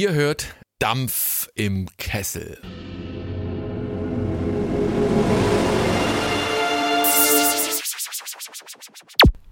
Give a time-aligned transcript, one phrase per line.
[0.00, 2.60] Ihr hört Dampf im Kessel.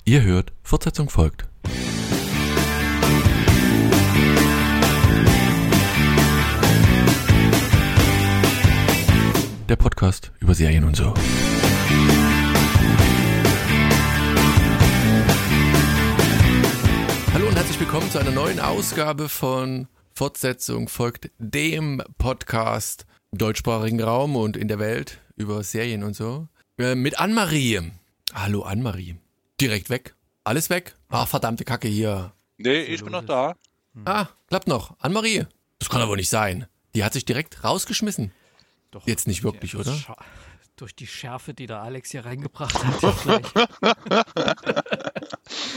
[0.05, 1.49] Ihr hört, Fortsetzung folgt.
[9.69, 11.13] Der Podcast über Serien und so.
[17.35, 24.01] Hallo und herzlich willkommen zu einer neuen Ausgabe von Fortsetzung folgt dem Podcast im deutschsprachigen
[24.03, 26.49] Raum und in der Welt über Serien und so.
[26.79, 27.93] Äh, mit Anne-Marie.
[28.33, 29.17] Hallo Anne-Marie.
[29.61, 30.15] Direkt weg.
[30.43, 30.95] Alles weg.
[31.11, 32.33] Ah, verdammte Kacke hier.
[32.57, 33.57] Nee, ich bin noch da.
[34.07, 34.97] Ah, klappt noch.
[35.01, 35.45] Anne-Marie.
[35.81, 36.65] Das kann aber nicht sein.
[36.95, 38.33] Die hat sich direkt rausgeschmissen.
[38.93, 39.95] Doch, Jetzt nicht wirklich, ja, oder?
[40.77, 43.03] Durch die Schärfe, die der Alex hier reingebracht hat.
[43.03, 43.53] ja, gleich.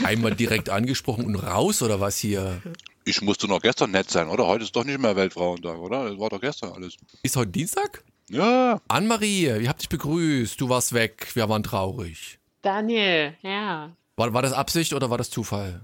[0.04, 2.62] Einmal direkt angesprochen und raus oder was hier?
[3.10, 4.46] Ich musste noch gestern nett sein, oder?
[4.46, 6.08] Heute ist doch nicht mehr Weltfrauentag, oder?
[6.08, 6.94] Das war doch gestern alles.
[7.24, 8.04] Ist heute Dienstag?
[8.30, 10.60] Ja, Anne-Marie, ich hab dich begrüßt.
[10.60, 11.32] Du warst weg.
[11.34, 12.38] Wir waren traurig.
[12.62, 13.90] Daniel, ja.
[14.14, 15.80] War, war das Absicht oder war das Zufall?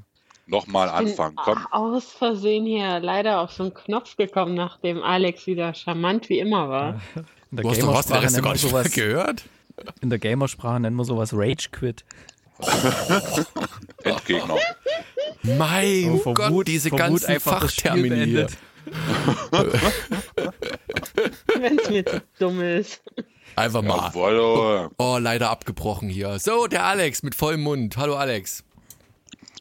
[0.48, 1.34] nochmal anfangen.
[1.34, 6.28] Bin Komm, aus Versehen hier leider auf so einen Knopf gekommen, nachdem Alex wieder charmant
[6.28, 7.00] wie immer war.
[7.50, 9.44] In der Du hast doch was, den Gamersprache Rest nennen gar wir nicht sowas, gehört?
[10.00, 12.04] in der Gamersprache nennen wir sowas Rage Quit.
[14.04, 14.56] Endgegner.
[15.46, 18.48] Mein Oh, vor Gott, diese ganzen einfach Fachtermini hier.
[21.58, 23.02] Wenn es mir zu dumm ist.
[23.54, 24.08] Einfach mal.
[24.08, 24.90] Jawohl.
[24.98, 26.38] Oh, leider abgebrochen hier.
[26.38, 27.96] So, der Alex mit vollem Mund.
[27.96, 28.64] Hallo Alex.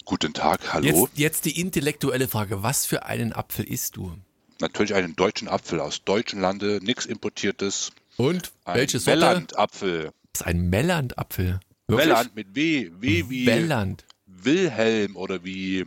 [0.06, 0.86] Guten Tag, hallo.
[0.86, 2.62] Jetzt, jetzt die intellektuelle Frage.
[2.62, 4.14] Was für einen Apfel isst du?
[4.60, 7.92] Natürlich einen deutschen Apfel aus deutschen Lande, nichts importiertes.
[8.18, 8.52] Und?
[8.66, 9.20] Ein Welche Sorte?
[9.22, 10.12] Welland-Apfel.
[10.34, 11.60] Das ist ein Melland-Apfel.
[11.88, 12.92] Welland mit W.
[13.00, 14.06] W wie Welland.
[14.46, 15.86] Wilhelm oder wie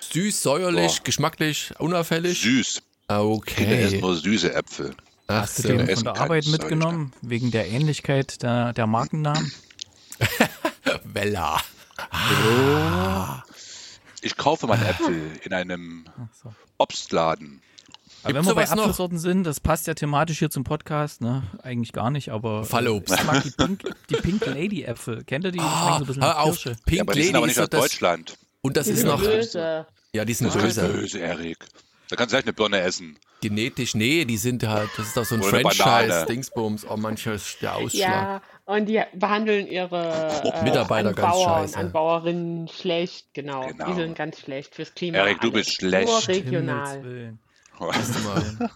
[0.00, 1.04] Süß, säuerlich, Boah.
[1.04, 2.40] geschmacklich, unauffällig?
[2.42, 2.82] süß.
[3.08, 3.82] Kinder Okay.
[3.82, 4.94] essen nur süße Äpfel.
[5.26, 5.68] Ach Hast du so.
[5.68, 7.12] den von der Arbeit mitgenommen?
[7.22, 9.52] Wegen der Ähnlichkeit der, der Markennamen?
[11.04, 11.60] Wella.
[14.22, 16.04] Ich kaufe meine Äpfel in einem
[16.42, 16.54] so.
[16.78, 17.62] Obstladen.
[18.24, 18.82] Aber Gibt's wenn wir bei sowas noch?
[18.84, 21.42] Apfelsorten sind, das passt ja thematisch hier zum Podcast, ne?
[21.62, 22.64] Eigentlich gar nicht, aber.
[22.64, 23.14] Fallobst.
[23.14, 25.24] Ich mag die Pink, die Pink Lady Äpfel.
[25.24, 25.58] Kennt ihr die?
[25.58, 26.56] Die Ah, so ein bisschen hör auf.
[26.60, 26.76] Kirsche.
[26.86, 27.80] Pink Ja, aber die Lady sind aber ist nicht aus das.
[27.80, 28.38] Deutschland.
[28.62, 29.20] Und das Die ist sind noch.
[29.20, 29.86] böse.
[30.14, 30.88] Ja, die sind ist böse.
[30.88, 31.58] böse, Erik.
[32.08, 33.18] Da kannst du gleich eine Birne essen.
[33.40, 35.42] Genetisch, nee, die sind halt, das ist doch so ein.
[35.42, 36.86] Franchise-Dingsbums.
[36.88, 38.08] Oh, mancher ist der Ausschlag.
[38.08, 41.76] Ja, und die behandeln ihre äh, Mitarbeiter ganz scheiße.
[41.76, 43.66] Anbauerinnen schlecht, genau.
[43.66, 43.86] Genau.
[43.86, 45.18] Die sind ganz schlecht fürs Klima.
[45.18, 46.08] Erik, du bist schlecht.
[46.08, 47.36] Nur regional.
[47.78, 47.90] Willen.
[47.90, 48.70] Weißt du mal.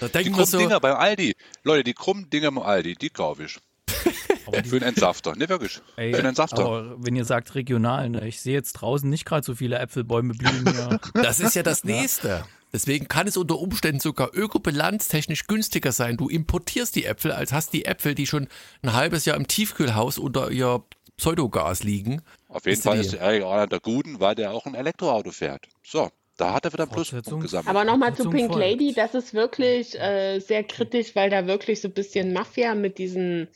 [0.00, 1.34] Da Die denken wir krummen so, Dinger beim Aldi.
[1.64, 3.58] Leute, die krummen Dinger beim Aldi, die kaufe ich.
[4.46, 5.34] Aber die, Für einen Entsafter.
[5.36, 5.80] Ne, wirklich.
[5.96, 6.64] ey, Für einen Entsafter.
[6.64, 8.26] aber wenn ihr sagt regional, ne?
[8.26, 11.00] ich sehe jetzt draußen nicht gerade so viele Äpfelbäume blühen hier.
[11.22, 12.44] das ist ja das Nächste.
[12.72, 16.16] Deswegen kann es unter Umständen sogar ökobilanztechnisch günstiger sein.
[16.16, 18.48] Du importierst die Äpfel, als hast die Äpfel, die schon
[18.82, 20.82] ein halbes Jahr im Tiefkühlhaus unter ihr
[21.16, 22.22] Pseudogas liegen.
[22.48, 23.02] Auf jeden Fall die?
[23.04, 25.66] ist der Erik auch einer der Guten, weil der auch ein Elektroauto fährt.
[25.84, 26.92] So, da hat er wieder einen.
[26.92, 27.68] Pluspunkt gesammelt.
[27.68, 28.60] Aber nochmal zu Pink Volk.
[28.60, 32.98] Lady, das ist wirklich äh, sehr kritisch, weil da wirklich so ein bisschen Mafia mit
[32.98, 33.48] diesem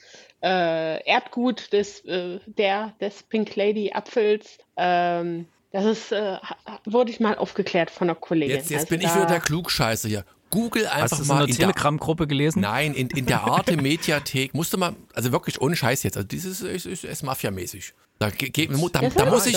[0.42, 4.58] äh, Erdgut des, äh, der, des Pink Lady Apfels.
[4.76, 6.36] Ähm, das ist, äh,
[6.84, 8.54] wurde ich mal aufgeklärt von einer Kollegin.
[8.54, 10.24] Jetzt, jetzt Also bin ich wieder der Klugscheißer hier.
[10.54, 12.60] Google Hast einfach du in mal der in der, Telegram-Gruppe gelesen?
[12.60, 16.26] Nein, in, in der Arte Mediathek musst du mal, also wirklich ohne Scheiß jetzt, also
[16.26, 17.92] dieses ist, ist, ist Mafia-mäßig.
[18.20, 19.56] Da, ge- ge- da, da ist muss ich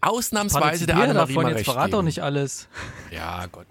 [0.00, 2.68] ausnahmsweise der Annemarie davon, mal jetzt recht verrat doch nicht alles.
[3.10, 3.66] Ja, Gott.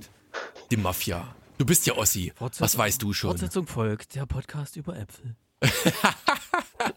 [0.71, 1.33] Die Mafia.
[1.57, 2.33] Du bist ja Ossi.
[2.39, 3.29] Was weißt du schon?
[3.29, 5.35] Fortsetzung folgt, der Podcast über Äpfel.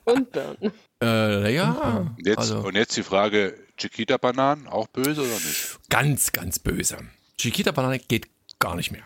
[0.05, 0.73] Und Birnen.
[1.03, 1.71] Äh, ja.
[2.17, 5.79] Und jetzt, Also, und jetzt die Frage, Chiquita-Bananen, auch böse oder nicht?
[5.89, 6.99] ganz, ganz böse.
[7.39, 8.29] Chiquita Banane geht
[8.59, 9.03] gar nicht mehr.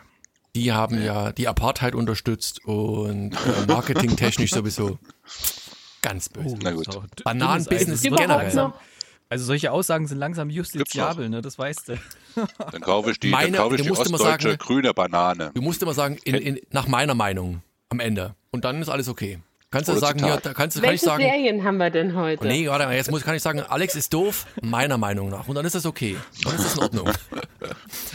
[0.55, 3.37] Die haben ja die Apartheid unterstützt und äh,
[3.67, 4.99] marketingtechnisch sowieso
[6.03, 6.57] ganz böse.
[6.61, 7.23] Na gut.
[7.23, 8.53] Bananenbusiness generell.
[8.53, 8.73] Noch
[9.29, 11.41] Also solche Aussagen sind langsam justiziabel, ne?
[11.41, 11.97] Das weißt du.
[12.71, 14.93] Dann kaufe ich die, Meine- dann kaufe ich du die musst immer ostdeutsche sagen- grüne
[14.93, 15.51] Banane.
[15.55, 18.35] Du musst immer sagen, in, in, nach meiner Meinung am Ende.
[18.51, 19.39] Und dann ist alles okay.
[19.71, 22.15] Kannst du sagen, ja, da kannst du, kann ich Welche sagen, Serien haben wir denn
[22.15, 22.45] heute?
[22.45, 25.47] nee, warte mal, jetzt muss, kann ich sagen, Alex ist doof, meiner Meinung nach.
[25.47, 26.15] Und dann ist das okay.
[26.43, 27.09] Dann ist das in Ordnung.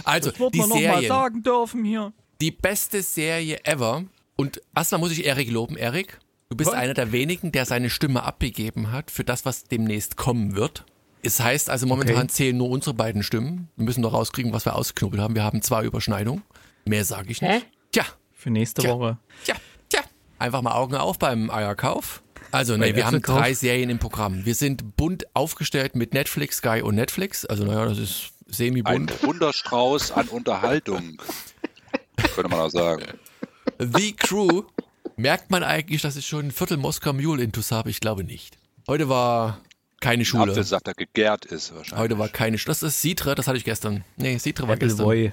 [0.04, 1.08] Also, Wird die noch mal Serien.
[1.08, 2.12] sagen dürfen hier.
[2.40, 4.05] Die beste Serie ever.
[4.37, 6.19] Und erstmal muss ich Erik loben, Erik.
[6.50, 6.76] Du bist Was?
[6.76, 10.85] einer der wenigen, der seine Stimme abgegeben hat für das, was demnächst kommen wird.
[11.23, 12.26] Es heißt also momentan Okay.
[12.29, 13.69] zählen nur unsere beiden Stimmen.
[13.76, 15.35] Wir müssen doch rauskriegen, was wir ausknubbelt haben.
[15.35, 16.43] Wir haben zwei Überschneidungen.
[16.85, 17.50] Mehr sage ich nicht.
[17.50, 17.61] Hä?
[17.90, 18.90] Tja, Für nächste Tja.
[18.94, 19.19] Woche.
[19.44, 19.56] tja,
[19.88, 20.00] tja.
[20.38, 22.23] Einfach mal Augen auf beim Eierkauf.
[22.52, 24.46] Also, nee, wir haben drei Serien im Programm.
[24.46, 27.44] Wir sind bunt aufgestellt mit Netflix, Sky und Netflix.
[27.44, 29.23] Also, naja, das ist Ein semi-bunt.
[29.25, 31.19] Wunderstrauß an Unterhaltung.
[32.38, 33.05] Könnte man auch sagen.
[33.79, 34.62] The Crew.
[35.17, 37.90] Merkt man eigentlich, dass ich schon ein Viertel Moskau Mule intus habe?
[37.90, 38.56] Ich glaube nicht.
[38.87, 39.61] Heute war
[40.00, 40.52] keine Schule.
[40.52, 41.99] Apfelsaft, der gegärt ist wahrscheinlich.
[41.99, 42.70] Heute war keine Schule.
[42.70, 44.05] Das ist Citre, das hatte ich gestern.
[44.17, 45.06] Nee, Citre war gestern.
[45.06, 45.32] Appleboy.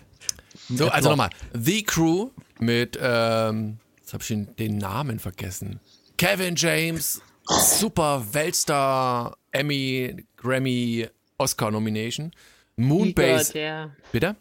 [0.70, 1.30] So, also nochmal.
[1.54, 5.80] The Crew mit, ähm, jetzt habe ich den, den Namen vergessen.
[6.18, 11.08] Kevin James, super Weltstar, Emmy, Grammy,
[11.38, 12.32] Oscar Nomination.
[12.78, 13.92] Moonbase, Igot, ja.
[14.12, 14.36] bitte?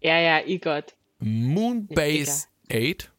[0.00, 0.94] Ja, ja, Igot.
[1.24, 3.10] Moonbase 8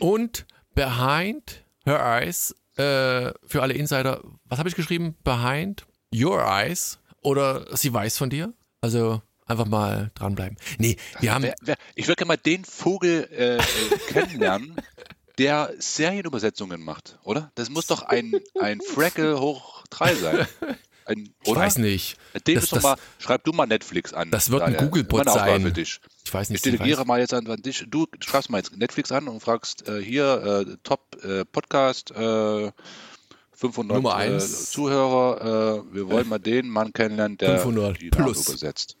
[0.00, 5.16] und Behind Her Eyes, äh, für alle Insider, was habe ich geschrieben?
[5.22, 8.52] Behind Your Eyes oder Sie weiß von dir?
[8.80, 10.58] Also einfach mal dranbleiben.
[10.78, 13.60] Nee, wir haben, Wer, wer, ich würde gerne mal den Vogel äh, äh,
[14.08, 14.74] kennenlernen,
[15.38, 17.52] der Serienübersetzungen macht, oder?
[17.54, 20.48] Das muss doch ein, ein Freckle hoch drei sein.
[21.06, 22.16] Ein, ich weiß nicht.
[22.46, 24.30] Dem Das- das- mal, schreib du mal Netflix an.
[24.30, 25.62] Das wird ein Daher, Google-Bot meine Aufgabe sein.
[25.62, 26.00] Für dich.
[26.24, 27.84] Ich weiß nicht, Ich delegiere mal jetzt an, an dich.
[27.88, 32.72] Du schreibst mal jetzt Netflix an und fragst äh, hier äh, Top äh, Podcast, äh,
[33.52, 34.70] 500 Nummer äh, eins.
[34.70, 35.84] Zuhörer.
[35.90, 38.48] Äh, wir wollen mal den Mann kennenlernen, der 500 die plus.
[38.48, 38.96] übersetzt.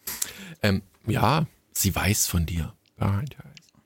[0.62, 2.72] Ähm, ja, sie weiß von dir.
[2.98, 3.30] Her Eyes.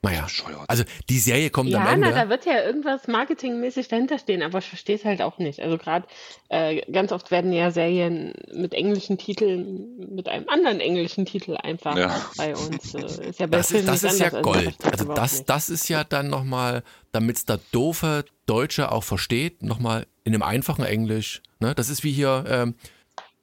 [0.02, 0.26] Naja,
[0.66, 2.08] also die Serie kommt am Ja, Ende.
[2.08, 5.60] na, da wird ja irgendwas marketingmäßig dahinter stehen, aber ich verstehe es halt auch nicht.
[5.60, 6.06] Also gerade
[6.48, 11.98] äh, ganz oft werden ja Serien mit englischen Titeln, mit einem anderen englischen Titel einfach
[11.98, 12.18] Ja.
[12.38, 12.94] bei uns.
[12.94, 14.30] Äh, ist ja bei Das ist, das ist ja.
[14.30, 14.74] Gold.
[14.90, 16.82] Also überhaupt das, das ist ja dann nochmal,
[17.12, 21.42] damit es der doofe Deutsche auch versteht, nochmal in einem einfachen Englisch.
[21.58, 21.74] Ne?
[21.74, 22.74] Das ist wie hier ähm,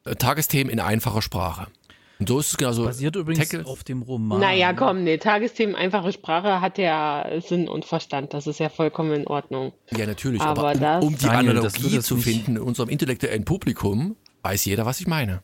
[0.06, 1.68] äh, Tagesthemen in einfacher Sprache.
[2.20, 2.86] Und so ist es genauso.
[2.86, 4.40] Basiert übrigens Tackle- auf dem Roman.
[4.40, 8.34] Naja, komm, nee, Tagesthemen, einfache Sprache hat ja Sinn und Verstand.
[8.34, 9.74] Das ist ja vollkommen in Ordnung.
[9.96, 10.42] Ja, natürlich.
[10.42, 14.16] Aber, Aber um, das- um die Daniel, das Analogie zu finden in unserem intellektuellen Publikum,
[14.44, 15.42] weiß jeder, was ich meine.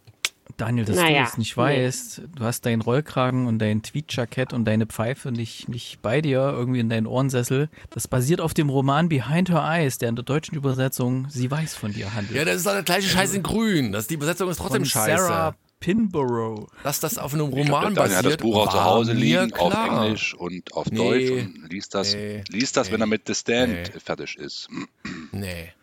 [0.58, 1.64] Daniel, dass Naja, du das nicht nee.
[1.64, 2.22] weißt.
[2.36, 6.80] Du hast deinen Rollkragen und dein Tweetjackett und deine Pfeife nicht, nicht bei dir, irgendwie
[6.80, 7.70] in deinen Ohrensessel.
[7.90, 11.76] Das basiert auf dem Roman Behind Her Eyes, der in der deutschen Übersetzung Sie weiß
[11.76, 12.38] von dir handelt.
[12.38, 13.92] Ja, das ist doch der gleiche Scheiß in grün.
[13.94, 15.24] Das, die Übersetzung ist trotzdem von scheiße.
[15.24, 16.68] Sarah Pinborough.
[16.84, 19.14] Dass das auf einem glaub, Roman der Daniel hat das basiert, Buch auch zu Hause
[19.14, 20.06] liegen, auf klar.
[20.06, 20.98] Englisch und auf Nee.
[20.98, 22.44] Deutsch und liest das, Nee.
[22.50, 24.00] liest das wenn er mit The Stand Nee.
[24.04, 24.70] fertig ist.
[25.32, 25.74] Nee.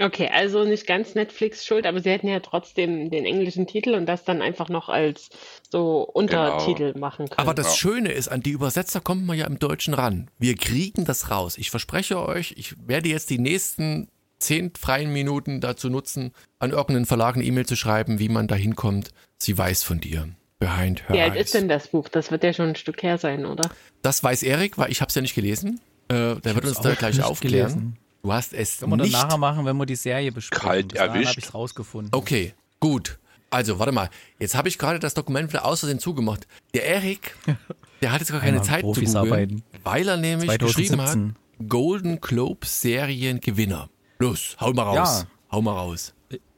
[0.00, 4.06] Okay, also nicht ganz Netflix schuld, aber sie hätten ja trotzdem den englischen Titel und
[4.06, 5.28] das dann einfach noch als
[5.70, 7.38] so Untertitel machen können.
[7.38, 7.74] Aber das Ja.
[7.76, 10.28] Schöne ist, an die Übersetzer kommt man ja im Deutschen ran.
[10.36, 11.56] Wir kriegen das raus.
[11.58, 14.08] Ich verspreche euch, ich werde jetzt die nächsten
[14.40, 18.56] zehn freien Minuten dazu nutzen, an irgendeinen Verlag eine E-Mail zu schreiben, wie man da
[18.56, 19.10] hinkommt.
[19.44, 20.28] Sie weiß von dir.
[20.58, 21.46] Behind her Wie alt eyes.
[21.46, 22.08] ist denn das Buch?
[22.08, 23.68] Das wird ja schon ein Stück her sein, oder?
[24.02, 25.80] Das weiß Erik, weil ich habe es ja nicht gelesen.
[26.08, 27.68] Äh, der wird hab's uns da gleich aufklären.
[27.72, 27.96] gelesen.
[28.22, 29.12] Du hast es Können wir nicht.
[29.12, 30.66] nachher machen, wenn wir die Serie besprechen.
[30.66, 31.28] Kalt erwischt.
[31.28, 32.14] habe ich es rausgefunden.
[32.14, 33.18] Okay, gut.
[33.50, 34.08] Also, warte mal.
[34.38, 36.46] Jetzt habe ich gerade das Dokument wieder aus Versehen zugemacht.
[36.72, 37.36] Der Erik,
[38.00, 39.62] der hat jetzt gar keine Zeit Profis zu googeln, arbeiten.
[39.82, 40.96] weil er nämlich 2017.
[40.98, 43.90] geschrieben hat, Golden Globe Seriengewinner.
[44.18, 45.22] Los, hau mal raus.
[45.22, 45.28] Ja.
[45.52, 46.14] Hau mal raus.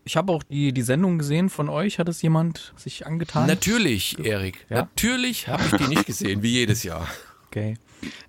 [0.07, 1.99] Ich habe auch die, die Sendung gesehen von euch.
[1.99, 3.49] Hat es jemand sich angetan?
[3.49, 4.65] Natürlich, Erik.
[4.71, 4.77] Ja?
[4.77, 7.09] Natürlich habe ich die nicht gesehen, wie jedes Jahr.
[7.49, 7.75] Okay.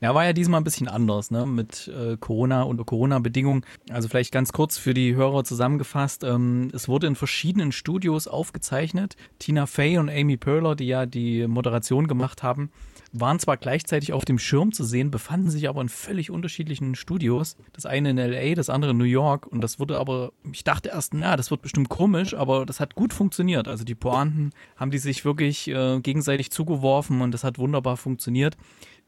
[0.02, 1.46] Ja, war ja diesmal ein bisschen anders, ne?
[1.46, 3.64] Mit äh, Corona und Corona-Bedingungen.
[3.92, 6.24] Also vielleicht ganz kurz für die Hörer zusammengefasst.
[6.24, 9.16] Ähm, es wurde in verschiedenen Studios aufgezeichnet.
[9.38, 12.72] Tina Fey und Amy Perler, die ja die Moderation gemacht haben,
[13.14, 17.56] waren zwar gleichzeitig auf dem Schirm zu sehen, befanden sich aber in völlig unterschiedlichen Studios.
[17.74, 19.48] Das eine in LA, das andere in New York.
[19.48, 22.96] Und das wurde aber, ich dachte erst, na, das wird bestimmt komisch, aber das hat
[22.96, 23.68] gut funktioniert.
[23.68, 28.58] Also die Pointen haben die sich wirklich äh, gegenseitig zugeworfen und das hat wunderbar funktioniert.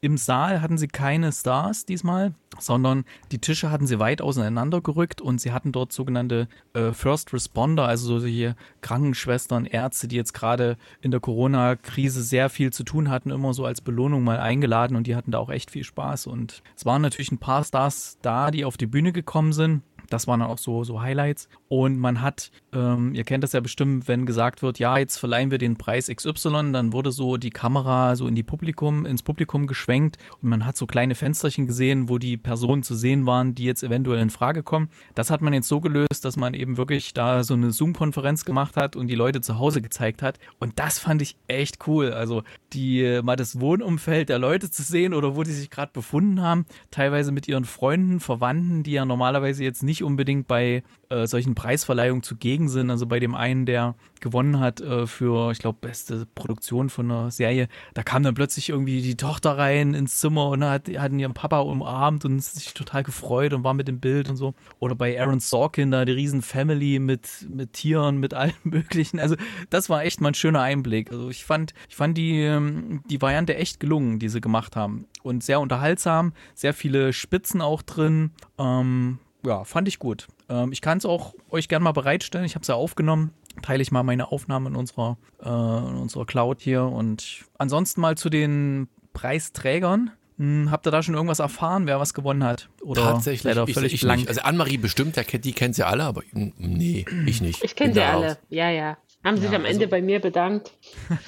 [0.01, 3.03] Im Saal hatten sie keine Stars diesmal, sondern
[3.33, 7.85] die Tische hatten sie weit auseinander gerückt und sie hatten dort sogenannte äh, First Responder,
[7.85, 13.29] also solche Krankenschwestern, Ärzte, die jetzt gerade in der Corona-Krise sehr viel zu tun hatten,
[13.29, 16.27] immer so als Belohnung mal eingeladen und die hatten da auch echt viel Spaß.
[16.27, 19.81] Und es waren natürlich ein paar Stars da, die auf die Bühne gekommen sind.
[20.09, 21.49] Das waren dann auch so, so Highlights.
[21.67, 25.51] Und man hat, ähm, ihr kennt das ja bestimmt, wenn gesagt wird, ja, jetzt verleihen
[25.51, 29.67] wir den Preis XY, dann wurde so die Kamera so in die Publikum, ins Publikum
[29.67, 33.63] geschwenkt und man hat so kleine Fensterchen gesehen, wo die Personen zu sehen waren, die
[33.63, 34.89] jetzt eventuell in Frage kommen.
[35.15, 38.75] Das hat man jetzt so gelöst, dass man eben wirklich da so eine Zoom-Konferenz gemacht
[38.75, 40.39] hat und die Leute zu Hause gezeigt hat.
[40.59, 42.11] Und das fand ich echt cool.
[42.11, 46.41] Also die mal das Wohnumfeld der Leute zu sehen oder wo die sich gerade befunden
[46.41, 51.27] haben, teilweise mit ihren Freunden, Verwandten, die ja normalerweise jetzt nicht nicht unbedingt bei äh,
[51.27, 52.89] solchen Preisverleihungen zugegen sind.
[52.89, 57.31] Also bei dem einen, der gewonnen hat äh, für, ich glaube, beste Produktion von einer
[57.31, 61.33] Serie, da kam dann plötzlich irgendwie die Tochter rein ins Zimmer und hat, hatten ihren
[61.33, 64.53] Papa umarmt und sich total gefreut und war mit dem Bild und so.
[64.79, 69.19] Oder bei Aaron Sorkin da die riesen Family mit, mit Tieren, mit allem möglichen.
[69.19, 69.35] Also
[69.69, 71.11] das war echt mal ein schöner Einblick.
[71.11, 75.05] Also ich fand, ich fand die, ähm, die Variante echt gelungen, die sie gemacht haben.
[75.23, 78.31] Und sehr unterhaltsam, sehr viele Spitzen auch drin.
[78.57, 80.27] Ähm, ja, fand ich gut.
[80.49, 82.45] Ähm, ich kann es auch euch gerne mal bereitstellen.
[82.45, 83.31] Ich habe es ja aufgenommen.
[83.61, 86.83] Teile ich mal meine Aufnahme in unserer, äh, in unserer Cloud hier.
[86.83, 90.11] Und ansonsten mal zu den Preisträgern.
[90.37, 92.69] Hm, habt ihr da schon irgendwas erfahren, wer was gewonnen hat?
[92.81, 94.19] Oder Tatsächlich, leider ich, völlig ich blank?
[94.21, 94.29] nicht.
[94.29, 97.61] Also Anne-Marie bestimmt, der kennt, die kennt sie alle, aber mm, nee, ich nicht.
[97.63, 98.37] Ich kenne sie alle.
[98.49, 98.97] Ja, ja.
[99.23, 100.71] Haben sich Ja, am Ende also- bei mir bedankt.
[101.09, 101.19] Dafür,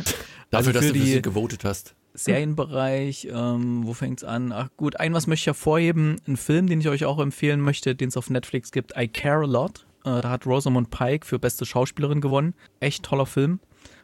[0.51, 1.93] Also dass für du für die- sie gewotet hast.
[2.23, 4.51] Serienbereich, ähm, wo fängt's an?
[4.51, 7.95] Ach gut, ein was möchte ich hervorheben, ein Film, den ich euch auch empfehlen möchte,
[7.95, 9.85] den es auf Netflix gibt, I Care a Lot.
[10.03, 12.53] Äh, da hat Rosamund Pike für beste Schauspielerin gewonnen.
[12.79, 13.59] Echt toller Film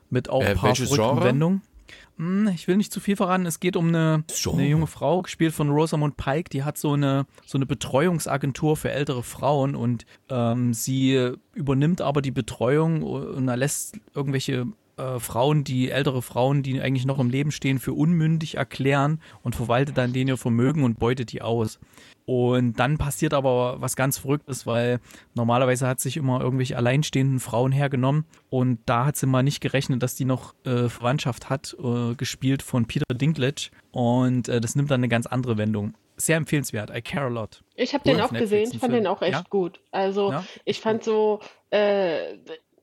[0.10, 1.24] mit auch Äh, ein paar verrückten?
[1.24, 1.62] Wendungen.
[2.18, 3.46] Hm, ich will nicht zu viel verraten.
[3.46, 6.50] Es geht um eine, eine junge Frau, gespielt von Rosamund Pike.
[6.50, 12.22] Die hat so eine, so eine Betreuungsagentur für ältere Frauen und ähm, sie übernimmt aber
[12.22, 14.66] die Betreuung und lässt irgendwelche
[14.98, 19.56] äh, Frauen, die ältere Frauen, die eigentlich noch im Leben stehen, für unmündig erklären und
[19.56, 21.80] verwaltet dann denen ihr Vermögen und beutet die aus.
[22.26, 25.00] Und dann passiert aber was ganz Verrücktes, weil
[25.34, 30.04] normalerweise hat sich immer irgendwelche alleinstehenden Frauen hergenommen und da hat sie mal nicht gerechnet,
[30.04, 34.92] dass die noch äh, Verwandtschaft hat, äh, gespielt von Peter Dinklage und äh, das nimmt
[34.92, 35.94] dann eine ganz andere Wendung.
[36.18, 37.64] Sehr empfehlenswert, I care a lot.
[37.76, 39.04] Ich habe Cool, den auch Netflix, gesehen, ich fand Film.
[39.04, 39.44] den auch echt Ja?
[39.50, 39.80] gut.
[39.92, 40.44] Also Ja?
[40.66, 41.40] ich fand so,
[41.70, 42.36] äh,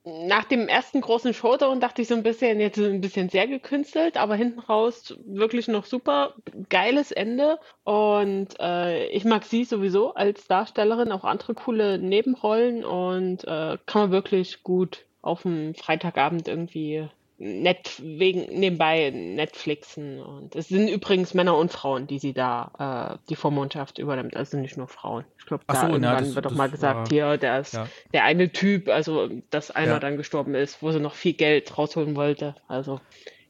[0.05, 4.19] nach dem ersten großen Showdown dachte ich so ein bisschen, jetzt ein bisschen sehr gekünstelt,
[4.19, 6.35] aber hinten raus wirklich noch super
[6.69, 7.59] geiles Ende.
[7.85, 14.03] Und äh, ich mag sie sowieso als Darstellerin, auch andere coole Nebenrollen und äh, kann
[14.03, 17.09] man wirklich gut auf dem Freitagabend irgendwie
[17.45, 23.19] nett wegen nebenbei Netflixen und es sind übrigens Männer und Frauen, die sie da äh,
[23.29, 25.25] die Vormundschaft übernimmt, also nicht nur Frauen.
[25.39, 27.75] Ich glaube, da so, na, irgendwann das- wird doch mal gesagt, war- hier, der ist
[27.75, 27.87] ja.
[28.15, 29.99] der eine Typ, also dass einer Ja.
[30.01, 32.55] dann gestorben ist, wo sie noch viel Geld rausholen wollte.
[32.67, 33.01] Also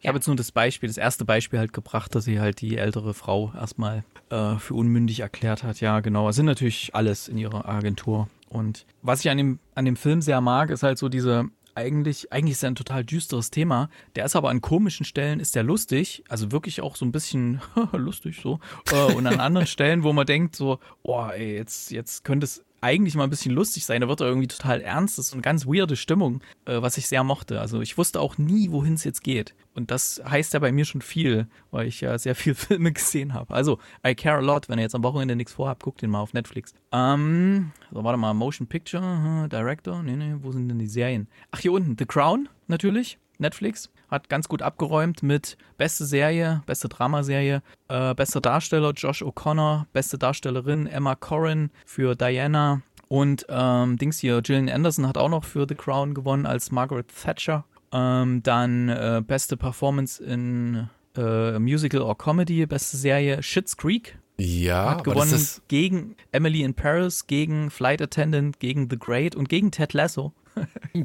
[0.01, 2.77] Ich habe jetzt nur das Beispiel, das erste Beispiel halt gebracht, dass sie halt die
[2.77, 5.81] ältere Frau erstmal äh, für unmündig erklärt hat.
[5.81, 6.29] Ja, genau.
[6.29, 8.29] Es sind natürlich alles in ihrer Agentur.
[8.49, 12.33] Und was ich an dem, an dem Film sehr mag, ist halt so diese, eigentlich,
[12.33, 13.89] eigentlich ist er ein total düsteres Thema.
[14.17, 17.61] Der ist aber an komischen Stellen, ist der lustig, also wirklich auch so ein bisschen
[17.93, 18.61] lustig so.
[18.93, 22.65] Äh, und an anderen Stellen, wo man denkt so, oh, ey, jetzt, jetzt könnte es
[22.85, 24.03] eigentlich mal ein bisschen lustig sein.
[24.03, 25.17] Da wird er irgendwie total ernst.
[25.17, 27.59] Das ist eine ganz weirde Stimmung, äh, was ich sehr mochte.
[27.59, 29.55] Also ich wusste auch nie, wohin es jetzt geht.
[29.75, 33.33] Und das heißt ja bei mir schon viel, weil ich ja sehr viel Filme gesehen
[33.33, 33.55] habe.
[33.55, 34.69] Also I Care a Lot.
[34.69, 36.75] Wenn ihr jetzt am Wochenende nichts vorhabt, guckt den mal auf Netflix.
[36.93, 41.29] Ähm, so warte mal, Motion Picture, Director, nee, nee, wo sind denn die Serien?
[41.51, 43.19] Ach, hier unten, The Crown, natürlich.
[43.39, 49.87] Netflix hat ganz gut abgeräumt mit beste Serie, beste Dramaserie, äh, bester Darsteller Josh O'Connor,
[49.93, 55.45] beste Darstellerin Emma Corrin für Diana und ähm, Dings hier, Gillian Anderson hat auch noch
[55.45, 57.65] für The Crown gewonnen als Margaret Thatcher.
[57.93, 64.91] Ähm, dann äh, beste Performance in äh, Musical or Comedy, beste Serie Schitt's Creek Ja,
[64.91, 69.49] hat gewonnen das ist, gegen Emily in Paris, gegen Flight Attendant, gegen The Great und
[69.49, 70.33] gegen Ted Lasso.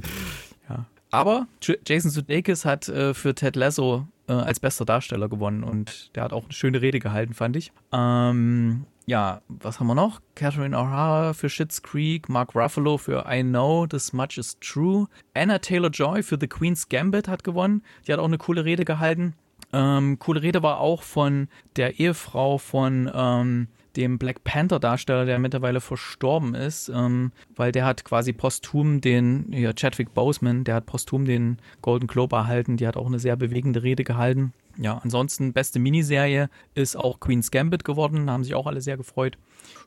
[1.12, 1.48] Aber
[1.88, 6.34] Jason Sudeikis hat äh, für Ted Lasso äh, als bester Darsteller gewonnen und der hat
[6.34, 7.72] auch eine schöne Rede gehalten, fand ich.
[7.92, 10.22] Ähm, ja, was haben wir noch?
[10.36, 15.58] Catherine O'Hara für Schitt's Creek, Mark Ruffalo für I Know This Much Is True, Anna
[15.58, 17.82] Taylor-Joy für The Queen's Gambit hat gewonnen.
[18.06, 19.34] Die hat auch eine coole Rede gehalten.
[19.74, 23.68] Ähm, coole Rede war auch von der Ehefrau von ähm,
[24.00, 29.74] dem Black Panther-Darsteller, der mittlerweile verstorben ist, ähm, weil der hat quasi posthum den, ja,
[29.74, 33.84] Chadwick Boseman, der hat posthum den Golden Globe erhalten, die hat auch eine sehr bewegende
[33.84, 34.53] Rede gehalten.
[34.77, 38.96] Ja, ansonsten beste Miniserie ist auch Queen's Gambit geworden, da haben sich auch alle sehr
[38.96, 39.38] gefreut.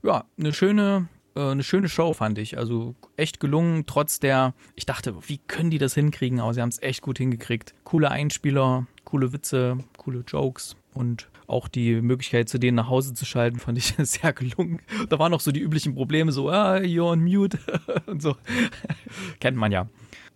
[0.03, 4.85] Ja, eine schöne, äh, eine schöne Show fand ich, also echt gelungen, trotz der, ich
[4.85, 7.75] dachte, wie können die das hinkriegen, aber sie haben es echt gut hingekriegt.
[7.85, 13.25] Coole Einspieler, coole Witze, coole Jokes und auch die Möglichkeit, zu denen nach Hause zu
[13.25, 14.81] schalten, fand ich sehr gelungen.
[15.09, 17.59] Da waren noch so die üblichen Probleme, so, ah, you're on mute
[18.07, 18.37] und so.
[19.41, 19.89] Kennt man ja.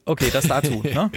[0.05, 0.83] Okay, das dazu.
[0.83, 1.11] ne?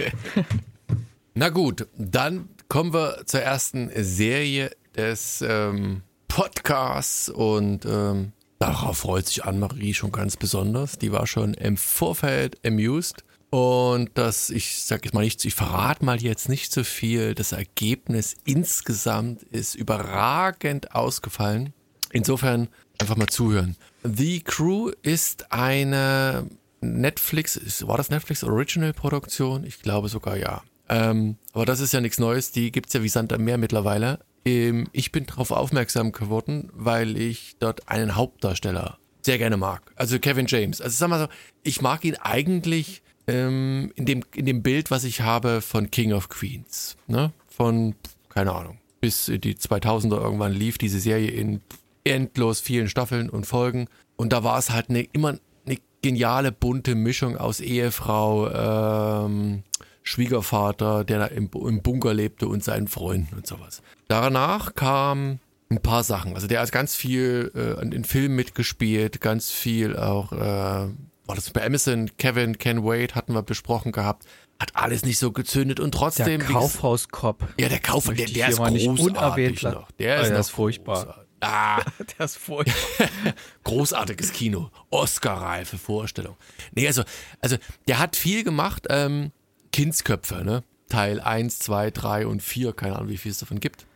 [1.34, 9.26] na gut, dann kommen wir zur ersten Serie des ähm, Podcasts und ähm, darauf freut
[9.26, 10.98] sich Anne-Marie schon ganz besonders.
[10.98, 13.24] Die war schon im Vorfeld amused.
[13.50, 17.34] Und das, ich sag jetzt mal nicht, ich verrate mal jetzt nicht so viel.
[17.34, 21.72] Das Ergebnis insgesamt ist überragend ausgefallen.
[22.12, 23.76] Insofern einfach mal zuhören.
[24.04, 26.48] The Crew ist eine
[26.80, 29.64] Netflix, war das Netflix Original Produktion?
[29.64, 30.62] Ich glaube sogar ja.
[30.88, 34.20] Ähm, aber das ist ja nichts Neues, die gibt's ja wie Sand am Meer mittlerweile.
[34.44, 39.92] Ähm, ich bin darauf aufmerksam geworden, weil ich dort einen Hauptdarsteller sehr gerne mag.
[39.96, 40.80] Also Kevin James.
[40.80, 41.28] Also sag mal so,
[41.62, 46.12] ich mag ihn eigentlich ähm, in, dem, in dem Bild, was ich habe von King
[46.12, 46.96] of Queens.
[47.06, 47.32] Ne?
[47.48, 47.94] Von,
[48.28, 51.60] keine Ahnung, bis die 2000er irgendwann lief diese Serie in
[52.04, 53.88] endlos vielen Staffeln und Folgen.
[54.16, 59.62] Und da war es halt eine, immer eine geniale, bunte Mischung aus Ehefrau, ähm,
[60.02, 63.82] Schwiegervater, der im, im Bunker lebte und seinen Freunden und sowas.
[64.08, 65.38] Danach kam
[65.70, 66.34] ein paar Sachen.
[66.34, 70.88] Also der hat ganz viel äh, in Filmen mitgespielt, ganz viel auch, äh,
[71.30, 74.24] war das bei Amazon, Kevin, Ken Wade hatten wir besprochen gehabt.
[74.58, 76.26] Hat alles nicht so gezündet und trotzdem.
[76.26, 77.44] Der Kaufhauskopf.
[77.58, 79.90] Ja, der Kaufhaus, der, der ist großartig unerwähnt noch.
[79.92, 81.04] Der ist, oh, der ist furchtbar.
[81.04, 81.30] großartig.
[81.42, 81.82] Ah,
[82.18, 83.08] Der ist furchtbar.
[83.64, 84.70] großartiges Kino.
[84.90, 86.36] Oscar-reife Vorstellung.
[86.74, 87.04] Nee, also,
[87.40, 87.56] also
[87.86, 88.88] der hat viel gemacht.
[88.90, 89.30] Ähm,
[89.72, 90.64] Kindsköpfe, ne?
[90.88, 93.86] Teil 1, 2, 3 und 4, keine Ahnung, wie viel es davon gibt.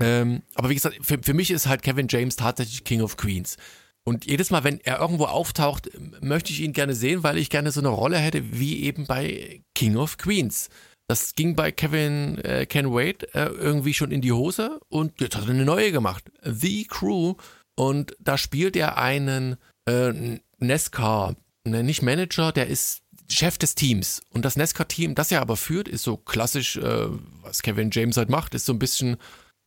[0.00, 3.56] ähm, aber wie gesagt, für, für mich ist halt Kevin James tatsächlich King of Queens.
[4.04, 5.90] Und jedes Mal, wenn er irgendwo auftaucht,
[6.22, 9.62] möchte ich ihn gerne sehen, weil ich gerne so eine Rolle hätte, wie eben bei
[9.74, 10.70] King of Queens.
[11.08, 15.36] Das ging bei Kevin äh, Ken Wade äh, irgendwie schon in die Hose und jetzt
[15.36, 16.30] hat er eine neue gemacht.
[16.42, 17.34] The Crew.
[17.76, 20.12] Und da spielt er einen äh,
[20.58, 24.20] NESCAR, ne, nicht Manager, der ist Chef des Teams.
[24.30, 27.06] Und das NESCAR-Team, das er aber führt, ist so klassisch, äh,
[27.42, 29.16] was Kevin James halt macht, ist so ein bisschen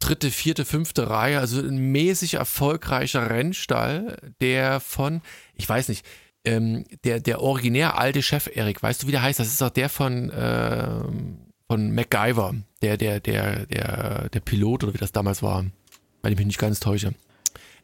[0.01, 5.22] dritte, vierte, fünfte Reihe, also ein mäßig erfolgreicher Rennstall, der von,
[5.55, 6.05] ich weiß nicht,
[6.43, 9.39] ähm, der, der originär alte Chef Erik, weißt du, wie der heißt?
[9.39, 14.93] Das ist auch der von, ähm, von MacGyver, der, der, der, der, der Pilot oder
[14.93, 15.65] wie das damals war,
[16.22, 17.13] weil ich mich nicht ganz täusche.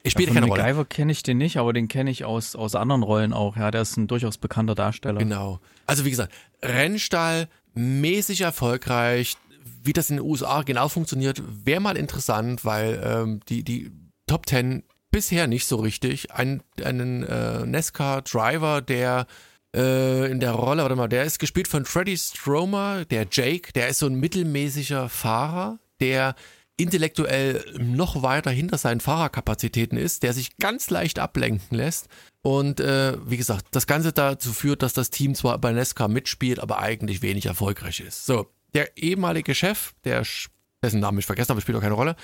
[0.03, 0.63] Ich spiele Von keine Rolle.
[0.63, 3.57] MacGyver kenne ich den nicht, aber den kenne ich aus, aus anderen Rollen auch.
[3.57, 5.19] Ja, der ist ein durchaus bekannter Darsteller.
[5.19, 5.59] Genau.
[5.85, 6.33] Also wie gesagt,
[6.63, 9.37] Rennstall, mäßig erfolgreich.
[9.83, 13.91] Wie das in den USA genau funktioniert, wäre mal interessant, weil ähm, die, die
[14.27, 16.31] Top Ten bisher nicht so richtig.
[16.31, 19.27] Ein, einen äh, NASCAR-Driver, der
[19.75, 23.87] äh, in der Rolle, warte mal, der ist gespielt von Freddie Stromer, der Jake, der
[23.87, 26.35] ist so ein mittelmäßiger Fahrer, der
[26.77, 32.07] intellektuell noch weiter hinter seinen Fahrerkapazitäten ist, der sich ganz leicht ablenken lässt.
[32.43, 36.59] Und äh, wie gesagt, das Ganze dazu führt, dass das Team zwar bei Nesca mitspielt,
[36.59, 38.25] aber eigentlich wenig erfolgreich ist.
[38.25, 40.23] So, der ehemalige Chef, der,
[40.83, 42.15] dessen Namen ich vergessen habe, spielt auch keine Rolle,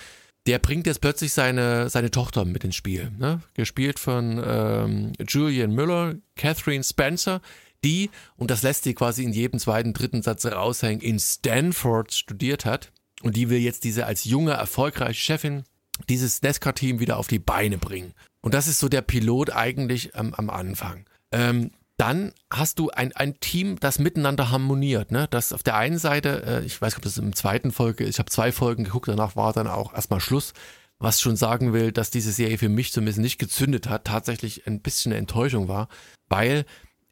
[0.45, 3.11] der bringt jetzt plötzlich seine, seine Tochter mit ins Spiel.
[3.17, 3.41] Ne?
[3.55, 7.41] Gespielt von ähm, Julian Müller, Catherine Spencer,
[7.83, 12.65] die, und das lässt sie quasi in jedem zweiten, dritten Satz raushängen, in Stanford studiert
[12.65, 12.91] hat.
[13.23, 15.63] Und die will jetzt diese als junge, erfolgreiche Chefin
[16.07, 18.13] dieses NASCAR-Team wieder auf die Beine bringen.
[18.41, 21.05] Und das ist so der Pilot eigentlich ähm, am Anfang.
[21.31, 21.71] Ähm,
[22.03, 25.13] dann hast du ein, ein Team, das miteinander harmoniert.
[25.13, 25.27] Ne?
[25.29, 28.15] Das auf der einen Seite, äh, ich weiß nicht, ob das im zweiten Folge ist,
[28.15, 30.51] ich habe zwei Folgen geguckt, danach war dann auch erstmal Schluss,
[30.99, 34.81] was schon sagen will, dass diese Serie für mich zumindest nicht gezündet hat, tatsächlich ein
[34.81, 35.87] bisschen eine Enttäuschung war,
[36.27, 36.65] weil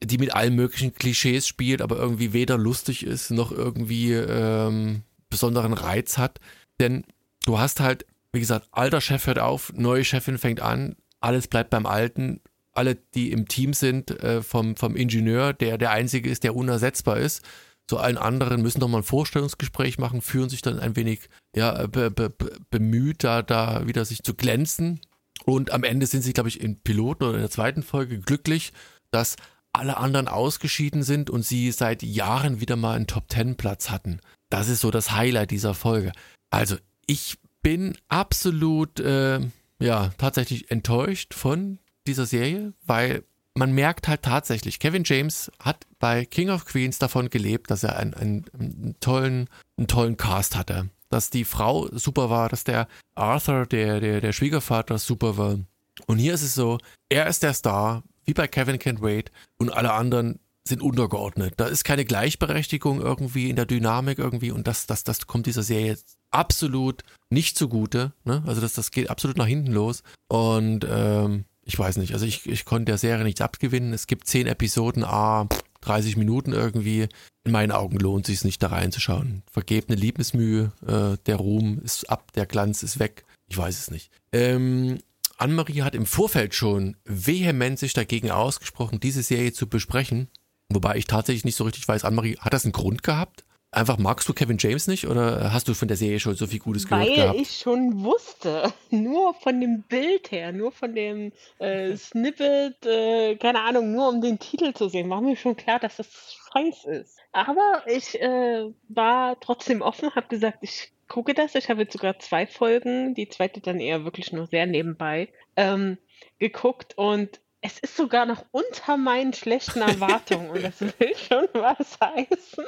[0.03, 5.71] die mit allen möglichen Klischees spielt, aber irgendwie weder lustig ist, noch irgendwie ähm, besonderen
[5.71, 6.41] Reiz hat.
[6.81, 7.05] Denn
[7.45, 11.69] du hast halt, wie gesagt, alter Chef hört auf, neue Chefin fängt an, alles bleibt
[11.69, 12.41] beim Alten.
[12.73, 17.17] Alle, die im Team sind, äh, vom, vom Ingenieur, der der Einzige ist, der unersetzbar
[17.17, 17.43] ist,
[17.87, 21.87] zu allen anderen müssen doch mal ein Vorstellungsgespräch machen, fühlen sich dann ein wenig ja,
[21.87, 25.01] be, be, be- bemüht, da, da wieder sich zu glänzen.
[25.43, 28.71] Und am Ende sind sie, glaube ich, im Piloten oder in der zweiten Folge glücklich,
[29.11, 29.35] dass
[29.73, 34.21] alle anderen ausgeschieden sind und sie seit Jahren wieder mal einen Top-Ten-Platz hatten.
[34.49, 36.13] Das ist so das Highlight dieser Folge.
[36.49, 39.39] Also, ich bin absolut, äh,
[39.79, 46.25] ja, tatsächlich enttäuscht von dieser Serie, weil man merkt halt tatsächlich, Kevin James hat bei
[46.25, 50.89] King of Queens davon gelebt, dass er einen, einen, einen tollen, einen tollen Cast hatte.
[51.09, 55.59] Dass die Frau super war, dass der Arthur, der, der, der Schwiegervater, super war.
[56.07, 56.77] Und hier ist es so,
[57.09, 61.55] er ist der Star, wie bei Kevin Can't Wait, und alle anderen sind untergeordnet.
[61.57, 65.63] Da ist keine Gleichberechtigung irgendwie in der Dynamik irgendwie und das, das, das kommt dieser
[65.63, 65.97] Serie
[66.29, 68.13] absolut nicht zugute.
[68.23, 68.43] Ne?
[68.45, 70.03] Also das, das geht absolut nach hinten los.
[70.27, 73.93] Und ähm, ich weiß nicht, also ich, ich konnte der Serie nichts abgewinnen.
[73.93, 75.47] Es gibt zehn Episoden, ah,
[75.81, 77.07] 30 Minuten irgendwie.
[77.43, 79.43] In meinen Augen lohnt sich nicht da reinzuschauen.
[79.51, 83.25] Vergebene Liebesmühe, äh, der Ruhm ist ab, der Glanz ist weg.
[83.47, 84.11] Ich weiß es nicht.
[84.31, 84.99] Ähm,
[85.37, 90.29] Anne-Marie hat im Vorfeld schon vehement sich dagegen ausgesprochen, diese Serie zu besprechen.
[90.69, 93.43] Wobei ich tatsächlich nicht so richtig weiß, Anne-Marie, hat das einen Grund gehabt?
[93.71, 96.59] Einfach magst du Kevin James nicht oder hast du von der Serie schon so viel
[96.59, 97.39] Gutes gehört Weil gehabt?
[97.39, 103.61] ich schon wusste, nur von dem Bild her, nur von dem äh, Snippet, äh, keine
[103.61, 107.17] Ahnung, nur um den Titel zu sehen, war mir schon klar, dass das scheiß ist.
[107.31, 111.55] Aber ich äh, war trotzdem offen, habe gesagt, ich gucke das.
[111.55, 115.97] Ich habe jetzt sogar zwei Folgen, die zweite dann eher wirklich nur sehr nebenbei, ähm,
[116.39, 121.97] geguckt und es ist sogar noch unter meinen schlechten Erwartungen und das will schon was
[122.01, 122.65] heißen.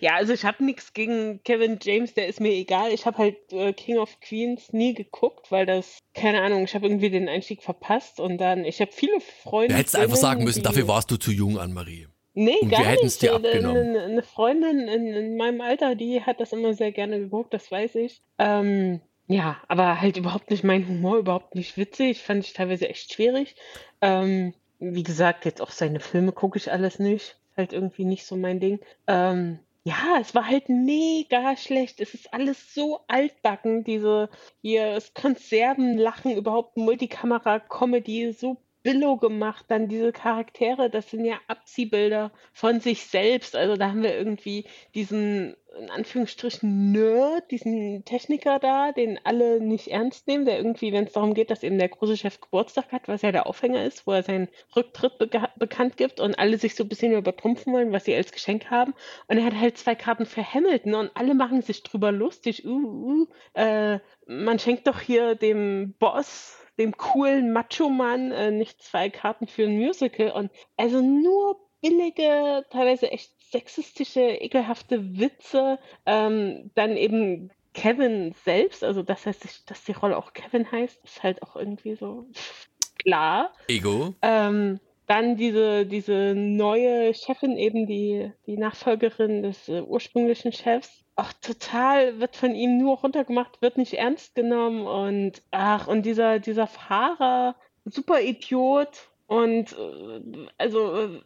[0.00, 2.92] ja, also ich habe nichts gegen Kevin James, der ist mir egal.
[2.92, 6.86] Ich habe halt äh, King of Queens nie geguckt, weil das, keine Ahnung, ich habe
[6.86, 9.74] irgendwie den Einstieg verpasst und dann, ich habe viele Freunde.
[9.74, 12.08] Du hättest einfach sagen müssen, dafür warst du zu jung, Anne-Marie.
[12.34, 13.22] Nee, Und wir gar hätten's nicht.
[13.22, 13.88] dir Eine, abgenommen.
[13.90, 17.70] eine, eine Freundin in, in meinem Alter, die hat das immer sehr gerne geguckt, das
[17.70, 18.22] weiß ich.
[18.38, 22.22] Ähm, ja, aber halt überhaupt nicht mein Humor, überhaupt nicht witzig.
[22.22, 23.56] Fand ich teilweise echt schwierig.
[24.00, 27.38] Ähm, wie gesagt, jetzt auch seine Filme gucke ich alles nicht.
[27.56, 28.80] Halt irgendwie nicht so mein Ding.
[29.06, 32.00] Ähm, ja, es war halt mega schlecht.
[32.00, 34.28] Es ist alles so altbacken, diese
[34.60, 42.32] hier das Konservenlachen, überhaupt Multikamera-Comedy, so Billo gemacht, dann diese Charaktere, das sind ja Abziehbilder
[42.52, 43.56] von sich selbst.
[43.56, 44.64] Also da haben wir irgendwie
[44.94, 51.04] diesen, in Anführungsstrichen, Nerd, diesen Techniker da, den alle nicht ernst nehmen, der irgendwie, wenn
[51.04, 54.06] es darum geht, dass eben der große Chef Geburtstag hat, was ja der Aufhänger ist,
[54.06, 57.92] wo er seinen Rücktritt bega- bekannt gibt und alle sich so ein bisschen übertrumpfen wollen,
[57.92, 58.94] was sie als Geschenk haben.
[59.28, 62.64] Und er hat halt zwei Karten für Hamilton und alle machen sich drüber lustig.
[62.66, 69.10] Uh, uh, äh, man schenkt doch hier dem Boss dem coolen Macho-Mann äh, nicht zwei
[69.10, 75.78] Karten für ein Musical und also nur billige, teilweise echt sexistische, ekelhafte Witze.
[76.06, 81.22] Ähm, dann eben Kevin selbst, also das heißt, dass die Rolle auch Kevin heißt, ist
[81.22, 82.26] halt auch irgendwie so
[82.98, 83.52] klar.
[83.68, 84.14] Ego.
[84.22, 91.04] Ähm, dann diese, diese neue Chefin, eben die, die Nachfolgerin des äh, ursprünglichen Chefs.
[91.16, 96.38] Auch total wird von ihm nur runtergemacht, wird nicht ernst genommen und ach, und dieser,
[96.38, 99.11] dieser Fahrer, super Idiot.
[99.26, 101.20] Und äh, also äh,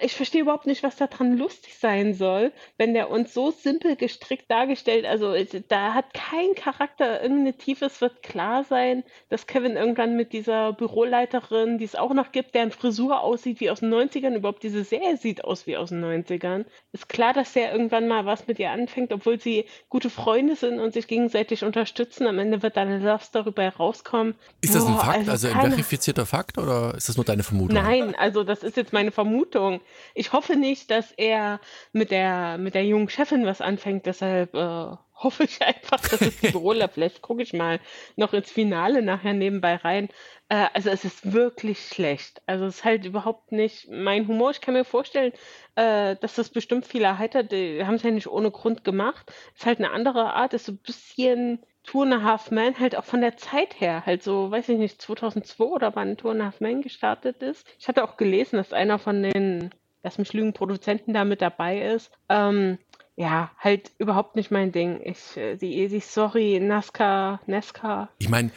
[0.00, 4.50] ich verstehe überhaupt nicht, was daran lustig sein soll, wenn der uns so simpel gestrickt
[4.50, 5.34] dargestellt, also
[5.68, 10.72] da hat kein Charakter irgendeine Tiefe, es wird klar sein, dass Kevin irgendwann mit dieser
[10.72, 14.84] Büroleiterin, die es auch noch gibt, deren Frisur aussieht wie aus den 90ern, überhaupt diese
[14.84, 16.64] Serie sieht aus wie aus den 90ern.
[16.92, 20.78] Ist klar, dass der irgendwann mal was mit ihr anfängt, obwohl sie gute Freunde sind
[20.80, 22.26] und sich gegenseitig unterstützen.
[22.26, 24.34] Am Ende wird da eine Love Story bei rauskommen.
[24.62, 27.42] Ist das ein Boah, Fakt, also, ein keine- verifizierter Fakt oder ist das nur deine
[27.42, 27.74] Vermutung?
[27.74, 29.80] Nein, also das ist jetzt meine Vermutung.
[30.14, 31.60] Ich hoffe nicht, dass er
[31.92, 34.06] mit der mit der jungen Chefin was anfängt.
[34.06, 34.58] Deshalb äh,
[35.14, 37.80] hoffe ich einfach, dass es die Büroler vielleicht gucke ich mal
[38.16, 40.08] noch ins Finale nachher nebenbei rein.
[40.48, 42.42] Äh, also es ist wirklich schlecht.
[42.46, 44.50] Also es ist halt überhaupt nicht mein Humor.
[44.50, 45.32] Ich kann mir vorstellen,
[45.74, 47.50] äh, dass das bestimmt viele erheitert.
[47.52, 49.32] Die haben es ja nicht ohne Grund gemacht.
[49.54, 50.54] Ist halt eine andere Art.
[50.54, 54.04] Ist so ein bisschen Two and a Half Men halt auch von der Zeit her,
[54.04, 57.66] halt so, weiß ich nicht, 2002 oder wann Two and a Half Men gestartet ist.
[57.78, 59.70] Ich hatte auch gelesen, dass einer von den,
[60.02, 62.10] lass mich lügen, Produzenten da mit dabei ist.
[62.28, 62.78] Ähm,
[63.14, 65.00] ja, halt überhaupt nicht mein Ding.
[65.02, 68.50] Ich, äh, die, die Story, NASCAR, NASCAR, Ich meine,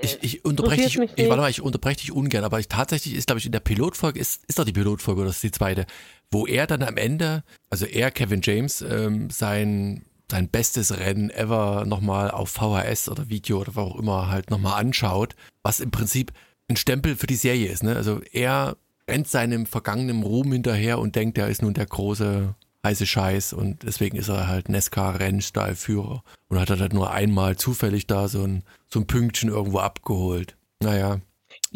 [0.00, 3.26] ich, ich unterbreche dich, ich, warte mal, ich unterbreche dich ungern, aber ich, tatsächlich ist,
[3.26, 5.86] glaube ich, in der Pilotfolge, ist, ist doch die Pilotfolge oder ist die zweite,
[6.30, 11.84] wo er dann am Ende, also er, Kevin James, ähm, sein, sein bestes Rennen ever
[11.86, 16.32] nochmal auf VHS oder Video oder wo auch immer halt nochmal anschaut, was im Prinzip
[16.68, 17.94] ein Stempel für die Serie ist, ne?
[17.94, 18.76] Also er
[19.08, 23.82] rennt seinem vergangenen Ruhm hinterher und denkt, er ist nun der große heiße Scheiß und
[23.82, 29.00] deswegen ist er halt Nesca-Rennstallführer und hat halt nur einmal zufällig da so ein, so
[29.00, 30.56] ein Pünktchen irgendwo abgeholt.
[30.82, 31.20] Naja,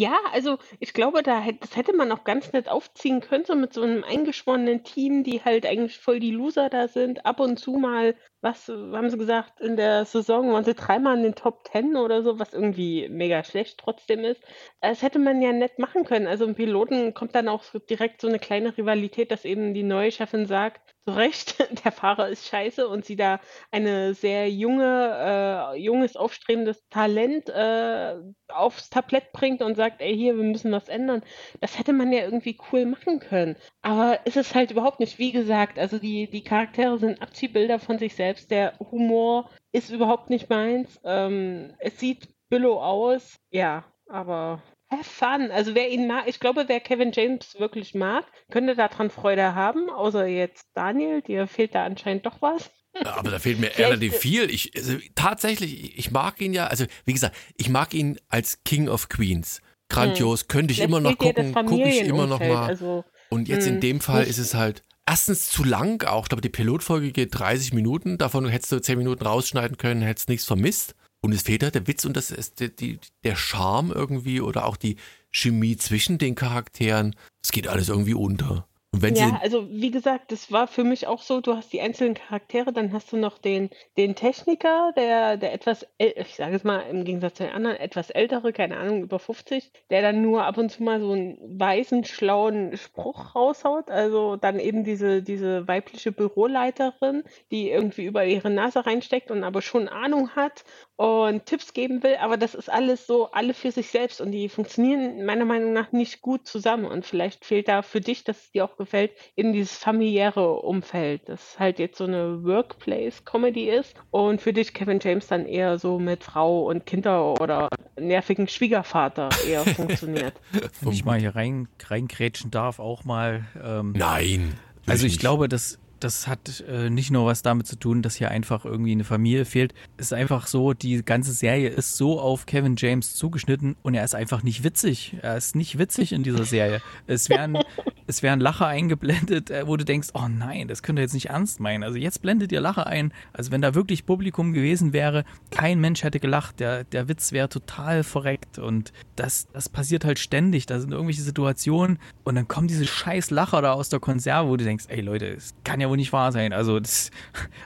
[0.03, 3.55] Ja, also ich glaube, da hätte, das hätte man auch ganz nett aufziehen können, so
[3.55, 7.27] mit so einem eingeschworenen Team, die halt eigentlich voll die Loser da sind.
[7.27, 11.25] Ab und zu mal, was haben sie gesagt, in der Saison waren sie dreimal in
[11.25, 14.43] den Top Ten oder so, was irgendwie mega schlecht trotzdem ist.
[14.81, 16.27] Das hätte man ja nett machen können.
[16.29, 20.13] Also im Piloten kommt dann auch direkt so eine kleine Rivalität, dass eben die neue
[20.13, 25.79] Chefin sagt, zu Recht, der Fahrer ist scheiße und sie da eine sehr junge, äh,
[25.79, 28.17] junges, aufstrebendes Talent äh,
[28.49, 31.23] aufs Tablett bringt und sagt, ey, hier, wir müssen was ändern.
[31.61, 33.57] Das hätte man ja irgendwie cool machen können.
[33.83, 35.19] Aber ist es halt überhaupt nicht.
[35.19, 38.51] Wie gesagt, also die, die Charaktere sind Abziehbilder von sich selbst.
[38.51, 41.01] Der Humor ist überhaupt nicht meins.
[41.05, 43.37] Ähm, es sieht billow aus.
[43.51, 45.51] Ja, aber have fun.
[45.51, 49.91] Also wer ihn mag, ich glaube, wer Kevin James wirklich mag, könnte daran Freude haben.
[49.91, 52.71] Außer jetzt Daniel, dir fehlt da anscheinend doch was.
[53.05, 54.51] aber da fehlt mir relativ viel.
[54.51, 58.89] Ich, also, tatsächlich, ich mag ihn ja, also wie gesagt, ich mag ihn als King
[58.89, 59.61] of Queens.
[59.89, 62.69] Grandios, könnte ich Vielleicht immer noch gucken, gucke ich immer noch mal.
[62.69, 66.25] Also, Und jetzt in hm, dem Fall ist es halt erstens zu lang auch.
[66.25, 68.17] Ich glaube, die Pilotfolge geht 30 Minuten.
[68.17, 70.95] Davon hättest du 10 Minuten rausschneiden können, hättest nichts vermisst.
[71.23, 74.65] Und es fehlt halt der Witz und das ist die, die, der Charme irgendwie oder
[74.65, 74.97] auch die
[75.31, 77.15] Chemie zwischen den Charakteren.
[77.43, 78.67] Es geht alles irgendwie unter.
[79.13, 82.73] Ja, also wie gesagt, das war für mich auch so, du hast die einzelnen Charaktere,
[82.73, 87.05] dann hast du noch den, den Techniker, der, der etwas, ich sage es mal im
[87.05, 90.71] Gegensatz zu den anderen, etwas ältere, keine Ahnung, über 50, der dann nur ab und
[90.71, 93.91] zu mal so einen weisen, schlauen Spruch raushaut.
[93.91, 99.61] Also dann eben diese, diese weibliche Büroleiterin, die irgendwie über ihre Nase reinsteckt und aber
[99.61, 100.65] schon Ahnung hat
[100.97, 104.49] und Tipps geben will, aber das ist alles so, alle für sich selbst und die
[104.49, 108.51] funktionieren meiner Meinung nach nicht gut zusammen und vielleicht fehlt da für dich, dass es
[108.53, 114.41] dir auch gefällt, eben dieses familiäre Umfeld, das halt jetzt so eine Workplace-Comedy ist und
[114.41, 119.65] für dich Kevin James dann eher so mit Frau und Kinder oder nervigen Schwiegervater eher
[119.77, 120.35] funktioniert.
[120.81, 123.47] Wenn ich mal hier rein, reingrätschen darf, auch mal.
[123.63, 124.55] Ähm, nein.
[124.87, 125.21] Also ich nicht.
[125.21, 128.93] glaube, das, das hat äh, nicht nur was damit zu tun, dass hier einfach irgendwie
[128.93, 129.75] eine Familie fehlt.
[129.97, 134.05] Es ist einfach so, die ganze Serie ist so auf Kevin James zugeschnitten und er
[134.05, 135.17] ist einfach nicht witzig.
[135.23, 136.81] Er ist nicht witzig in dieser Serie.
[137.07, 137.59] Es werden,
[138.07, 141.31] es werden Lacher eingeblendet, äh, wo du denkst, oh nein, das könnt ihr jetzt nicht
[141.31, 141.85] ernst meinen.
[141.85, 143.13] Also jetzt blendet ihr Lacher ein.
[143.33, 146.61] Also wenn da wirklich Publikum gewesen wäre, kein Mensch hätte gelacht.
[146.61, 148.59] Der, der Witz wäre total verreckt.
[148.59, 150.67] Und das, das passiert halt ständig.
[150.67, 154.57] Da sind irgendwelche Situationen und dann kommen diese scheiß Lacher da aus der Konserve, wo
[154.57, 156.53] du denkst, ey Leute, das kann ja wohl nicht wahr sein.
[156.53, 157.11] Also das,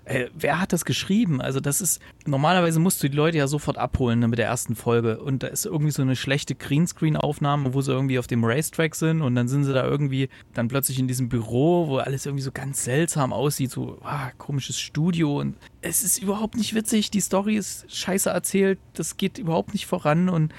[0.04, 1.40] äh, wer hat das geschrieben?
[1.40, 4.74] Also das ist, normalerweise musst du die Leute ja sofort abholen ne, mit der ersten
[4.74, 5.20] Folge.
[5.20, 9.22] Und da ist irgendwie so eine schlechte Greenscreen-Aufnahme, wo sie irgendwie auf dem Racetrack sind
[9.22, 12.50] und dann sind sie da irgendwie dann plötzlich in diesem Büro, wo alles irgendwie so
[12.50, 17.10] ganz seltsam aussieht, so ah, komisches Studio und es ist überhaupt nicht witzig.
[17.10, 20.52] Die Story ist scheiße erzählt, das geht überhaupt nicht voran und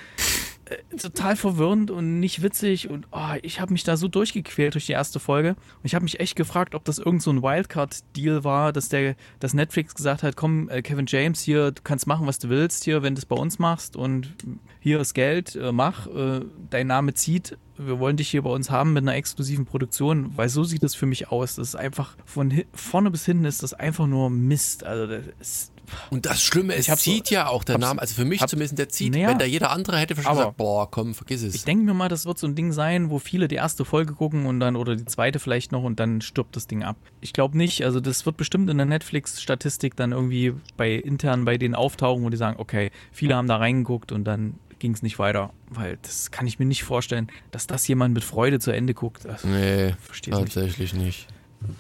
[0.65, 4.87] äh, total verwirrend und nicht witzig und oh, ich habe mich da so durchgequält durch
[4.87, 8.43] die erste Folge und ich habe mich echt gefragt, ob das irgend so ein Wildcard-Deal
[8.43, 12.25] war, dass der, dass Netflix gesagt hat, komm, äh, Kevin James hier, du kannst machen,
[12.25, 14.33] was du willst hier, wenn du es bei uns machst und
[14.79, 18.69] hier ist Geld, äh, mach, äh, dein Name zieht, wir wollen dich hier bei uns
[18.69, 21.55] haben mit einer exklusiven Produktion, weil so sieht es für mich aus.
[21.55, 24.83] Das ist einfach von vorne bis hinten ist das einfach nur Mist.
[24.83, 25.71] Also das ist
[26.09, 28.89] Und das Schlimme, es zieht ja auch der Name, also für mich hab- zumindest, der
[28.89, 31.55] zieht, Naja, wenn da jeder andere hätte aber- gesagt, boah, komm, vergiss es.
[31.55, 34.13] Ich denke mir mal, das wird so ein Ding sein, wo viele die erste Folge
[34.13, 36.95] gucken und dann oder die zweite vielleicht noch und dann stirbt das Ding ab.
[37.21, 37.83] Ich glaube nicht.
[37.83, 42.29] Also das wird bestimmt in der Netflix-Statistik dann irgendwie bei intern bei denen auftauchen, wo
[42.29, 46.31] die sagen, okay, viele haben da reingeguckt und dann ging es nicht weiter, weil das
[46.31, 49.25] kann ich mir nicht vorstellen, dass das jemand mit Freude zu Ende guckt.
[49.25, 50.53] Also, nee, Versteh's nicht.
[50.53, 51.27] tatsächlich nicht.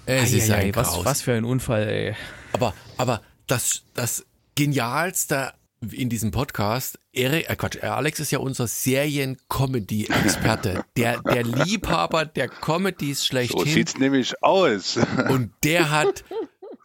[0.05, 1.05] Es ist Eieiei, ein was, Graus.
[1.05, 2.15] was für ein Unfall, ey.
[2.53, 5.53] Aber, aber das, das Genialste
[5.91, 10.83] in diesem Podcast, Erik, äh Quatsch, Alex ist ja unser Serien-Comedy-Experte.
[10.97, 13.65] Der, der Liebhaber der Comedies So schlechthin.
[13.65, 14.97] sieht's nämlich aus.
[15.29, 16.23] und der hat,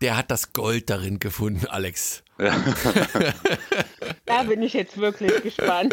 [0.03, 2.23] der hat das Gold darin gefunden, Alex.
[4.31, 5.93] Da bin ich jetzt wirklich gespannt.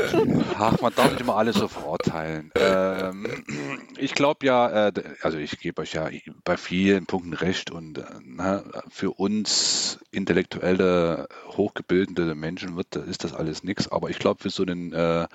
[0.60, 2.52] Ach, man darf nicht immer alles so verurteilen.
[2.54, 3.26] Ähm,
[3.98, 6.08] ich glaube ja, äh, also ich gebe euch ja
[6.44, 13.34] bei vielen Punkten recht und äh, na, für uns intellektuelle, hochgebildete Menschen wird, ist das
[13.34, 13.92] alles nichts.
[13.92, 15.28] Aber ich glaube, für so einen äh,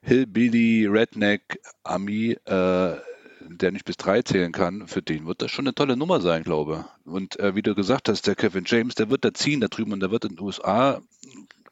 [0.00, 2.96] Hillbilly, Redneck, Ami, äh,
[3.40, 6.44] der nicht bis drei zählen kann, für den wird das schon eine tolle Nummer sein,
[6.44, 9.68] glaube Und äh, wie du gesagt hast, der Kevin James, der wird da ziehen da
[9.68, 11.02] drüben und der wird in den USA,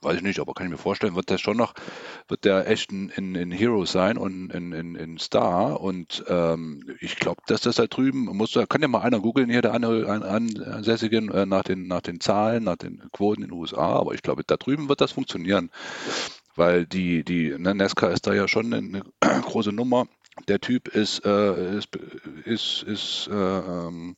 [0.02, 1.74] weiß ich nicht, aber kann ich mir vorstellen, wird der schon noch,
[2.28, 5.80] wird der echt ein, ein, ein Hero sein und ein, ein, ein Star.
[5.80, 9.50] Und ähm, ich glaube, dass das da drüben, muss, da kann ja mal einer googeln
[9.50, 10.24] hier, der An- An-
[10.62, 14.22] Ansässigen, äh, nach, den, nach den Zahlen, nach den Quoten in den USA, aber ich
[14.22, 15.70] glaube, da drüben wird das funktionieren.
[16.56, 19.02] Weil die, die ne, NASCAR ist da ja schon eine
[19.42, 20.06] große Nummer.
[20.48, 21.96] Der Typ ist, äh, ist,
[22.44, 24.16] ist, ist äh, ähm,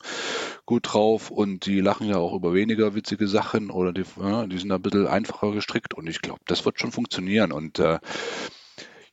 [0.66, 4.58] gut drauf und die lachen ja auch über weniger witzige Sachen oder die, ja, die
[4.58, 7.52] sind ein bisschen einfacher gestrickt und ich glaube, das wird schon funktionieren.
[7.52, 7.98] Und äh,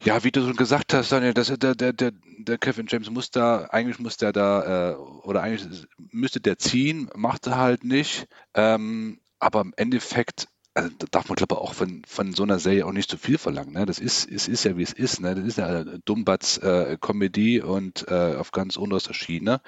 [0.03, 3.31] ja, wie du schon gesagt hast, Daniel, das, der, der, der, der Kevin James muss
[3.31, 8.27] da, eigentlich muss der da, äh, oder eigentlich müsste der ziehen, macht er halt nicht.
[8.53, 12.59] Ähm, aber im Endeffekt also da darf man glaube ich auch von, von so einer
[12.59, 13.73] Serie auch nicht zu viel verlangen.
[13.73, 13.85] Ne?
[13.85, 15.19] Das ist, es ist ja wie es ist.
[15.19, 15.35] Ne?
[15.35, 19.61] Das ist ja eine Dummbatz-Comedy und äh, auf ganz unterster Schiene.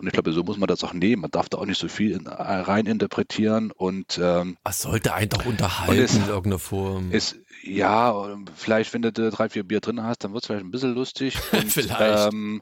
[0.00, 1.22] Und ich glaube, so muss man das auch nehmen.
[1.22, 5.28] Man darf da auch nicht so viel in, rein interpretieren und ähm, Es sollte einen
[5.30, 7.12] doch unterhalten es- in irgendeiner Form.
[7.12, 8.14] ist, ja,
[8.56, 10.94] vielleicht, wenn du da drei, vier Bier drin hast, dann wird es vielleicht ein bisschen
[10.94, 11.38] lustig.
[11.52, 12.32] Und, Vielleicht.
[12.32, 12.60] Ähm,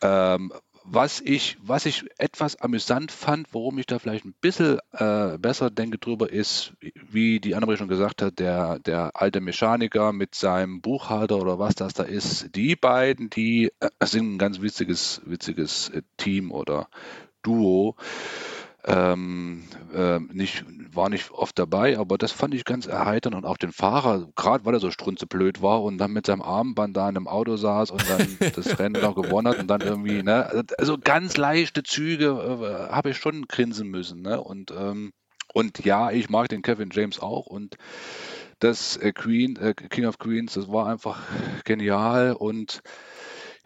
[0.00, 0.52] ähm,
[0.90, 5.70] was ich, was ich etwas amüsant fand, worum ich da vielleicht ein bisschen äh, besser
[5.70, 10.80] denke drüber, ist, wie die Annemarie schon gesagt hat, der, der alte Mechaniker mit seinem
[10.80, 15.90] Buchhalter oder was das da ist, die beiden, die äh, sind ein ganz witziges, witziges
[15.90, 16.88] äh, Team oder
[17.42, 17.96] Duo.
[18.84, 20.64] Ähm, äh, nicht,
[20.94, 23.34] war nicht oft dabei, aber das fand ich ganz erheiternd.
[23.34, 26.96] Und auch den Fahrer, gerade weil er so strunzeblöd war und dann mit seinem Armband
[26.96, 30.22] da in einem Auto saß und dann das Rennen noch gewonnen hat und dann irgendwie,
[30.22, 35.12] ne, also ganz leichte Züge äh, habe ich schon grinsen müssen, ne, und ähm,
[35.54, 37.76] und ja, ich mag den Kevin James auch und
[38.58, 41.22] das äh, Queen, äh, King of Queens, das war einfach
[41.64, 42.82] genial und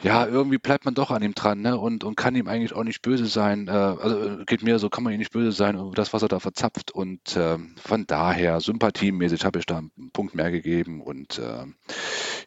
[0.03, 1.79] ja, irgendwie bleibt man doch an ihm dran, ne?
[1.79, 3.69] Und, und kann ihm eigentlich auch nicht böse sein.
[3.69, 6.29] Äh, also geht mir so, kann man ihm nicht böse sein über das, was er
[6.29, 6.91] da verzapft.
[6.91, 11.01] Und äh, von daher, sympathiemäßig habe ich da einen Punkt mehr gegeben.
[11.01, 11.67] Und äh,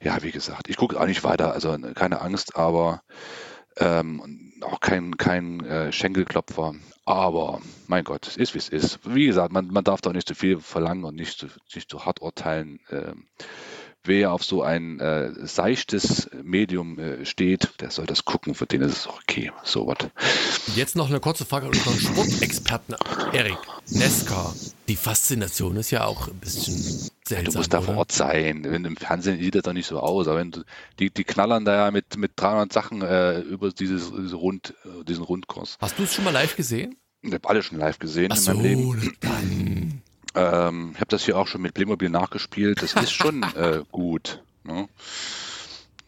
[0.03, 3.01] ja, wie gesagt, ich gucke auch nicht weiter, also keine Angst, aber
[3.77, 6.75] ähm, auch kein, kein äh, Schenkelklopfer.
[7.05, 8.99] Aber mein Gott, es ist wie es ist.
[9.05, 12.05] Wie gesagt, man, man darf doch nicht zu viel verlangen und nicht zu, nicht zu
[12.05, 12.79] hart urteilen.
[12.89, 13.27] Ähm,
[14.07, 18.81] wer auf so ein äh, seichtes Medium äh, steht, der soll das gucken, für den
[18.81, 19.51] ist es okay.
[19.63, 19.97] So was.
[20.75, 22.95] Jetzt noch eine kurze Frage an unseren Sportexperten
[23.33, 23.57] Erik.
[23.89, 24.53] Nesca,
[24.87, 26.75] die Faszination ist ja auch ein bisschen
[27.25, 27.53] seltsam.
[27.53, 28.63] Du musst da vor Ort sein.
[28.63, 30.27] Wenn im Fernsehen sieht das doch nicht so aus.
[30.27, 30.63] Aber wenn du,
[30.99, 34.73] die, die knallern da ja mit, mit 300 Sachen äh, über dieses, diese Rund,
[35.07, 35.77] diesen Rundkurs.
[35.79, 36.95] Hast du es schon mal live gesehen?
[37.21, 39.17] Ich habe alle schon live gesehen Ach in so, meinem Leben.
[39.19, 39.84] dann.
[40.35, 42.81] Ähm, ich habe das hier auch schon mit Playmobil nachgespielt.
[42.81, 44.41] Das ist schon äh, gut.
[44.63, 44.87] Ne?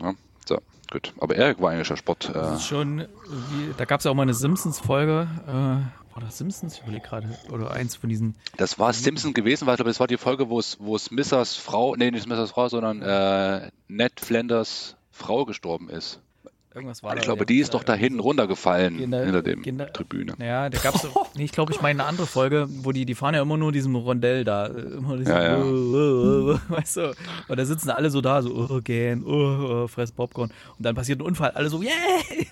[0.02, 0.14] Ja,
[0.46, 0.60] so,
[0.92, 1.14] gut.
[1.20, 2.32] Aber Erik war eigentlich der Sport.
[2.34, 5.28] Das Äh, ist schon, wie, da gab es ja auch mal eine Simpsons-Folge.
[5.48, 6.74] Äh, war das Simpsons?
[6.76, 7.28] Ich überlege gerade.
[7.52, 8.36] Oder eins von diesen.
[8.58, 11.12] das war Simpson gewesen, weil ich glaube, das war die Folge, wo es, wo es
[11.12, 16.20] Missers Frau, nee, nicht Missers Frau, sondern äh, Ned Flanders Frau gestorben ist.
[16.78, 19.92] Irgendwas war Ich da, glaube, die ist doch da hinten runtergefallen, Kinder- hinter dem Kinder-
[19.92, 20.34] Tribüne.
[20.40, 23.16] Ja, da gab's doch, nee, ich glaube, ich meine eine andere Folge, wo die, die
[23.16, 25.58] fahren ja immer nur diesem Rondell da, äh, immer diesem, Ja, ja.
[25.58, 27.16] äh, äh, äh, weißt du,
[27.48, 29.32] und da sitzen alle so da, so, oh, gähn, oh,
[29.86, 31.92] oh, fress Popcorn, und dann passiert ein Unfall, alle so, yeah,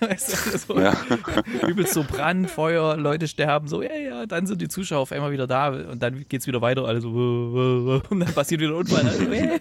[0.00, 0.96] weißt du, so, Ja.
[1.68, 5.30] übelst so Brand, Feuer, Leute sterben, so, ja, ja, dann sind die Zuschauer auf einmal
[5.30, 8.60] wieder da, und dann geht's wieder weiter, alle so, äh, äh, äh, und dann passiert
[8.60, 9.58] wieder ein Unfall, alle so, yeah.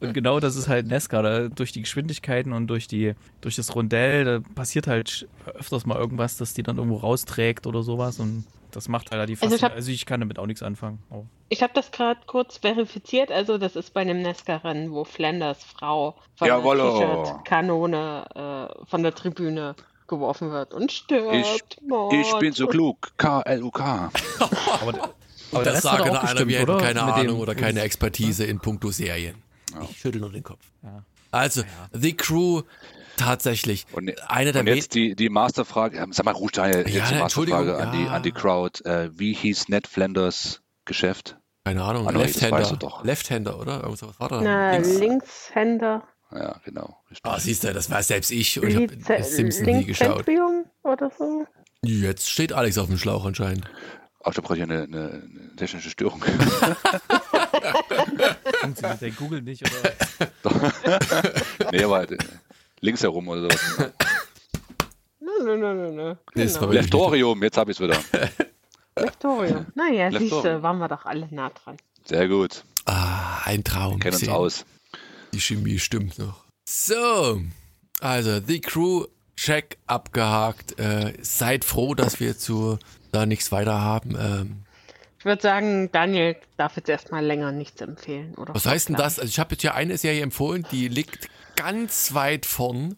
[0.00, 3.74] und genau das ist halt Nesca, da, durch die Geschwindigkeiten und durch die, durch das
[3.74, 8.44] Rondell, da passiert halt öfters mal irgendwas, dass die dann irgendwo rausträgt oder sowas und
[8.70, 10.98] das macht halt die Also Faszin ich hab- also ich kann damit auch nichts anfangen.
[11.10, 11.24] Oh.
[11.50, 13.30] Ich habe das gerade kurz verifiziert.
[13.30, 16.98] Also das ist bei einem Nesca-Rennen, wo Flanders Frau von Jawollo.
[16.98, 19.74] der T-Shirt-Kanone äh, von der Tribüne
[20.08, 21.78] geworfen wird und stirbt.
[22.12, 23.12] Ich bin so klug.
[23.18, 24.10] K-L-U-K.
[24.80, 25.10] Aber,
[25.52, 28.58] aber Das sage da einer, wir hätten keine Mit Ahnung dem- oder keine Expertise in
[28.58, 29.36] puncto Serien.
[29.90, 30.60] Ich schüttel nur den Kopf.
[30.82, 31.02] Ja.
[31.30, 32.62] Also, The Crew,
[33.16, 33.86] tatsächlich.
[33.92, 37.14] Und, Einer der und jetzt die, die Masterfrage, ähm, sag mal, Ruhstein, jetzt Ja, die
[37.16, 38.10] Masterfrage an, die, ja.
[38.10, 38.82] an die Crowd.
[38.84, 41.36] Äh, wie hieß Ned Flanders Geschäft?
[41.64, 43.00] keine Ahnung, Ah, Left-Hander.
[43.04, 43.74] Left-Hander, oder?
[43.84, 44.40] Irgendwas was war da?
[44.40, 44.98] Na, Links.
[44.98, 46.02] Linkshänder.
[46.32, 46.96] Ja, genau.
[47.22, 50.26] Ah, siehst du, das war selbst ich und ich habe Simpson nie geschaut.
[50.82, 51.46] Oder so.
[51.84, 53.70] Jetzt steht Alex auf dem Schlauch anscheinend.
[54.24, 56.24] Ach, da brauche ich eine, eine, eine technische Störung.
[58.60, 59.92] Funktioniert dein Google nicht oder?
[61.72, 62.16] nee, aber äh,
[62.82, 63.60] links herum oder sowas.
[65.20, 66.70] Nö, nö, nö, nö, Genau.
[66.70, 67.98] Leftorium, jetzt habe ich es wieder.
[68.96, 69.66] Lektorium.
[69.74, 71.76] Naja, siehst du, waren wir doch alle nah dran.
[72.04, 72.64] Sehr gut.
[72.84, 73.98] Ah, ein Traum.
[73.98, 74.64] Kennen uns aus.
[75.32, 76.44] Die Chemie stimmt noch.
[76.68, 77.40] So,
[78.00, 80.78] also The Crew, check abgehakt.
[80.78, 82.78] Äh, seid froh, dass wir zu
[83.12, 84.16] da nichts weiter haben.
[84.18, 84.62] Ähm,
[85.18, 88.34] Ich würde sagen, Daniel darf jetzt erstmal länger nichts empfehlen.
[88.36, 89.18] Oder was heißt denn das?
[89.18, 91.28] Also ich habe jetzt hier eine Serie empfohlen, die liegt
[91.62, 92.96] ganz weit vorn.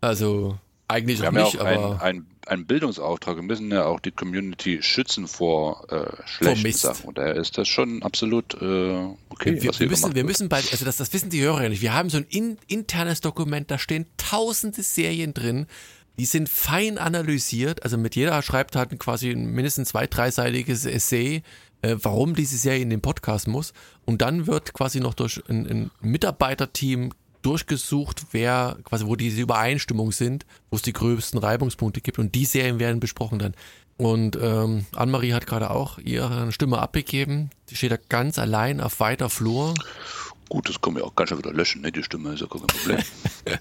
[0.00, 3.36] Also eigentlich Wir auch haben ja nicht, auch aber einen, einen, einen Bildungsauftrag.
[3.36, 6.80] Wir müssen ja auch die Community schützen vor äh, schlechten Mist.
[6.80, 7.08] Sachen.
[7.08, 10.70] Und daher ist das schon absolut äh, okay, wir, was wir müssen, wir müssen bald,
[10.72, 11.82] also das, das wissen die Hörer ja nicht.
[11.82, 15.66] Wir haben so ein in, internes Dokument, da stehen tausende Serien drin.
[16.18, 17.84] Die sind fein analysiert.
[17.84, 21.42] Also mit jeder schreibt halt quasi ein mindestens zwei, dreiseitiges Essay,
[21.82, 23.72] äh, warum diese Serie in den Podcast muss.
[24.04, 30.12] Und dann wird quasi noch durch ein, ein Mitarbeiterteam durchgesucht, wer quasi, wo diese Übereinstimmung
[30.12, 32.18] sind, wo es die größten Reibungspunkte gibt.
[32.18, 33.54] Und die Serien werden besprochen dann.
[33.96, 37.50] Und ähm, Annemarie hat gerade auch ihre Stimme abgegeben.
[37.70, 39.74] Die steht da ganz allein auf weiter Flur.
[40.48, 41.90] Gut, das können wir auch ganz schön wieder löschen, ne?
[41.92, 42.98] Die Stimme ist ja kein Problem.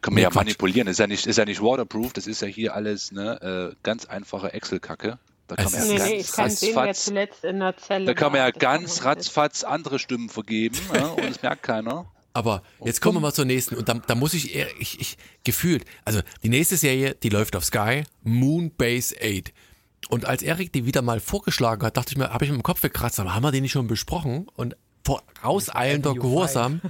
[0.00, 0.34] Kann man Nee, ja Quatsch.
[0.36, 0.86] manipulieren.
[0.86, 3.76] Das ist ja nicht, ist ja nicht waterproof, das ist ja hier alles ne, äh,
[3.84, 5.18] ganz einfache Excel-Kacke.
[5.46, 7.76] Da kann man ja Nee, ganz nee, ich kann sehen, wer ratzfatz, zuletzt in der
[7.76, 8.46] Zelle da kann man war.
[8.48, 12.06] ja Das ganz kann man ratzfatz andere Stimmen vergeben ja, und es merkt keiner.
[12.34, 15.18] Aber jetzt kommen wir mal zur nächsten und da, da muss ich, eher- ich, ich
[15.44, 19.52] gefühlt, also die nächste Serie, die läuft auf Sky, Moonbase 8.
[20.08, 22.62] Und als Erik die wieder mal vorgeschlagen hat, dachte ich mir, habe ich mir im
[22.62, 24.46] Kopf gekratzt, aber haben wir den nicht schon besprochen?
[24.56, 26.80] Und vorauseilender Gehorsam,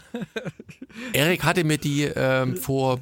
[1.13, 3.01] Erik hatte mir die ähm, vor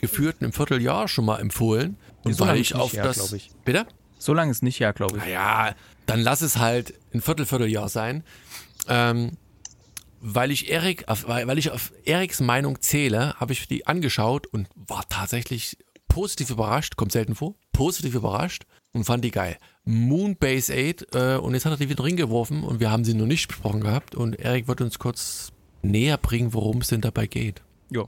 [0.00, 1.96] geführt einem Vierteljahr schon mal empfohlen.
[2.24, 3.32] Und so weil lange ich auf her, das.
[3.32, 3.50] ich.
[3.64, 3.86] Bitte?
[4.18, 5.24] So lange ist nicht ja, glaube ich.
[5.24, 5.74] Naja,
[6.06, 8.24] dann lass es halt ein Viertel, Vierteljahr sein.
[8.88, 9.32] Ähm,
[10.20, 15.04] weil ich Erik, weil ich auf Eriks Meinung zähle, habe ich die angeschaut und war
[15.08, 19.56] tatsächlich positiv überrascht, kommt selten vor, positiv überrascht und fand die geil.
[19.84, 23.26] Moonbase 8 äh, und jetzt hat er die wieder reingeworfen und wir haben sie noch
[23.26, 25.52] nicht besprochen gehabt und Erik wird uns kurz
[25.82, 27.62] näher bringen, worum es denn dabei geht.
[27.90, 28.04] Ja.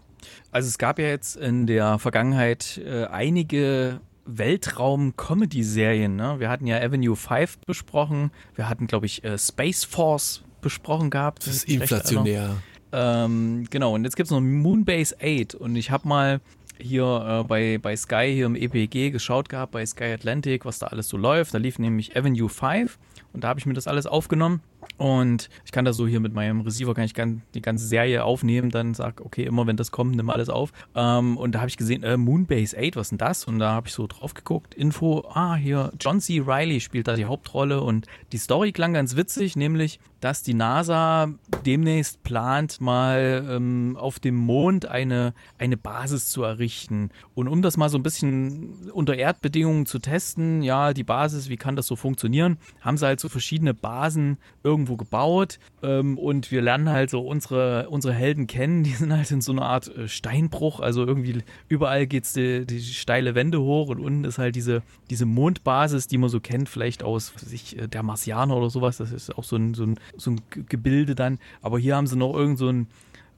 [0.50, 6.16] Also es gab ja jetzt in der Vergangenheit äh, einige Weltraum-Comedy-Serien.
[6.16, 6.40] Ne?
[6.40, 8.30] Wir hatten ja Avenue 5 besprochen.
[8.54, 11.46] Wir hatten, glaube ich, äh, Space Force besprochen gehabt.
[11.46, 12.56] Das ist inflationär.
[12.92, 16.40] Ähm, genau, und jetzt gibt es noch Moonbase 8 und ich habe mal
[16.80, 20.86] hier äh, bei, bei Sky hier im EPG geschaut gehabt, bei Sky Atlantic, was da
[20.86, 21.52] alles so läuft.
[21.52, 22.98] Da lief nämlich Avenue 5
[23.32, 24.62] und da habe ich mir das alles aufgenommen
[24.96, 27.14] und ich kann das so hier mit meinem Receiver, kann ich
[27.54, 30.72] die ganze Serie aufnehmen, dann sag, okay, immer wenn das kommt, nimm alles auf.
[30.94, 33.44] Ähm, und da habe ich gesehen, äh, Moonbase 8, was denn das?
[33.44, 36.42] Und da habe ich so drauf geguckt, Info, ah, hier, John C.
[36.44, 41.28] Reilly spielt da die Hauptrolle und die Story klang ganz witzig, nämlich, dass die NASA
[41.64, 47.10] demnächst plant, mal ähm, auf dem Mond eine, eine Basis zu errichten.
[47.34, 51.56] Und um das mal so ein bisschen unter Erdbedingungen zu testen, ja, die Basis, wie
[51.56, 54.38] kann das so funktionieren, haben sie halt so verschiedene Basen
[54.68, 55.58] irgendwo gebaut.
[55.82, 59.52] Ähm, und wir lernen halt so unsere, unsere Helden kennen, die sind halt in so
[59.52, 64.24] einer Art äh, Steinbruch, also irgendwie überall geht's die, die steile Wände hoch und unten
[64.24, 67.88] ist halt diese, diese Mondbasis, die man so kennt, vielleicht aus was weiß ich, äh,
[67.88, 71.38] der Marsianer oder sowas, das ist auch so ein, so ein, so ein Gebilde dann,
[71.62, 72.88] aber hier haben sie noch irgend so ein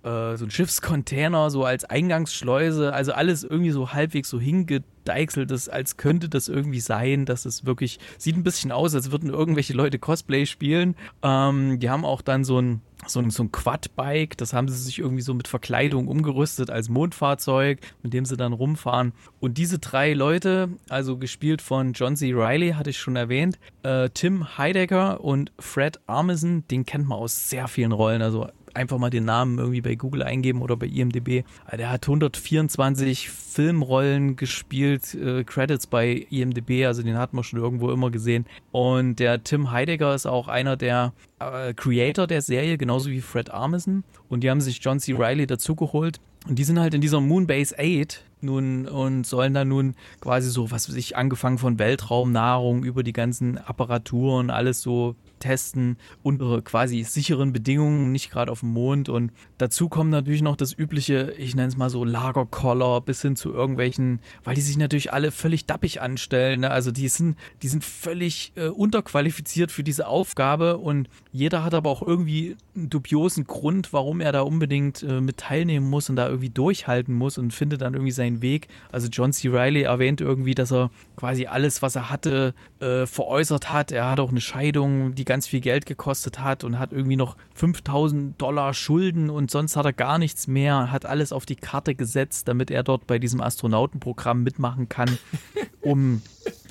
[0.03, 5.69] äh, so ein Schiffscontainer so als Eingangsschleuse, also alles irgendwie so halbwegs so hingedeichselt, das,
[5.69, 9.73] als könnte das irgendwie sein, dass es wirklich, sieht ein bisschen aus, als würden irgendwelche
[9.73, 10.97] Leute Cosplay spielen.
[11.23, 14.77] Ähm, die haben auch dann so ein so ein, so ein Quad-Bike, das haben sie
[14.77, 19.13] sich irgendwie so mit Verkleidung umgerüstet als Mondfahrzeug, mit dem sie dann rumfahren.
[19.41, 22.33] Und diese drei Leute, also gespielt von John C.
[22.35, 27.49] Reilly, hatte ich schon erwähnt, äh, Tim Heidecker und Fred Armisen, den kennt man aus
[27.49, 31.45] sehr vielen Rollen, also einfach mal den Namen irgendwie bei Google eingeben oder bei IMDb.
[31.69, 37.59] Äh, Der hat 124 Filmrollen gespielt, äh, Credits bei IMDb, also den hat man schon
[37.59, 38.47] irgendwo immer gesehen.
[38.73, 43.51] Und der Tim Heidegger ist auch einer der äh, Creator der Serie, genauso wie Fred
[43.51, 44.05] Armisen.
[44.29, 45.15] Und die haben sich John C.
[45.15, 46.21] Reilly dazugeholt.
[46.49, 50.71] Und die sind halt in dieser Moonbase 8 nun und sollen dann nun quasi so,
[50.71, 57.03] was weiß ich, angefangen von Weltraumnahrung über die ganzen Apparaturen, alles so testen unter quasi
[57.03, 59.09] sicheren Bedingungen, nicht gerade auf dem Mond.
[59.09, 63.35] Und dazu kommt natürlich noch das übliche, ich nenne es mal so Lagerkoller bis hin
[63.35, 66.61] zu irgendwelchen, weil die sich natürlich alle völlig dappig anstellen.
[66.61, 66.71] Ne?
[66.71, 71.91] Also die sind, die sind völlig äh, unterqualifiziert für diese Aufgabe und jeder hat aber
[71.91, 76.29] auch irgendwie einen dubiosen Grund, warum er da unbedingt äh, mit teilnehmen muss und da
[76.29, 78.69] irgendwie durchhalten muss und findet dann irgendwie seinen Weg.
[78.93, 79.49] Also John C.
[79.49, 83.93] Reilly erwähnt irgendwie, dass er quasi alles, was er hatte, äh, veräußert hat.
[83.93, 87.37] Er hat auch eine Scheidung, die ganz viel Geld gekostet hat und hat irgendwie noch
[87.55, 91.95] 5000 Dollar Schulden und sonst hat er gar nichts mehr, hat alles auf die Karte
[91.95, 95.19] gesetzt, damit er dort bei diesem Astronautenprogramm mitmachen kann,
[95.83, 96.21] um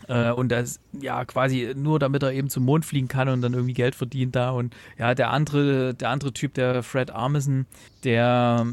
[0.10, 3.53] äh, und das, ja, quasi nur damit er eben zum Mond fliegen kann und dann
[3.53, 4.49] irgendwie Geld verdient da.
[4.49, 7.66] Und ja, der andere, der andere Typ, der Fred Armisen,
[8.03, 8.68] der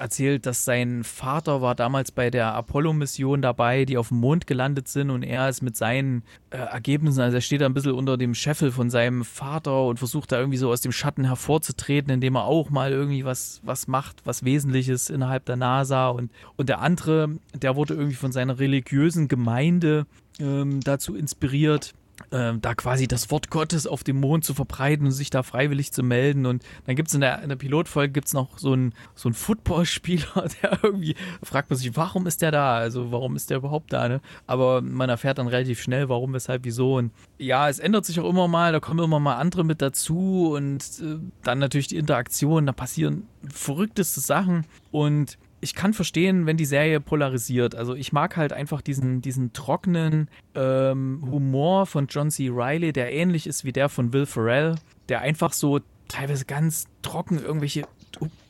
[0.00, 4.88] erzählt, dass sein Vater war damals bei der Apollo-Mission dabei, die auf dem Mond gelandet
[4.88, 8.16] sind und er ist mit seinen äh, Ergebnissen, also er steht da ein bisschen unter
[8.16, 12.36] dem Scheffel von seinem Vater und versucht da irgendwie so aus dem Schatten hervorzutreten, indem
[12.36, 16.80] er auch mal irgendwie was, was macht, was Wesentliches innerhalb der NASA und, und der
[16.80, 20.06] andere, der wurde irgendwie von seiner religiösen Gemeinde
[20.40, 21.94] ähm, dazu inspiriert,
[22.32, 25.92] ähm, da quasi das Wort Gottes auf dem Mond zu verbreiten und sich da freiwillig
[25.92, 26.46] zu melden.
[26.46, 29.34] Und dann gibt es in der, in der Pilotfolge gibt's noch so einen so einen
[29.34, 32.76] Footballspieler, der irgendwie, fragt man sich, warum ist der da?
[32.76, 34.08] Also warum ist der überhaupt da?
[34.08, 34.20] Ne?
[34.46, 36.96] Aber man erfährt dann relativ schnell, warum, weshalb, wieso.
[36.96, 40.52] Und ja, es ändert sich auch immer mal, da kommen immer mal andere mit dazu
[40.54, 46.56] und äh, dann natürlich die Interaktion, da passieren verrückteste Sachen und ich kann verstehen, wenn
[46.56, 47.74] die Serie polarisiert.
[47.74, 52.48] Also ich mag halt einfach diesen, diesen trockenen ähm, Humor von John C.
[52.50, 54.76] Reilly, der ähnlich ist wie der von Will Ferrell,
[55.08, 57.84] der einfach so teilweise ganz trocken irgendwelche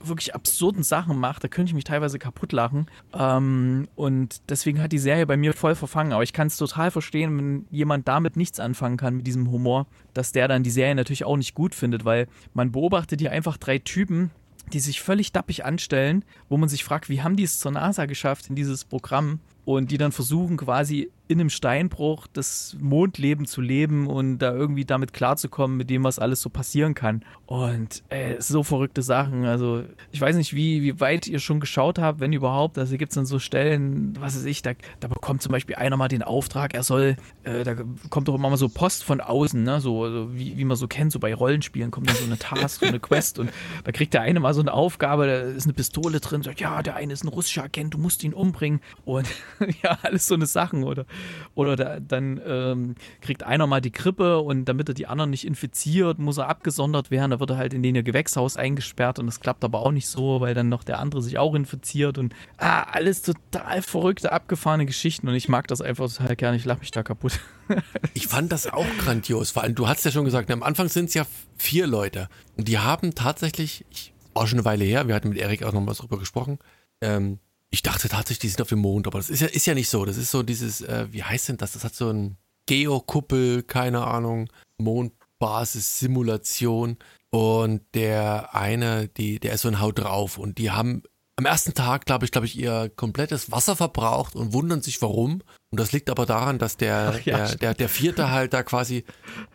[0.02, 1.44] wirklich absurden Sachen macht.
[1.44, 2.86] Da könnte ich mich teilweise kaputt lachen.
[3.12, 6.12] Ähm, und deswegen hat die Serie bei mir voll verfangen.
[6.12, 9.86] Aber ich kann es total verstehen, wenn jemand damit nichts anfangen kann mit diesem Humor,
[10.14, 13.58] dass der dann die Serie natürlich auch nicht gut findet, weil man beobachtet hier einfach
[13.58, 14.30] drei Typen,
[14.72, 18.06] die sich völlig dappig anstellen, wo man sich fragt, wie haben die es zur NASA
[18.06, 19.40] geschafft in dieses Programm?
[19.64, 24.84] und die dann versuchen quasi in einem Steinbruch das Mondleben zu leben und da irgendwie
[24.84, 27.24] damit klarzukommen, mit dem, was alles so passieren kann.
[27.46, 29.44] Und äh, so verrückte Sachen.
[29.44, 32.78] Also ich weiß nicht, wie, wie weit ihr schon geschaut habt, wenn überhaupt.
[32.78, 35.96] Also gibt es dann so Stellen, was weiß ich, da, da bekommt zum Beispiel einer
[35.96, 37.76] mal den Auftrag, er soll, äh, da
[38.08, 39.80] kommt doch immer mal so Post von außen, ne?
[39.80, 42.80] so, so wie, wie man so kennt, so bei Rollenspielen kommt dann so eine Task,
[42.80, 43.50] so eine Quest und
[43.84, 46.82] da kriegt der eine mal so eine Aufgabe, da ist eine Pistole drin, sagt, ja,
[46.82, 49.28] der eine ist ein russischer Agent, du musst ihn umbringen und
[49.82, 51.06] ja, alles so eine Sachen oder
[51.54, 55.46] oder da, dann ähm, kriegt einer mal die Grippe und damit er die anderen nicht
[55.46, 57.30] infiziert, muss er abgesondert werden.
[57.30, 60.40] Da wird er halt in den Gewächshaus eingesperrt und das klappt aber auch nicht so,
[60.40, 65.28] weil dann noch der andere sich auch infiziert und ah, alles total verrückte, abgefahrene Geschichten
[65.28, 66.56] und ich mag das einfach total gerne.
[66.56, 67.40] Ich lache mich da kaputt.
[68.14, 71.06] ich fand das auch grandios, vor allem du hast ja schon gesagt, am Anfang sind
[71.06, 75.14] es ja vier Leute und die haben tatsächlich, ich, auch schon eine Weile her, wir
[75.14, 76.58] hatten mit Erik auch noch mal darüber gesprochen,
[77.00, 77.38] ähm,
[77.70, 79.88] ich dachte tatsächlich, die sind auf dem Mond, aber das ist ja, ist ja nicht
[79.88, 80.04] so.
[80.04, 81.70] Das ist so dieses, äh, wie heißt denn das?
[81.72, 86.96] Das hat so ein Geokuppel, keine Ahnung, Mondbasis-Simulation.
[87.30, 90.36] Und der eine, die, der ist so ein Haut drauf.
[90.36, 91.04] Und die haben
[91.36, 95.42] am ersten Tag, glaube ich, glaube ich, ihr komplettes Wasser verbraucht und wundern sich warum.
[95.70, 99.04] Und das liegt aber daran, dass der, ja, der, der, der vierte halt da quasi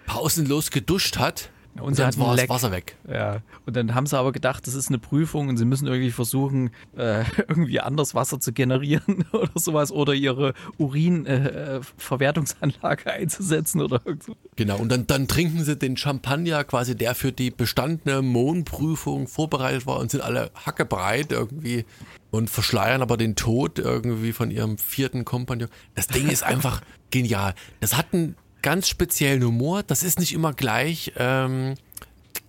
[0.05, 2.95] pausenlos geduscht hat und, und dann war das Wasser weg.
[3.09, 3.41] Ja.
[3.65, 6.69] Und dann haben sie aber gedacht, das ist eine Prüfung und sie müssen irgendwie versuchen,
[6.95, 14.37] äh, irgendwie anders Wasser zu generieren oder sowas oder ihre Urinverwertungsanlage äh, einzusetzen oder so.
[14.55, 19.85] Genau, und dann, dann trinken sie den Champagner, quasi der für die bestandene Mondprüfung vorbereitet
[19.85, 21.83] war und sind alle hackebreit irgendwie
[22.31, 25.67] und verschleiern aber den Tod irgendwie von ihrem vierten Kompagnon.
[25.93, 26.79] Das Ding ist einfach
[27.11, 27.53] genial.
[27.81, 29.83] Das hat einen ganz speziellen Humor.
[29.83, 31.75] Das ist nicht immer gleich ähm,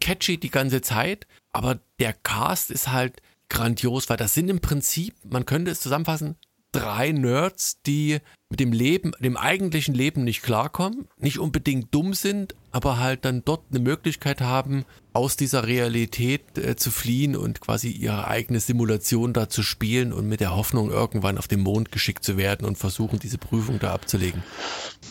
[0.00, 5.14] catchy die ganze Zeit, aber der Cast ist halt grandios, weil das sind im Prinzip,
[5.28, 6.36] man könnte es zusammenfassen,
[6.72, 12.54] drei Nerds, die mit dem Leben, dem eigentlichen Leben nicht klarkommen, nicht unbedingt dumm sind,
[12.70, 17.90] aber halt dann dort eine Möglichkeit haben, aus dieser Realität äh, zu fliehen und quasi
[17.90, 22.22] ihre eigene Simulation da zu spielen und mit der Hoffnung, irgendwann auf den Mond geschickt
[22.22, 24.44] zu werden und versuchen, diese Prüfung da abzulegen.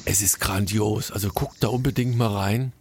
[0.06, 1.12] Es ist grandios.
[1.12, 2.72] Also guckt da unbedingt mal rein.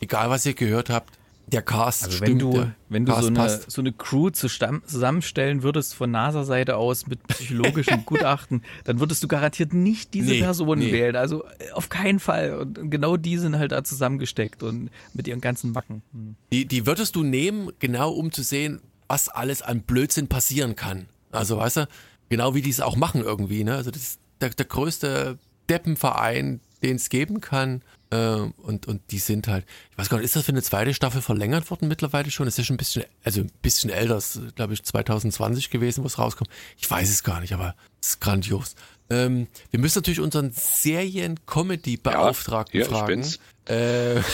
[0.00, 1.15] Egal, was ihr gehört habt,
[1.48, 5.94] der Cast also wenn stimmt, du, wenn du so eine, so eine Crew zusammenstellen würdest
[5.94, 10.92] von NASA-Seite aus mit psychologischen Gutachten, dann würdest du garantiert nicht diese nee, Personen nee.
[10.92, 11.14] wählen.
[11.14, 12.58] Also äh, auf keinen Fall.
[12.58, 16.02] Und genau die sind halt da zusammengesteckt und mit ihren ganzen Macken.
[16.12, 16.36] Hm.
[16.52, 21.06] Die, die würdest du nehmen, genau um zu sehen, was alles an Blödsinn passieren kann.
[21.30, 21.88] Also weißt du,
[22.28, 23.62] genau wie die es auch machen irgendwie.
[23.62, 23.76] Ne?
[23.76, 25.38] Also das ist der, der größte
[25.68, 27.82] Deppenverein, den es geben kann.
[28.10, 30.94] Äh, und, und die sind halt, ich weiß gar nicht, ist das für eine zweite
[30.94, 32.46] Staffel verlängert worden mittlerweile schon?
[32.46, 34.22] Ist ja schon ein bisschen, also ein bisschen älter,
[34.54, 36.50] glaube ich 2020 gewesen, wo es rauskommt.
[36.78, 38.76] Ich weiß es gar nicht, aber es ist grandios.
[39.08, 43.24] Ähm, wir müssen natürlich unseren Serien-Comedy-Beauftragten ja, fragen.
[43.66, 44.20] Äh,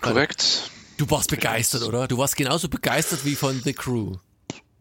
[0.00, 0.70] Korrekt.
[0.96, 2.08] Du warst begeistert, oder?
[2.08, 4.16] Du warst genauso begeistert wie von The Crew.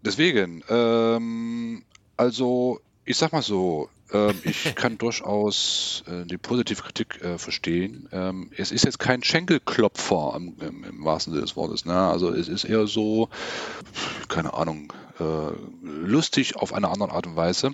[0.03, 1.83] Deswegen, ähm,
[2.17, 8.09] also ich sag mal so, ähm, ich kann durchaus äh, die positive Kritik äh, verstehen.
[8.12, 11.86] Ähm, es ist jetzt kein Schenkelklopfer im, im, im wahrsten Sinne des Wortes.
[11.86, 11.97] Ne?
[11.97, 13.30] Also es ist eher so,
[14.28, 15.53] keine Ahnung, äh,
[15.84, 17.72] lustig auf eine andere Art und Weise.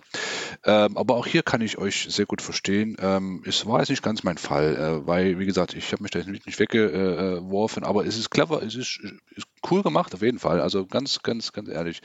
[0.64, 2.98] Ähm, aber auch hier kann ich euch sehr gut verstehen.
[3.00, 6.12] Ähm, es war jetzt nicht ganz mein Fall, äh, weil, wie gesagt, ich habe mich
[6.12, 9.00] da nicht, weggeworfen, aber es ist clever, es ist,
[9.36, 10.62] ist, cool gemacht, auf jeden Fall.
[10.62, 12.02] Also ganz, ganz, ganz ehrlich.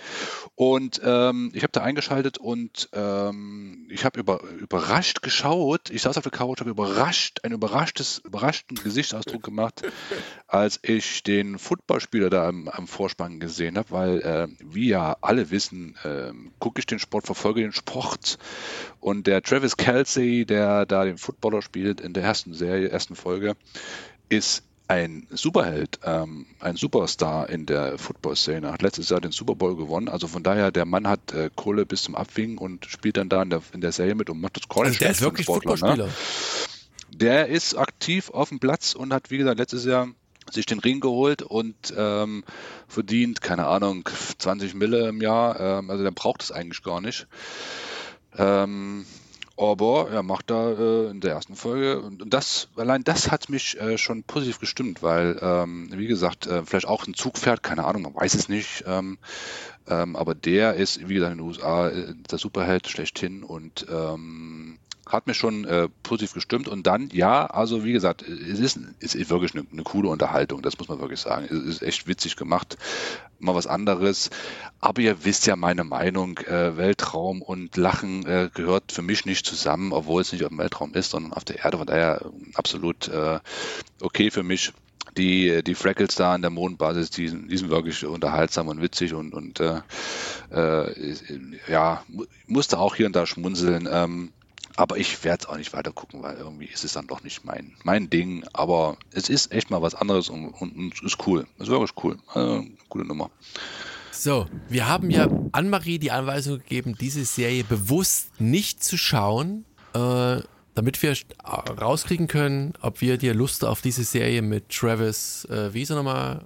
[0.55, 5.91] Und ähm, ich habe da eingeschaltet und ähm, ich habe über, überrascht geschaut.
[5.91, 9.83] Ich saß auf der Couch, habe überrascht, ein überraschtes, überraschten Gesichtsausdruck gemacht,
[10.47, 15.32] als ich den Footballspieler da am, am Vorspann gesehen habe, weil, äh, wie ja alle
[15.51, 18.39] wissen, äh, gucke ich den Sport, verfolge den Sport.
[19.01, 23.57] Und der Travis Kelsey, der da den Footballer spielt in der ersten Serie, ersten Folge,
[24.29, 29.77] ist ein Superheld, ähm, ein Superstar in der Football-Szene, hat letztes Jahr den Super Bowl
[29.77, 30.09] gewonnen.
[30.09, 33.43] Also von daher, der Mann hat äh, Kohle bis zum Abwinken und spielt dann da
[33.43, 34.91] in der, in der Serie mit und macht das College.
[34.91, 35.79] Also der ist wirklich Sportler, ne?
[35.79, 36.07] Footballspieler.
[36.09, 36.13] Ne?
[37.15, 40.09] Der ist aktiv auf dem Platz und hat, wie gesagt, letztes Jahr
[40.51, 42.45] sich den Ring geholt und ähm,
[42.89, 45.59] verdient, keine Ahnung, 20 Mille im Jahr.
[45.61, 47.27] Ähm, also der braucht es eigentlich gar nicht.
[48.37, 49.05] Ähm,
[49.57, 53.49] aber er macht da äh, in der ersten Folge und, und, das, allein das hat
[53.49, 57.85] mich äh, schon positiv gestimmt, weil, ähm, wie gesagt, äh, vielleicht auch ein Zugpferd, keine
[57.85, 59.19] Ahnung, man weiß es nicht, ähm,
[59.87, 64.79] ähm, aber der ist, wie gesagt, in den USA äh, der Superheld schlechthin und ähm,
[65.13, 66.69] hat mir schon äh, positiv gestimmt.
[66.69, 70.79] Und dann, ja, also wie gesagt, es ist, ist wirklich eine, eine, coole Unterhaltung, das
[70.79, 71.45] muss man wirklich sagen.
[71.45, 72.79] Es ist echt witzig gemacht.
[73.39, 74.31] mal was anderes.
[74.81, 79.47] Aber ihr wisst ja meine Meinung, äh, Weltraum und Lachen äh, gehört für mich nicht
[79.47, 81.79] zusammen, obwohl es nicht auf dem Weltraum ist, sondern auf der Erde.
[81.79, 83.39] Von daher absolut äh,
[84.01, 84.73] okay für mich.
[85.19, 89.35] Die, die Freckles da an der Mondbasis, die, die sind wirklich unterhaltsam und witzig und,
[89.35, 89.83] und äh,
[90.51, 90.95] äh,
[91.69, 92.03] ja,
[92.47, 93.87] musste auch hier und da schmunzeln.
[93.93, 94.33] Ähm,
[94.77, 97.45] aber ich werde es auch nicht weiter gucken, weil irgendwie ist es dann doch nicht
[97.45, 98.45] mein, mein Ding.
[98.53, 101.47] Aber es ist echt mal was anderes und, und, und ist cool.
[101.59, 102.19] Ist wirklich cool.
[102.29, 103.31] Also, gute Nummer.
[104.11, 109.65] So, wir haben ja Anne-Marie die Anweisung gegeben, diese Serie bewusst nicht zu schauen,
[109.95, 110.41] äh,
[110.75, 115.81] damit wir rauskriegen können, ob wir dir Lust auf diese Serie mit Travis, äh, wie
[115.81, 116.45] hieß er nochmal?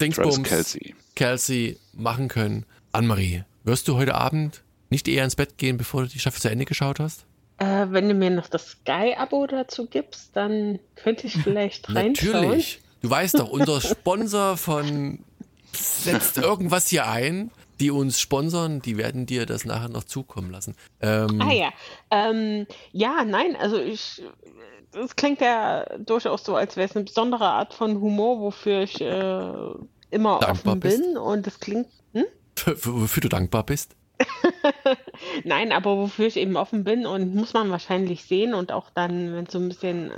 [0.00, 0.94] Dingsbums, Kelsey.
[1.14, 2.64] Kelsey machen können.
[2.92, 6.50] Anne-Marie, wirst du heute Abend nicht eher ins Bett gehen, bevor du die Staffel zu
[6.50, 7.26] Ende geschaut hast?
[7.58, 12.32] Äh, wenn du mir noch das Sky-Abo dazu gibst, dann könnte ich vielleicht reinschauen.
[12.32, 12.80] Natürlich.
[13.02, 15.20] Du weißt doch, unser Sponsor von
[15.72, 17.50] setzt irgendwas hier ein,
[17.80, 20.74] die uns sponsern, die werden dir das nachher noch zukommen lassen.
[21.00, 21.70] Ähm, ah ja.
[22.10, 24.22] Ähm, ja, nein, also ich.
[24.94, 28.98] Es klingt ja durchaus so, als wäre es eine besondere Art von Humor, wofür ich
[29.00, 29.52] äh,
[30.10, 30.80] immer offen bin.
[30.80, 31.16] Bist.
[31.16, 31.88] Und es klingt.
[32.12, 32.24] Hm?
[32.82, 33.94] Wofür du dankbar bist?
[35.44, 39.34] Nein, aber wofür ich eben offen bin und muss man wahrscheinlich sehen und auch dann,
[39.34, 40.10] wenn es so ein bisschen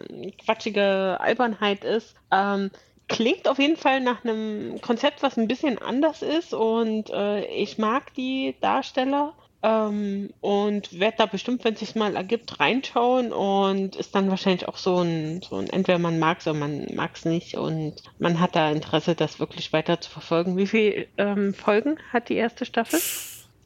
[0.44, 2.70] quatschige Albernheit ist, ähm,
[3.09, 7.78] klingt auf jeden Fall nach einem Konzept, was ein bisschen anders ist und äh, ich
[7.78, 13.96] mag die Darsteller ähm, und werde da bestimmt, wenn es sich mal ergibt, reinschauen und
[13.96, 17.12] ist dann wahrscheinlich auch so ein, so ein entweder man mag es oder man mag
[17.14, 20.57] es nicht und man hat da Interesse, das wirklich weiter zu verfolgen.
[20.57, 23.01] Wie viele ähm, Folgen hat die erste Staffel?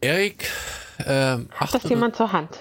[0.02, 0.50] Erik,
[0.98, 2.58] äh, hat das jemand zur Hand?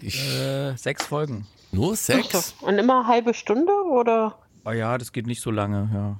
[0.00, 1.44] Ich, äh, sechs Folgen.
[1.72, 2.54] Nur sechs?
[2.60, 2.66] So.
[2.66, 4.38] Und immer eine halbe Stunde oder?
[4.64, 6.16] Oh ja, das geht nicht so lange, ja.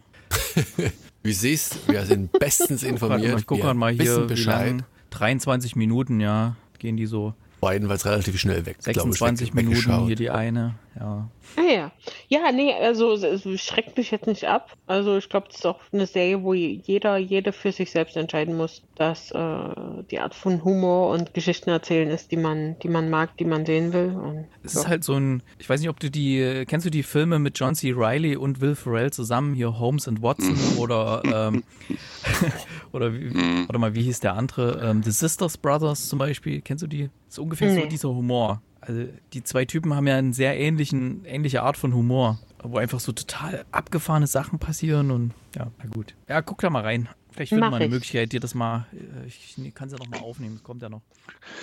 [1.22, 3.38] Wie siehst wir sind bestens informiert.
[3.38, 4.82] Ich gucke mal hier, Bescheid.
[5.10, 7.34] 23 Minuten, ja, gehen die so.
[7.60, 8.78] Beiden, weil es relativ schnell weg.
[8.80, 11.28] 26 ich, weg, Minuten hier die eine, ja.
[11.56, 11.92] Ah ja.
[12.28, 14.76] Ja, nee, also es schreckt mich jetzt nicht ab.
[14.86, 18.56] Also ich glaube, das ist auch eine Serie, wo jeder, jede für sich selbst entscheiden
[18.56, 19.58] muss, dass äh,
[20.10, 23.64] die Art von Humor und Geschichten erzählen ist, die man, die man mag, die man
[23.64, 24.14] sehen will.
[24.14, 24.80] Und, es so.
[24.80, 27.58] ist halt so ein, ich weiß nicht, ob du die, kennst du die Filme mit
[27.58, 27.92] John C.
[27.92, 31.64] Riley und Will Ferrell zusammen, hier Holmes and Watson oder ähm,
[32.92, 34.80] oder wie, warte mal, wie hieß der andere?
[34.82, 37.10] Ähm, The Sisters Brothers zum Beispiel, kennst du die?
[37.26, 37.82] Das ist ungefähr nee.
[37.82, 38.62] so dieser Humor.
[38.88, 43.00] Also die zwei Typen haben ja eine sehr ähnlichen, ähnliche Art von Humor, wo einfach
[43.00, 46.14] so total abgefahrene Sachen passieren und ja, na gut.
[46.26, 47.06] Ja, guck da mal rein.
[47.30, 50.20] Vielleicht findet man eine Möglichkeit, dir das mal, äh, ich kann es ja noch mal
[50.20, 51.02] aufnehmen, das kommt ja noch.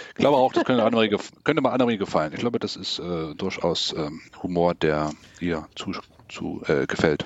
[0.10, 1.10] Ich glaube auch, das könnte, andere,
[1.44, 2.32] könnte mal anderen gefallen.
[2.34, 5.12] Ich glaube, das ist äh, durchaus ähm, Humor, der
[5.42, 5.94] dir zu,
[6.30, 7.26] zu äh, gefällt.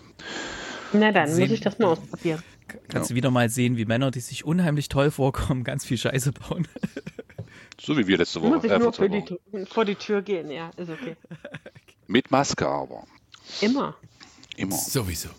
[0.94, 2.42] Na dann, Sehen, muss ich das mal ausprobieren.
[2.88, 3.14] Kannst ja.
[3.14, 6.70] du wieder mal sehen, wie Männer, die sich unheimlich toll vorkommen, ganz viel Scheiße bauen.
[7.82, 8.56] So wie wir letzte Woche.
[8.56, 9.26] Muss ich äh, nur vor die,
[9.66, 11.16] vor die Tür gehen, ja, ist okay.
[12.08, 13.04] Mit Maske aber.
[13.62, 13.96] Immer.
[14.58, 14.76] Immer.
[14.76, 15.30] Sowieso.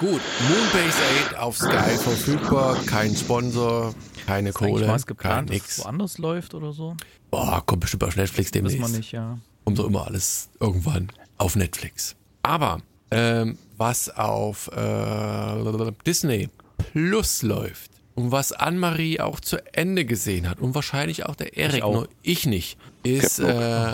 [0.00, 3.94] Gut, Moonbase 8 auf Sky verfügbar, kein Sponsor,
[4.26, 5.78] keine ist Kohle, was geplant, kein nix.
[5.78, 6.96] woanders läuft oder so?
[7.30, 8.78] Boah, kommt bestimmt auf Netflix demnächst.
[8.78, 9.38] Wissen wir nicht, ja.
[9.64, 11.08] Kommt doch immer alles irgendwann
[11.38, 12.16] auf Netflix.
[12.42, 12.80] Aber
[13.10, 16.50] ähm, was auf äh, Disney
[16.92, 21.82] Plus läuft, und was Anne-Marie auch zu Ende gesehen hat und wahrscheinlich auch der Erik,
[21.82, 23.92] nur ich nicht, ist äh,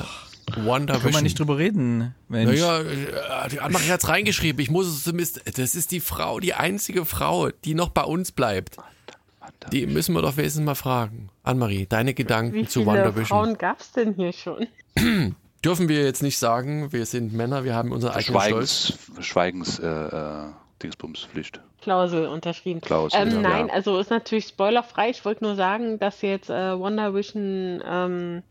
[0.57, 1.03] Wonder Vision.
[1.03, 2.61] Kann man nicht drüber reden, Mensch.
[2.61, 4.63] Naja, äh, die Anne-Marie hat es reingeschrieben.
[4.63, 8.33] Ich muss es zumindest, das ist die Frau, die einzige Frau, die noch bei uns
[8.33, 8.77] bleibt.
[9.73, 11.29] Die müssen wir doch wenigstens mal fragen.
[11.43, 13.17] Anne-Marie, deine Gedanken zu Wonder Vision.
[13.17, 14.69] Wie viele Frauen gab es denn hier schon?
[15.65, 19.27] Dürfen wir jetzt nicht sagen, wir sind Männer, wir haben unseren eigenen Schweigens, Stolz.
[19.27, 20.45] Schweigens, äh, äh
[20.83, 21.61] Dingsbumspflicht.
[21.83, 22.81] Klausel unterschrieben.
[22.81, 23.75] Klausel, ähm, ja, nein, ja.
[23.75, 25.11] also ist natürlich spoilerfrei.
[25.11, 28.43] Ich wollte nur sagen, dass jetzt äh, Wonder Vision ähm,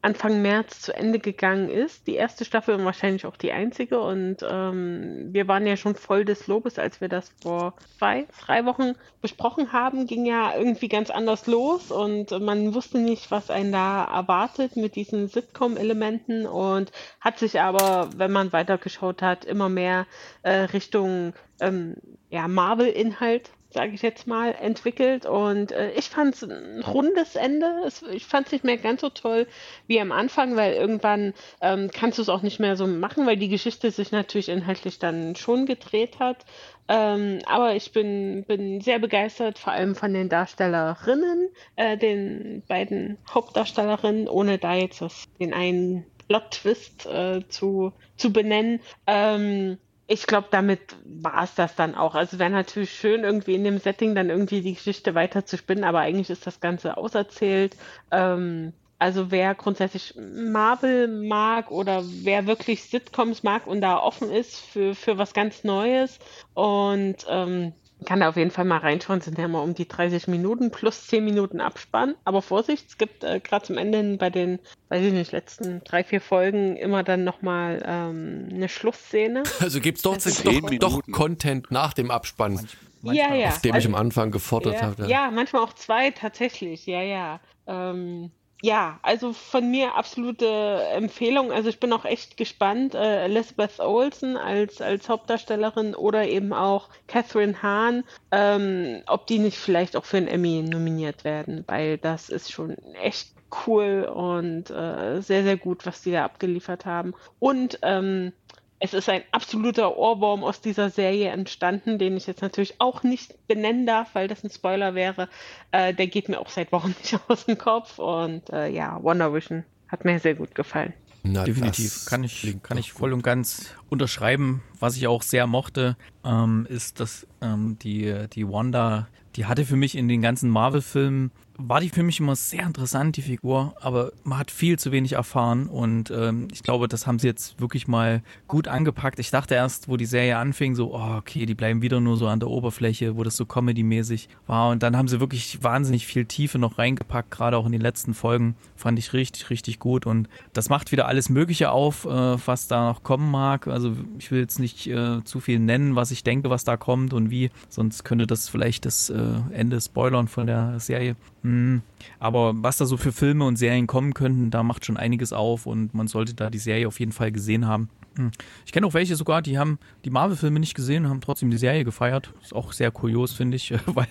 [0.00, 2.06] Anfang März zu Ende gegangen ist.
[2.06, 4.00] Die erste Staffel und wahrscheinlich auch die einzige.
[4.00, 8.64] Und ähm, wir waren ja schon voll des Lobes, als wir das vor zwei, drei
[8.64, 10.06] Wochen besprochen haben.
[10.06, 14.94] Ging ja irgendwie ganz anders los und man wusste nicht, was einen da erwartet mit
[14.94, 20.06] diesen Sitcom-Elementen und hat sich aber, wenn man weitergeschaut hat, immer mehr
[20.42, 21.96] äh, Richtung ähm,
[22.30, 25.26] ja, Marvel-Inhalt sage ich jetzt mal, entwickelt.
[25.26, 27.66] Und äh, ich fand es ein rundes Ende.
[27.86, 29.46] Es, ich fand es nicht mehr ganz so toll
[29.86, 33.36] wie am Anfang, weil irgendwann ähm, kannst du es auch nicht mehr so machen, weil
[33.36, 36.46] die Geschichte sich natürlich inhaltlich dann schon gedreht hat.
[36.88, 43.18] Ähm, aber ich bin, bin sehr begeistert, vor allem von den Darstellerinnen, äh, den beiden
[43.28, 45.02] Hauptdarstellerinnen, ohne da jetzt
[45.38, 48.80] den einen Plot-Twist äh, zu, zu benennen.
[49.06, 49.76] Ähm,
[50.10, 52.14] ich glaube, damit war es das dann auch.
[52.14, 55.84] Also wäre natürlich schön, irgendwie in dem Setting dann irgendwie die Geschichte weiter zu spinnen,
[55.84, 57.76] aber eigentlich ist das Ganze auserzählt.
[58.10, 64.58] Ähm, also wer grundsätzlich Marvel mag oder wer wirklich Sitcoms mag und da offen ist
[64.58, 66.18] für, für was ganz Neues
[66.54, 67.74] und ähm,
[68.04, 71.06] kann da auf jeden Fall mal reinschauen, sind ja mal um die 30 Minuten plus
[71.08, 72.14] 10 Minuten Abspann.
[72.24, 76.04] Aber Vorsicht, es gibt äh, gerade zum Ende bei den, weiß ich nicht, letzten drei,
[76.04, 79.42] vier Folgen immer dann nochmal ähm, eine Schlussszene.
[79.60, 82.54] Also gibt es doch, doch, doch Content nach dem Abspann.
[83.02, 83.48] Manch, ja, ja.
[83.48, 85.08] Auf dem also, ich am Anfang gefordert ja, habe.
[85.08, 85.30] Ja.
[85.30, 87.40] manchmal auch zwei tatsächlich, ja, ja.
[87.66, 88.30] Ähm,
[88.60, 90.46] ja, also von mir absolute
[90.92, 91.52] Empfehlung.
[91.52, 92.94] Also ich bin auch echt gespannt.
[92.94, 99.58] Äh, Elizabeth Olsen als, als Hauptdarstellerin oder eben auch Catherine Hahn, ähm, ob die nicht
[99.58, 103.28] vielleicht auch für einen Emmy nominiert werden, weil das ist schon echt
[103.66, 107.14] cool und äh, sehr, sehr gut, was die da abgeliefert haben.
[107.38, 108.32] Und ähm,
[108.80, 113.46] es ist ein absoluter Ohrwurm aus dieser Serie entstanden, den ich jetzt natürlich auch nicht
[113.48, 115.28] benennen darf, weil das ein Spoiler wäre.
[115.72, 117.98] Äh, der geht mir auch seit Wochen nicht aus dem Kopf.
[117.98, 120.92] Und äh, ja, Wonder Vision hat mir sehr gut gefallen.
[121.24, 124.62] Na, Definitiv, kann ich, kann ich voll und ganz unterschreiben.
[124.78, 129.76] Was ich auch sehr mochte, ähm, ist, dass ähm, die, die Wanda, die hatte für
[129.76, 134.12] mich in den ganzen Marvel-Filmen war die für mich immer sehr interessant, die Figur, aber
[134.22, 137.88] man hat viel zu wenig erfahren und ähm, ich glaube, das haben sie jetzt wirklich
[137.88, 139.18] mal gut angepackt.
[139.18, 142.28] Ich dachte erst, wo die Serie anfing, so, oh, okay, die bleiben wieder nur so
[142.28, 146.26] an der Oberfläche, wo das so comedy-mäßig war und dann haben sie wirklich wahnsinnig viel
[146.26, 150.28] Tiefe noch reingepackt, gerade auch in den letzten Folgen, fand ich richtig, richtig gut und
[150.52, 153.66] das macht wieder alles Mögliche auf, äh, was da noch kommen mag.
[153.66, 157.12] Also ich will jetzt nicht äh, zu viel nennen, was ich denke, was da kommt
[157.12, 159.16] und wie, sonst könnte das vielleicht das äh,
[159.50, 161.16] Ende spoilern von der Serie.
[161.48, 161.82] Mhm.
[162.18, 165.64] Aber was da so für Filme und Serien kommen könnten, da macht schon einiges auf
[165.64, 167.88] und man sollte da die Serie auf jeden Fall gesehen haben.
[168.16, 168.32] Hm.
[168.66, 171.56] Ich kenne auch welche sogar, die haben die Marvel-Filme nicht gesehen und haben trotzdem die
[171.56, 172.34] Serie gefeiert.
[172.42, 174.08] Ist auch sehr kurios, finde ich, weil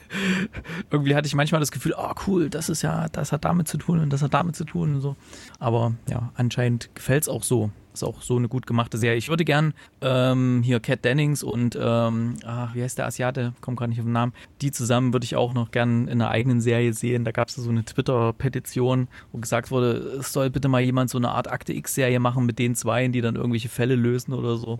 [0.89, 3.77] irgendwie hatte ich manchmal das Gefühl, oh cool, das ist ja, das hat damit zu
[3.77, 5.15] tun und das hat damit zu tun und so.
[5.59, 7.69] Aber ja, anscheinend gefällt es auch so.
[7.97, 9.17] Ist auch so eine gut gemachte Serie.
[9.17, 13.53] Ich würde gern ähm, hier Cat Dennings und ähm, ach, wie heißt der Asiate?
[13.59, 14.33] Komm gerade nicht auf den Namen.
[14.61, 17.25] Die zusammen würde ich auch noch gern in einer eigenen Serie sehen.
[17.25, 21.17] Da gab es so eine Twitter-Petition, wo gesagt wurde, es soll bitte mal jemand so
[21.17, 24.77] eine Art Akte X-Serie machen mit den Zweien, die dann irgendwelche Fälle lösen oder so.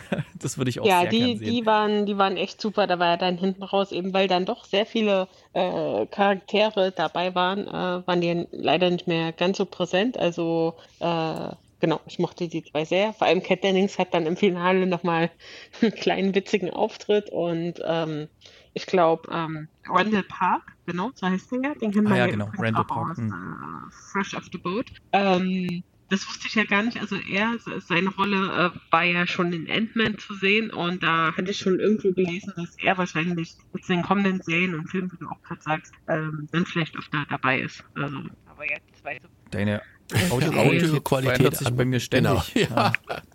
[0.34, 1.46] das würde ich auch ja, sehr die, gern sehen.
[1.46, 2.88] Ja, die waren, die waren echt super.
[2.88, 7.32] Da war ja dann hinten raus, eben weil dann doch sehr viele äh, Charaktere dabei
[7.36, 10.18] waren, äh, waren die leider nicht mehr ganz so präsent.
[10.18, 11.50] Also äh,
[11.86, 13.12] genau, ich mochte die zwei sehr.
[13.12, 15.30] Vor allem Cat Dennings hat dann im Finale nochmal
[15.80, 18.28] einen kleinen witzigen Auftritt und ähm,
[18.74, 22.24] ich glaube, ähm, Randall Park, genau, so heißt der ja, den kennen ah, wir ja,
[22.26, 23.12] ja genau, Randall Park.
[23.12, 24.86] Aus, äh, Fresh off the Boat.
[25.12, 27.00] Ähm, das wusste ich ja gar nicht.
[27.00, 31.50] Also er, seine Rolle äh, war ja schon in Ant-Man zu sehen und da hatte
[31.50, 35.28] ich schon irgendwo gelesen, dass er wahrscheinlich mit den kommenden Serien und Filmen, wie du
[35.28, 37.84] auch gerade sagst, ähm, dann vielleicht auch da dabei ist.
[37.94, 39.50] Also, aber jetzt weiß ich.
[39.50, 39.82] Deine
[40.30, 42.54] Audioqualität verändert sich bei mir ständig.
[42.54, 42.92] Genau, ja.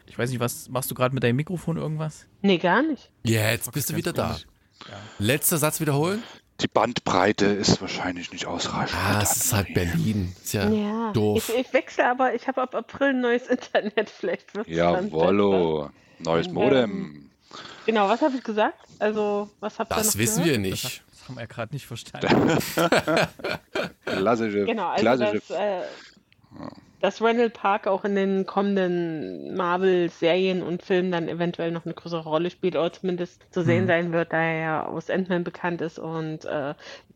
[0.08, 2.26] Ich weiß nicht, was machst du gerade mit deinem Mikrofon irgendwas?
[2.42, 3.10] Nee, gar nicht.
[3.24, 4.38] Ja, jetzt bist du wieder da.
[4.88, 4.94] Ja.
[5.20, 6.24] Letzter Satz wiederholen.
[6.60, 8.96] Die Bandbreite ist wahrscheinlich nicht ausreichend.
[8.96, 10.36] Ah, es ist halt Berlin.
[10.44, 11.12] Ist ja, ja.
[11.12, 11.50] doof.
[11.50, 14.10] Ich, ich, wechsle aber, ich habe ab April ein neues Internet.
[14.20, 15.90] Vielleicht wird Jawollo.
[16.20, 17.32] Neues Modem.
[17.88, 18.78] Genau, was habe ich gesagt?
[19.00, 20.62] Also, was habt ihr Das wissen gehört?
[20.62, 21.04] wir nicht.
[21.10, 22.58] Das haben wir ja gerade nicht verstanden.
[24.06, 25.42] klassische, genau, also klassische.
[25.48, 25.82] Das, äh,
[27.02, 32.24] dass Randall Park auch in den kommenden Marvel-Serien und Filmen dann eventuell noch eine größere
[32.24, 33.88] Rolle spielt oder zumindest zu sehen mhm.
[33.88, 35.98] sein wird, da er ja aus Ant-Man bekannt ist.
[35.98, 36.76] Und äh,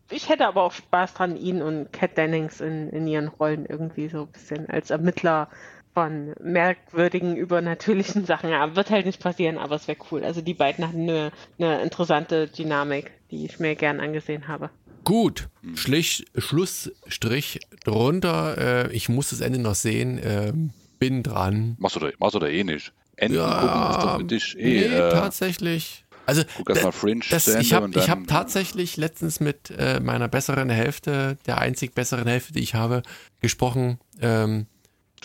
[0.10, 4.08] ich hätte aber auch Spaß dran, ihn und Cat Dennings in, in ihren Rollen irgendwie
[4.08, 5.50] so ein bisschen als Ermittler
[5.96, 8.52] von merkwürdigen, übernatürlichen Sachen.
[8.52, 10.24] Ja, wird halt nicht passieren, aber es wäre cool.
[10.24, 14.70] Also die beiden hatten eine, eine interessante Dynamik, die ich mir gern angesehen habe.
[15.06, 18.58] Gut, Schlich, Schlussstrich drunter.
[18.90, 20.18] Äh, ich muss das Ende noch sehen.
[20.18, 20.52] Äh,
[21.00, 21.76] bin dran.
[21.80, 22.92] Machst du da, machst du da eh nicht.
[23.16, 24.64] Enden Ja, gucken ist doch für dich eh.
[24.64, 26.06] nee, äh, tatsächlich.
[26.26, 30.28] Also guck erst mal Fringe das, Ende ich habe hab tatsächlich letztens mit äh, meiner
[30.28, 33.04] besseren Hälfte, der einzig besseren Hälfte, die ich habe,
[33.42, 34.00] gesprochen.
[34.20, 34.66] Ähm,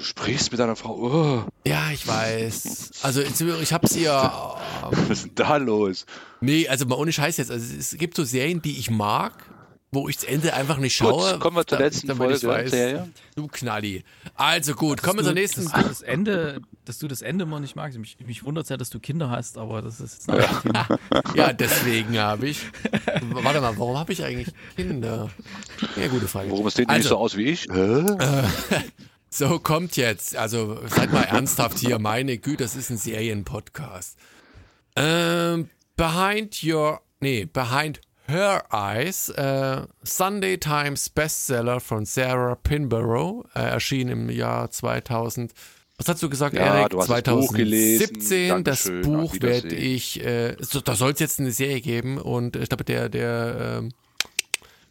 [0.00, 0.96] du sprichst mit deiner Frau.
[0.96, 2.90] Oh, ja, ich weiß.
[3.02, 4.56] Also ich habe sie ja.
[4.90, 6.06] was ist denn da los?
[6.40, 7.50] Nee, also mal ohne Scheiß jetzt.
[7.50, 9.44] Also es gibt so Serien, die ich mag,
[9.92, 11.32] wo ich das Ende einfach nicht schaue.
[11.32, 13.10] Gut, kommen wir zur da- letzten Folge weiß, Serie.
[13.36, 14.04] Du Knalli.
[14.36, 15.64] Also gut, kommen wir zur nächsten.
[15.64, 17.98] Dass du das Ende, dass du das Ende immer nicht magst.
[17.98, 20.86] Mich, mich wundert ja, dass du Kinder hast, aber das ist jetzt ein Thema.
[21.34, 22.60] Ja, deswegen habe ich.
[23.32, 25.28] Warte mal, warum habe ich eigentlich Kinder?
[25.96, 26.50] Ja, gute Frage.
[26.50, 27.66] Warum sehen die nicht Also- so aus wie ich?
[27.72, 28.06] Hä?
[29.30, 30.36] So, kommt jetzt.
[30.36, 31.98] Also seid mal ernsthaft hier.
[31.98, 34.16] Meine Güte, das ist ein Serienpodcast.
[34.96, 43.60] Ähm, behind your, nee, behind her eyes, äh, Sunday Times Bestseller von Sarah Pinborough, äh,
[43.60, 45.52] erschien im Jahr 2000.
[45.96, 46.90] Was hast du gesagt, Ja, Erik?
[46.90, 48.64] du hast das Buch 2017.
[48.64, 48.90] Das.
[49.02, 49.24] Buch.
[49.34, 52.84] Auf werde ich, äh, so, da soll es jetzt eine Serie geben und ich glaube,
[52.84, 53.92] der, der, ähm,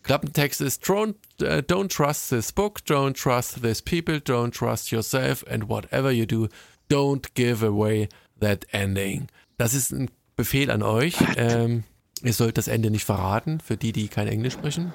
[0.04, 5.44] Klappentext ist don't, uh, don't trust this book, don't trust this people, don't trust yourself
[5.50, 6.48] and whatever you do,
[6.90, 9.28] don't give away that ending.
[9.58, 11.16] Das ist ein Befehl an euch.
[11.36, 11.84] Ähm,
[12.24, 14.94] ihr sollt das Ende nicht verraten, für die, die kein Englisch sprechen.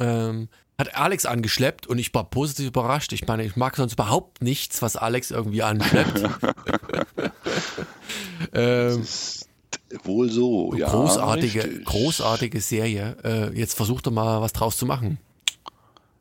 [0.00, 0.48] Ähm,
[0.78, 3.12] hat Alex angeschleppt und ich war positiv überrascht.
[3.12, 6.22] Ich meine, ich mag sonst überhaupt nichts, was Alex irgendwie anschleppt.
[8.52, 9.06] ähm,
[10.02, 10.88] wohl so, ja.
[10.88, 13.16] großartige, großartige Serie.
[13.24, 15.18] Äh, jetzt versucht doch mal was draus zu machen.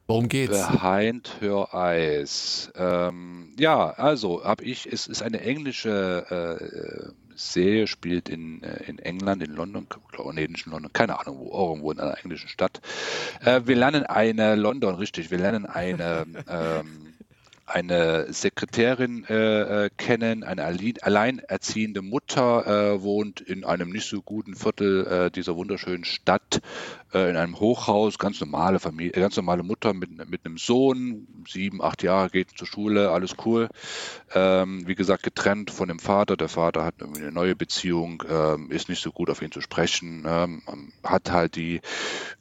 [0.07, 0.51] Worum geht's?
[0.51, 2.71] Behind Her Eyes.
[2.75, 8.99] Ähm, ja, also habe ich, es ist eine englische äh, Serie, spielt in, äh, in
[8.99, 9.87] England, in London,
[10.33, 12.81] nee, nicht in London, keine Ahnung, wo, irgendwo in einer englischen Stadt.
[13.43, 17.12] Äh, wir lernen eine, London, richtig, wir lernen eine, ähm,
[17.65, 24.21] eine Sekretärin äh, äh, kennen, eine alle- alleinerziehende Mutter äh, wohnt in einem nicht so
[24.21, 26.61] guten Viertel äh, dieser wunderschönen Stadt,
[27.13, 31.81] äh, in einem Hochhaus, ganz normale Familie, ganz normale Mutter mit, mit einem Sohn, sieben,
[31.81, 33.69] acht Jahre, geht zur Schule, alles cool.
[34.33, 36.35] Ähm, wie gesagt, getrennt von dem Vater.
[36.35, 40.25] Der Vater hat eine neue Beziehung, ähm, ist nicht so gut auf ihn zu sprechen,
[40.27, 40.61] ähm,
[41.03, 41.79] hat halt die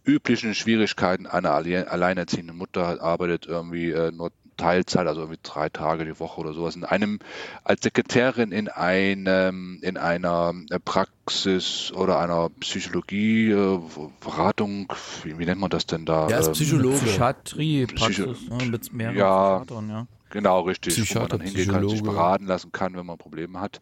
[0.05, 6.05] üblichen Schwierigkeiten einer alle- alleinerziehenden Mutter, arbeitet irgendwie äh, nur Teilzeit, also irgendwie drei Tage
[6.05, 7.19] die Woche oder sowas, in einem
[7.65, 13.81] als Sekretärin in einem in einer äh, Praxis oder einer Psychologie äh,
[14.21, 14.93] Beratung,
[15.25, 16.27] wie, wie nennt man das denn da?
[16.27, 16.99] Der ist Ähm, Psychologe.
[16.99, 19.65] Psychiatrie, Praxis, ne, mit mehreren Ja.
[19.89, 20.07] Ja.
[20.31, 20.95] Genau, richtig.
[20.95, 22.17] Psychiater, wo man dann hingehen kann, sich Psychologe.
[22.17, 23.81] beraten lassen kann, wenn man Probleme hat.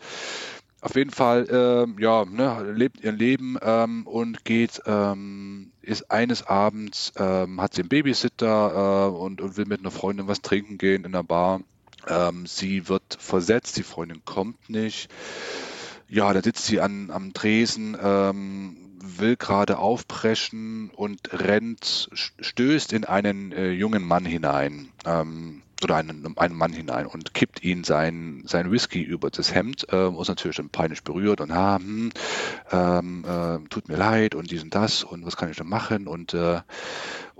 [0.82, 6.46] Auf jeden Fall, ähm, ja, ne, lebt ihr Leben ähm, und geht, ähm, ist eines
[6.46, 10.78] Abends, ähm, hat sie einen Babysitter äh, und, und will mit einer Freundin was trinken
[10.78, 11.60] gehen in der Bar.
[12.08, 15.10] Ähm, sie wird versetzt, die Freundin kommt nicht.
[16.08, 23.04] Ja, da sitzt sie an, am Tresen, ähm, will gerade aufpreschen und rennt, stößt in
[23.04, 24.88] einen äh, jungen Mann hinein.
[25.04, 29.86] Ähm, oder einen, einen Mann hinein und kippt ihn sein, sein Whisky über das Hemd,
[29.90, 32.10] ähm, ist natürlich dann peinlich berührt und ah, hm,
[32.72, 36.06] ähm, äh, tut mir leid und dies und das und was kann ich denn machen?
[36.06, 36.60] Und äh,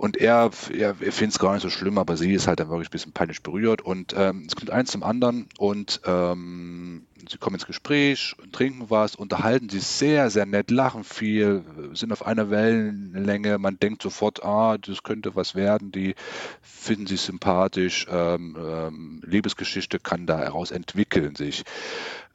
[0.01, 2.69] und er, er, er findet es gar nicht so schlimm, aber sie ist halt dann
[2.69, 3.83] wirklich ein bisschen peinlich berührt.
[3.83, 9.15] Und ähm, es kommt eins zum anderen und ähm, sie kommen ins Gespräch, trinken was,
[9.15, 14.79] unterhalten sich sehr, sehr nett, lachen viel, sind auf einer Wellenlänge, man denkt sofort, ah,
[14.79, 16.15] das könnte was werden, die
[16.63, 21.63] finden sich sympathisch, ähm, ähm, Liebesgeschichte kann da heraus entwickeln sich.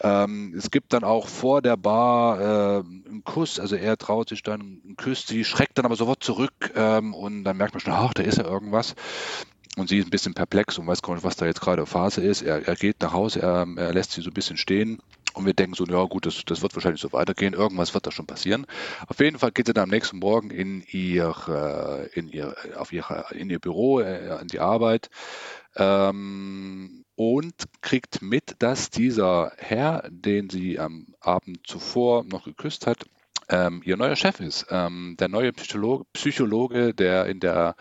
[0.01, 4.43] Ähm, es gibt dann auch vor der Bar äh, einen Kuss, also er traut sich
[4.43, 8.15] dann, küsst sie, schreckt dann aber sofort zurück ähm, und dann merkt man schon, ach,
[8.15, 8.95] da ist ja irgendwas.
[9.77, 12.23] Und sie ist ein bisschen perplex und weiß gar nicht, was da jetzt gerade Phase
[12.23, 12.43] ist.
[12.43, 15.01] Er, er geht nach Hause, er, er lässt sie so ein bisschen stehen.
[15.35, 17.53] Und wir denken so, ja gut, das, das wird wahrscheinlich so weitergehen.
[17.53, 18.67] Irgendwas wird da schon passieren.
[19.07, 23.27] Auf jeden Fall geht sie dann am nächsten Morgen in ihr, in ihr, auf ihre,
[23.35, 25.11] in ihr Büro, äh, die Arbeit.
[25.77, 33.07] Ähm, und kriegt mit, dass dieser Herr, den sie am Abend zuvor noch geküsst hat,
[33.49, 34.67] ähm, ihr neuer Chef ist.
[34.71, 37.77] Ähm, der neue Psychologe, Psychologe der in der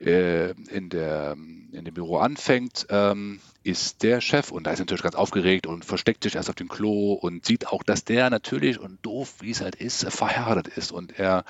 [0.00, 5.02] äh, in, der, in dem Büro anfängt, ähm, ist der Chef und da ist natürlich
[5.02, 8.78] ganz aufgeregt und versteckt sich erst auf dem Klo und sieht auch, dass der natürlich
[8.78, 11.44] und doof, wie es halt ist, verheiratet ist und er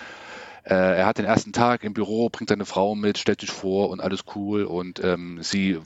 [0.64, 3.90] äh, er hat den ersten Tag im Büro, bringt seine Frau mit, stellt sich vor
[3.90, 5.78] und alles cool und ähm, sie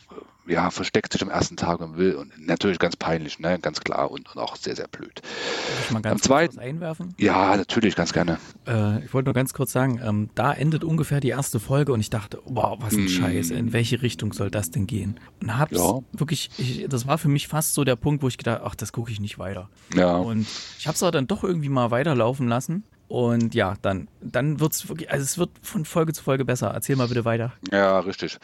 [0.45, 4.11] ja, versteckt sich am ersten Tag und will und natürlich ganz peinlich, ne, ganz klar
[4.11, 5.13] und, und auch sehr, sehr blöd.
[5.23, 7.15] Darf ich mal ganz Am kurz zweiten- was einwerfen?
[7.17, 8.39] Ja, natürlich, ganz gerne.
[8.67, 12.01] Äh, ich wollte nur ganz kurz sagen, ähm, da endet ungefähr die erste Folge und
[12.01, 13.09] ich dachte, wow, was ein Mm.
[13.09, 15.21] Scheiß, in welche Richtung soll das denn gehen?
[15.41, 16.01] Und hab's Ja.
[16.13, 18.91] wirklich, ich, das war für mich fast so der Punkt, wo ich gedacht, ach, das
[18.93, 19.71] gucke ich nicht weiter.
[19.95, 20.17] Ja.
[20.17, 22.83] Und ich habe es aber dann doch irgendwie mal weiterlaufen lassen.
[23.13, 26.69] Und ja, dann, dann wird's wirklich, also es wird von Folge zu Folge besser.
[26.69, 27.53] Erzähl mal bitte weiter.
[27.71, 28.39] Ja, richtig.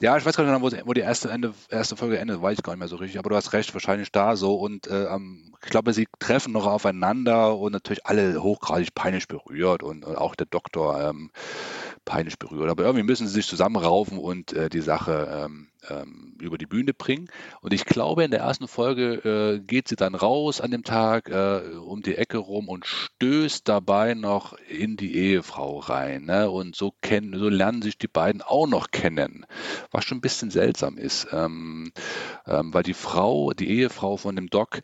[0.00, 2.58] Ja, ich weiß gar nicht genau, wo, wo die erste, Ende, erste Folge endet, weiß
[2.58, 5.08] ich gar nicht mehr so richtig, aber du hast recht, wahrscheinlich da so und äh,
[5.64, 10.36] ich glaube, sie treffen noch aufeinander und natürlich alle hochgradig peinlich berührt und, und auch
[10.36, 11.32] der Doktor ähm,
[12.04, 12.70] peinlich berührt.
[12.70, 16.94] Aber irgendwie müssen sie sich zusammenraufen und äh, die Sache ähm, ähm, über die Bühne
[16.94, 17.28] bringen.
[17.60, 21.28] Und ich glaube, in der ersten Folge äh, geht sie dann raus an dem Tag
[21.28, 26.24] äh, um die Ecke rum und stößt dabei noch in die Ehefrau rein.
[26.24, 26.50] Ne?
[26.50, 29.46] Und so kennen, so lernen sich die beiden auch noch kennen,
[29.90, 31.92] was schon ein bisschen seltsam ist, ähm,
[32.46, 34.82] ähm, weil die Frau, die Ehefrau von dem Doc,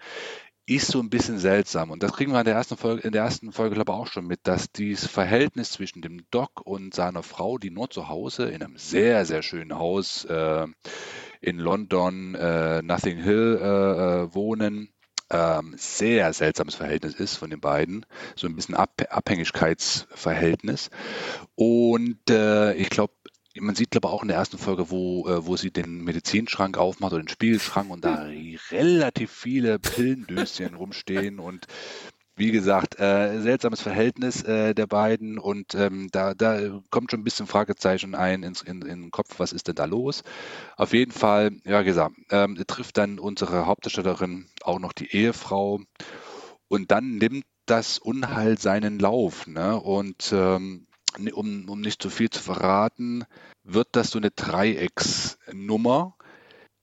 [0.71, 1.91] ist so ein bisschen seltsam.
[1.91, 4.07] Und das kriegen wir in der ersten Folge, in der ersten Folge, glaube ich, auch
[4.07, 8.49] schon mit, dass dieses Verhältnis zwischen dem Doc und seiner Frau, die nur zu Hause
[8.51, 10.66] in einem sehr, sehr schönen Haus äh,
[11.41, 14.91] in London, äh, Nothing Hill äh, äh wohnen,
[15.31, 18.07] ähm, sehr seltsames Verhältnis ist von den beiden,
[18.37, 20.91] so ein bisschen Ab Abhängigkeitsverhältnis.
[21.57, 23.12] Und äh, ich glaube,
[23.61, 26.78] man sieht, glaube ich, auch in der ersten Folge, wo, äh, wo sie den Medizinschrank
[26.78, 28.26] aufmacht oder den Spiegelschrank und da
[28.70, 31.66] relativ viele Pillendöschen rumstehen und
[32.36, 37.24] wie gesagt, äh, seltsames Verhältnis äh, der beiden und ähm, da, da kommt schon ein
[37.24, 40.22] bisschen Fragezeichen ein ins, in, in den Kopf, was ist denn da los?
[40.76, 45.80] Auf jeden Fall, ja gesagt, ähm, trifft dann unsere Hauptdarstellerin auch noch die Ehefrau
[46.68, 49.46] und dann nimmt das Unheil seinen Lauf.
[49.46, 49.78] Ne?
[49.78, 50.86] Und ähm,
[51.32, 53.24] um, um nicht zu viel zu verraten,
[53.64, 56.16] wird das so eine Dreiecksnummer,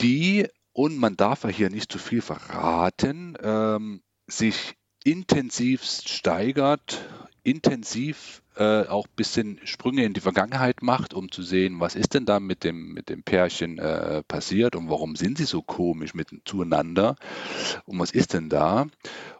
[0.01, 7.07] die, und man darf ja hier nicht zu viel verraten, ähm, sich intensivst steigert,
[7.43, 12.13] intensiv äh, auch ein bisschen Sprünge in die Vergangenheit macht, um zu sehen, was ist
[12.13, 16.13] denn da mit dem, mit dem Pärchen äh, passiert und warum sind sie so komisch
[16.13, 17.15] mit, zueinander
[17.85, 18.87] und was ist denn da?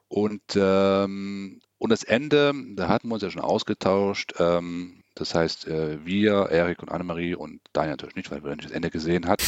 [0.08, 5.68] Und, ähm, und das Ende, da hatten wir uns ja schon ausgetauscht, ähm, das heißt,
[5.68, 9.28] äh, wir, Erik und Annemarie und Daniel natürlich nicht, weil wir nicht das Ende gesehen
[9.28, 9.42] hat.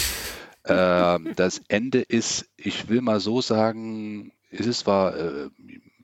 [0.63, 5.49] Äh, das Ende ist, ich will mal so sagen, es ist zwar äh,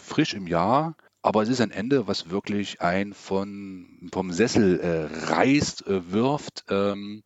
[0.02, 5.32] frisch im Jahr, aber es ist ein Ende, was wirklich ein von, vom Sessel äh,
[5.32, 7.24] reißt, äh, wirft ähm,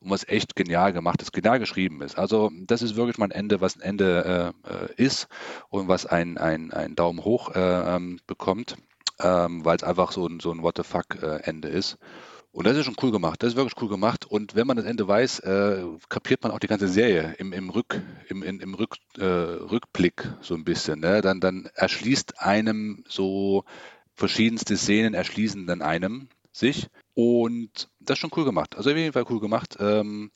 [0.00, 2.18] und was echt genial gemacht ist, genial geschrieben ist.
[2.18, 5.28] Also das ist wirklich mal ein Ende, was ein Ende äh, ist
[5.68, 8.76] und was ein, ein, Daumen hoch äh, ähm, bekommt,
[9.20, 11.98] ähm, weil es einfach so ein, so ein What the fuck äh, ist.
[12.52, 13.42] Und das ist schon cool gemacht.
[13.42, 14.26] Das ist wirklich cool gemacht.
[14.26, 17.70] Und wenn man das Ende weiß, äh, kapiert man auch die ganze Serie im, im,
[17.70, 20.98] Rück, im, in, im Rück, äh, Rückblick so ein bisschen.
[20.98, 21.20] Ne?
[21.20, 23.64] Dann, dann erschließt einem so
[24.14, 26.88] verschiedenste Szenen erschließen dann einem sich.
[27.20, 28.76] Und das ist schon cool gemacht.
[28.76, 29.76] Also auf jeden Fall cool gemacht.
[29.78, 30.30] Ähm,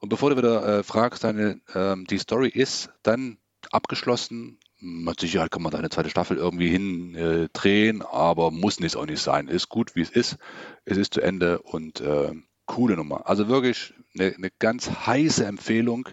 [0.00, 3.38] und bevor du wieder äh, fragst, deine, ähm, die Story ist dann
[3.70, 8.96] abgeschlossen, mit Sicherheit kann man da eine zweite Staffel irgendwie hindrehen, äh, aber muss nicht
[8.96, 9.48] auch nicht sein.
[9.48, 10.36] Ist gut, wie es ist.
[10.84, 12.34] Es ist zu Ende und äh,
[12.66, 13.26] coole Nummer.
[13.26, 16.10] Also wirklich eine, eine ganz heiße Empfehlung.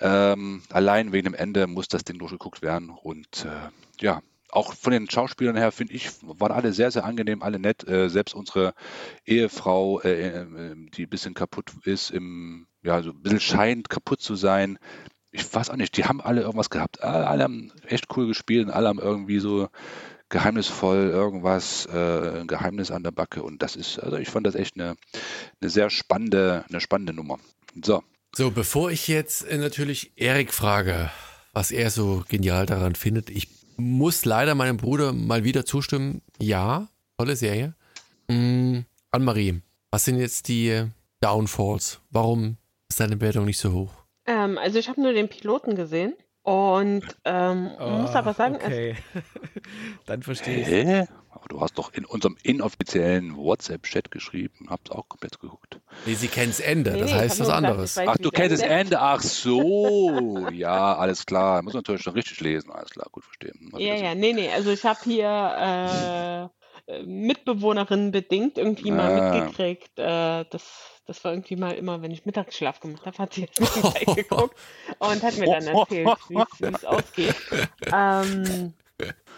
[0.00, 2.88] Ähm, allein wegen dem Ende muss das Ding durchgeguckt werden.
[2.88, 3.68] Und äh,
[4.00, 7.86] ja, auch von den Schauspielern her finde ich, waren alle sehr, sehr angenehm, alle nett.
[7.88, 8.74] Äh, selbst unsere
[9.24, 14.20] Ehefrau, äh, äh die ein bisschen kaputt ist, im, ja, so ein bisschen scheint kaputt
[14.20, 14.78] zu sein,
[15.36, 17.02] ich weiß auch nicht, die haben alle irgendwas gehabt.
[17.02, 19.68] Alle haben echt cool gespielt und alle haben irgendwie so
[20.28, 23.42] geheimnisvoll irgendwas, äh, ein Geheimnis an der Backe.
[23.42, 24.96] Und das ist, also ich fand das echt eine,
[25.60, 27.38] eine sehr spannende, eine spannende Nummer.
[27.82, 28.02] So.
[28.34, 31.10] So, bevor ich jetzt äh, natürlich Erik frage,
[31.52, 36.22] was er so genial daran findet, ich muss leider meinem Bruder mal wieder zustimmen.
[36.40, 37.74] Ja, tolle Serie.
[38.28, 39.60] Mm, Anne-Marie,
[39.90, 40.84] was sind jetzt die
[41.20, 42.00] Downfalls?
[42.10, 42.56] Warum
[42.88, 43.92] ist deine Bewertung nicht so hoch?
[44.26, 48.96] Ähm, also ich habe nur den Piloten gesehen und ähm, oh, muss aber sagen, okay.
[50.06, 51.08] dann verstehe ich.
[51.48, 55.80] Du hast doch in unserem inoffiziellen WhatsApp-Chat geschrieben, habt auch komplett geguckt.
[56.04, 57.94] Nee, sie kennt das Ende, nee, das nee, heißt was anderes.
[57.94, 61.62] Gesagt, Ach, du kennst das Ende, ach so, ja, alles klar.
[61.62, 63.72] Muss natürlich schon richtig lesen, alles klar, gut verstehen.
[63.78, 66.50] ja, ja, nee, nee, also ich habe hier
[66.86, 68.94] äh, Mitbewohnerinnen bedingt irgendwie ah.
[68.94, 73.34] mal mitgekriegt, äh, dass das war irgendwie mal immer, wenn ich Mittagsschlaf gemacht habe, hat
[73.34, 74.56] sie das mit geguckt
[74.98, 77.36] und hat mir dann erzählt, wie es ausgeht.
[77.92, 78.74] Ähm,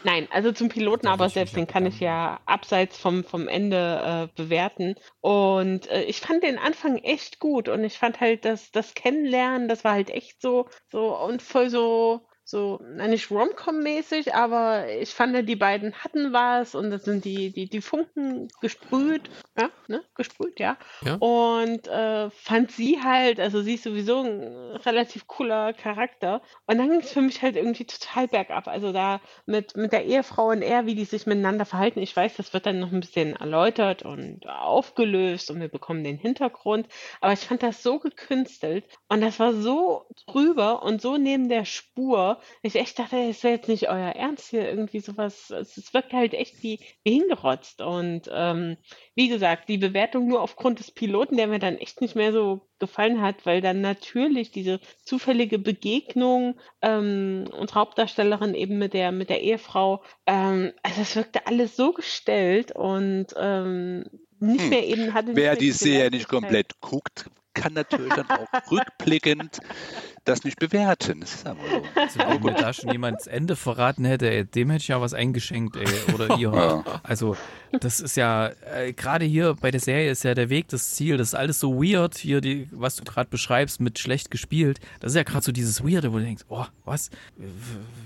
[0.05, 4.41] Nein, also zum Piloten aber selbst, den kann ich ja abseits vom, vom Ende äh,
[4.41, 4.95] bewerten.
[5.21, 9.69] Und äh, ich fand den Anfang echt gut und ich fand halt das, das Kennenlernen,
[9.69, 15.47] das war halt echt so, so und voll so, so, nicht Rom-Com-mäßig, aber ich fand,
[15.47, 19.29] die beiden hatten was und das sind die, die, die Funken gesprüht,
[19.59, 20.79] ja, ne, gesprüht, ja.
[21.05, 21.17] ja.
[21.17, 26.41] Und äh, fand sie halt, also sie ist sowieso ein relativ cooler Charakter.
[26.67, 28.67] Und dann ging es für mich halt irgendwie total bergab.
[28.67, 32.01] Also da mit, mit der Ehefrau und er, wie die sich miteinander verhalten.
[32.01, 36.17] Ich weiß, das wird dann noch ein bisschen erläutert und aufgelöst und wir bekommen den
[36.17, 36.89] Hintergrund.
[37.21, 41.67] Aber ich fand das so gekünstelt und das war so drüber und so neben der
[41.67, 45.51] Spur ich echt dachte, es wäre jetzt nicht euer Ernst hier irgendwie sowas.
[45.51, 47.81] Es wirkt halt echt wie, wie hingerotzt.
[47.81, 48.77] Und ähm,
[49.15, 52.69] wie gesagt, die Bewertung nur aufgrund des Piloten, der mir dann echt nicht mehr so
[52.79, 59.31] gefallen hat, weil dann natürlich diese zufällige Begegnung ähm, unserer Hauptdarstellerin eben mit der mit
[59.31, 64.05] der Ehefrau, ähm, also es wirkte alles so gestellt und ähm,
[64.41, 64.71] nicht hm.
[64.71, 65.35] mehr eben hatte.
[65.35, 69.59] Wer die Serie nicht komplett guckt, kann natürlich dann auch rückblickend
[70.29, 71.21] das nicht bewerten.
[71.21, 71.83] Das ist aber so.
[71.95, 75.01] Also, wenn mir da schon jemand das Ende verraten hätte, ey, dem hätte ich ja
[75.01, 76.53] was eingeschenkt, ey, oder ihr.
[76.53, 76.85] Ja.
[77.03, 77.37] Also,
[77.81, 81.17] das ist ja, äh, gerade hier bei der Serie ist ja der Weg das Ziel.
[81.17, 84.79] Das ist alles so weird, hier, die, was du gerade beschreibst, mit schlecht gespielt.
[85.01, 87.11] Das ist ja gerade so dieses Weirde, wo du denkst, oh, was?
[87.37, 87.47] W-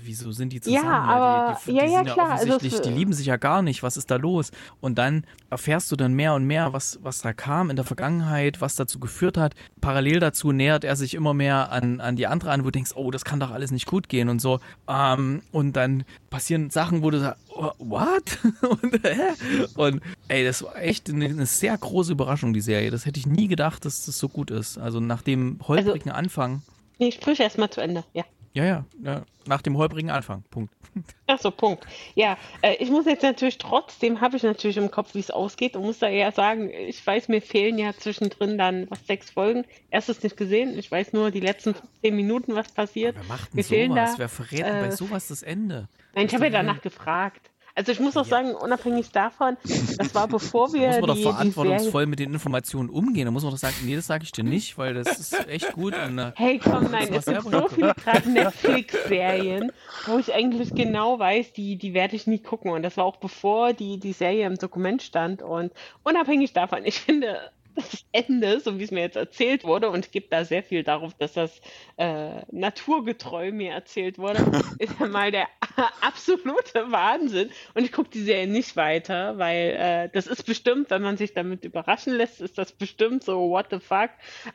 [0.03, 0.83] Wieso sind die zusammen?
[0.85, 3.13] Ja, aber- die, die, ja, die ja, sind ja klar, also offensichtlich, es- die lieben
[3.13, 3.83] sich ja gar nicht.
[3.83, 4.51] Was ist da los?
[4.81, 8.59] Und dann erfährst du dann mehr und mehr, was, was da kam in der Vergangenheit,
[8.59, 9.53] was dazu geführt hat.
[9.81, 12.91] Parallel dazu nähert er sich immer mehr an, an die andere an, wo du denkst,
[12.95, 14.59] oh, das kann doch alles nicht gut gehen und so.
[14.87, 18.39] Ähm, und dann passieren Sachen, wo du sagst, oh, what?
[18.81, 19.33] und, hä?
[19.75, 22.91] und ey, das war echt eine, eine sehr große Überraschung, die Serie.
[22.91, 24.77] Das hätte ich nie gedacht, dass das so gut ist.
[24.77, 26.61] Also nach dem holprigen Anfang.
[26.99, 28.03] Nee, sprich erst mal zu Ende.
[28.13, 28.23] Ja.
[28.53, 30.43] Ja, ja, ja, nach dem holprigen Anfang.
[30.51, 30.73] Punkt.
[31.27, 31.85] Ach so, Punkt.
[32.13, 35.75] Ja, äh, ich muss jetzt natürlich trotzdem, habe ich natürlich im Kopf, wie es ausgeht
[35.75, 39.65] und muss da eher sagen, ich weiß, mir fehlen ja zwischendrin dann was sechs Folgen.
[39.89, 43.15] Erstes nicht gesehen, ich weiß nur die letzten zehn Minuten, was passiert.
[43.15, 44.11] Wer macht denn Mir sowas?
[44.13, 45.87] da, Wer verrät denn bei äh, sowas das Ende?
[46.13, 47.49] Nein, ich habe ja danach gefragt.
[47.75, 49.57] Also ich muss auch sagen, unabhängig davon,
[49.97, 51.33] das war bevor wir Da muss man doch die, Serie...
[51.33, 53.25] verantwortungsvoll mit den Informationen umgehen.
[53.25, 55.73] Da muss man doch sagen, nee, das sage ich dir nicht, weil das ist echt
[55.73, 55.93] gut.
[55.93, 59.71] Äh, Hey, komm, nein, es gibt so viele gerade Netflix-Serien,
[60.05, 62.71] wo ich eigentlich genau weiß, die, die werde ich nie gucken.
[62.71, 65.41] Und das war auch bevor die, die Serie im Dokument stand.
[65.41, 65.71] Und
[66.03, 67.39] unabhängig davon, ich finde
[67.75, 70.83] das Ende, so wie es mir jetzt erzählt wurde, und ich gebe da sehr viel
[70.83, 71.61] darauf, dass das
[71.97, 74.39] äh, naturgetreu mir erzählt wurde,
[74.79, 75.47] ist ja mal der
[76.01, 77.49] absolute Wahnsinn.
[77.73, 81.33] Und ich gucke die Serie nicht weiter, weil äh, das ist bestimmt, wenn man sich
[81.33, 84.09] damit überraschen lässt, ist das bestimmt so, what the fuck.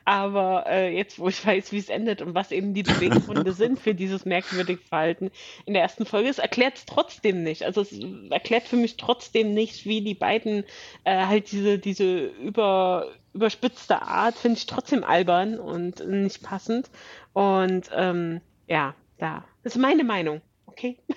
[0.05, 3.79] Aber äh, jetzt, wo ich weiß, wie es endet und was eben die Beweggründe sind
[3.79, 5.31] für dieses merkwürdige Verhalten
[5.65, 7.63] in der ersten Folge, es erklärt es trotzdem nicht.
[7.63, 7.93] Also es
[8.29, 10.63] erklärt für mich trotzdem nicht, wie die beiden
[11.03, 16.89] äh, halt diese, diese über, überspitzte Art finde ich trotzdem albern und nicht passend.
[17.33, 19.43] Und ähm, ja, da.
[19.63, 20.41] Das ist meine Meinung.
[20.65, 20.97] Okay.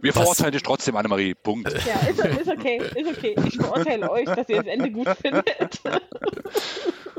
[0.00, 1.34] Wir verurteilen dich trotzdem, Annemarie.
[1.34, 1.72] Punkt.
[1.86, 3.34] Ja, ist, ist okay, ist okay.
[3.46, 5.80] Ich verurteile euch, dass ihr das Ende gut findet.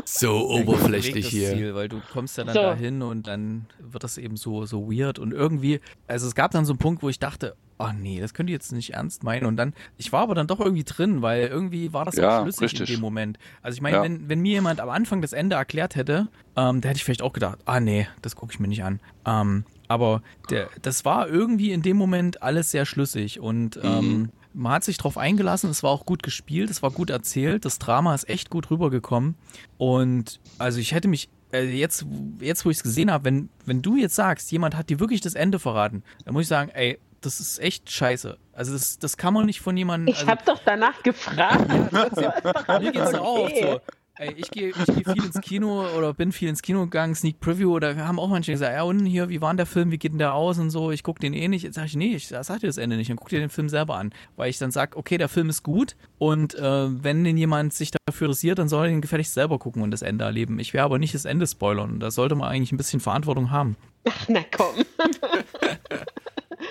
[0.08, 1.50] So oberflächlich hier.
[1.52, 2.62] Ziel, weil du kommst ja dann So.
[2.62, 6.64] dahin und dann wird das eben so, so weird und irgendwie, also es gab dann
[6.66, 9.46] so einen Punkt, wo ich dachte, oh nee, das könnt ihr jetzt nicht ernst meinen
[9.46, 12.44] und dann, ich war aber dann doch irgendwie drin, weil irgendwie war das Ja, auch
[12.44, 12.90] schlüssig richtig.
[12.92, 13.38] in dem Moment.
[13.62, 14.04] Also ich meine, Ja.
[14.04, 17.22] wenn, wenn mir jemand am Anfang das Ende erklärt hätte, ähm, da hätte ich vielleicht
[17.24, 19.02] auch gedacht, ah nee, das gucke ich mir nicht an.
[19.26, 24.74] Ähm, aber der, das war irgendwie in dem Moment alles sehr schlüssig und ähm, man
[24.74, 28.16] hat sich drauf eingelassen, es war auch gut gespielt, es war gut erzählt, das Drama
[28.16, 29.36] ist echt gut rübergekommen
[29.78, 32.06] und also ich hätte mich äh, jetzt,
[32.40, 35.22] jetzt wo ich es gesehen habe, wenn, wenn du jetzt sagst, jemand hat dir wirklich
[35.22, 38.38] das Ende verraten, dann muss ich sagen, ey, das ist echt scheiße.
[38.54, 40.14] Also das, das kann man nicht von jemandem.
[40.14, 41.68] Ich also, habe doch danach gefragt.
[42.82, 43.62] mir geht's doch auch okay.
[43.74, 43.82] so.
[44.18, 47.40] Ey, ich gehe ich geh viel ins Kino oder bin viel ins Kino gegangen, Sneak
[47.42, 49.98] Preview oder haben auch manche gesagt, ja und hier, wie war denn der Film, wie
[49.98, 51.64] geht denn der aus und so, ich guck den eh nicht.
[51.64, 53.68] Jetzt sag ich, nee, ich sag dir das Ende nicht, dann guck dir den Film
[53.68, 54.14] selber an.
[54.38, 57.92] Weil ich dann sag, okay, der Film ist gut und äh, wenn den jemand sich
[58.06, 60.60] dafür interessiert, dann soll er den gefälligst selber gucken und das Ende erleben.
[60.60, 62.00] Ich werde aber nicht das Ende spoilern.
[62.00, 63.76] Da sollte man eigentlich ein bisschen Verantwortung haben.
[64.08, 64.76] Ach, na komm.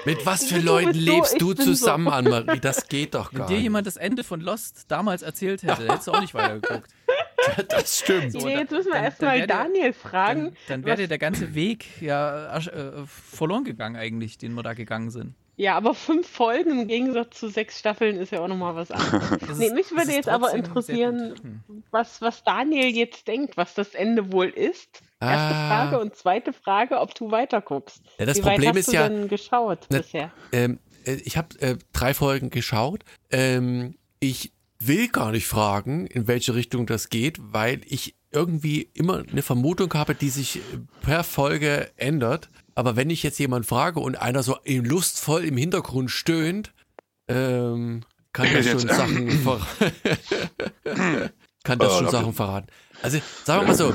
[0.06, 1.62] Mit was für Du Leuten so, lebst du bin so.
[1.64, 2.60] zusammen, Annemarie?
[2.60, 3.62] Das geht doch Wenn gar dir nicht.
[3.64, 6.90] jemand das Ende von Lost damals erzählt hätte, hättest du auch nicht weitergeguckt.
[7.68, 8.32] Das stimmt.
[8.32, 10.44] So, nee, jetzt müssen wir erstmal Daniel fragen.
[10.68, 15.10] Dann, dann wäre der ganze Weg ja äh, verloren gegangen eigentlich, den wir da gegangen
[15.10, 15.34] sind.
[15.56, 19.38] Ja, aber fünf Folgen im Gegensatz zu sechs Staffeln ist ja auch nochmal was anderes.
[19.58, 21.34] Nee, mich würde jetzt aber interessieren.
[21.40, 21.62] Hm.
[21.92, 25.02] was, was Daniel jetzt denkt, was das Ende wohl ist.
[25.20, 25.68] Erste Ah.
[25.68, 28.02] Frage und zweite Frage, ob du weiterguckst.
[28.18, 30.32] Ja, das Wie weit Problem hast ist du ja- denn geschaut Ne- bisher?
[30.50, 33.04] Ähm, äh, ich habe äh, drei Folgen geschaut.
[33.30, 34.52] Ähm, ich
[34.86, 39.92] will gar nicht fragen, in welche Richtung das geht, weil ich irgendwie immer eine Vermutung
[39.94, 40.60] habe, die sich
[41.02, 42.50] per Folge ändert.
[42.74, 46.74] Aber wenn ich jetzt jemanden frage und einer so lustvoll im Hintergrund stöhnt,
[47.28, 48.80] ähm, kann das schon.
[48.80, 49.60] Sachen ver
[51.62, 52.10] kann das Oh, schon.
[52.10, 52.66] Sachen verraten.
[53.02, 53.94] Also sagen wir mal so,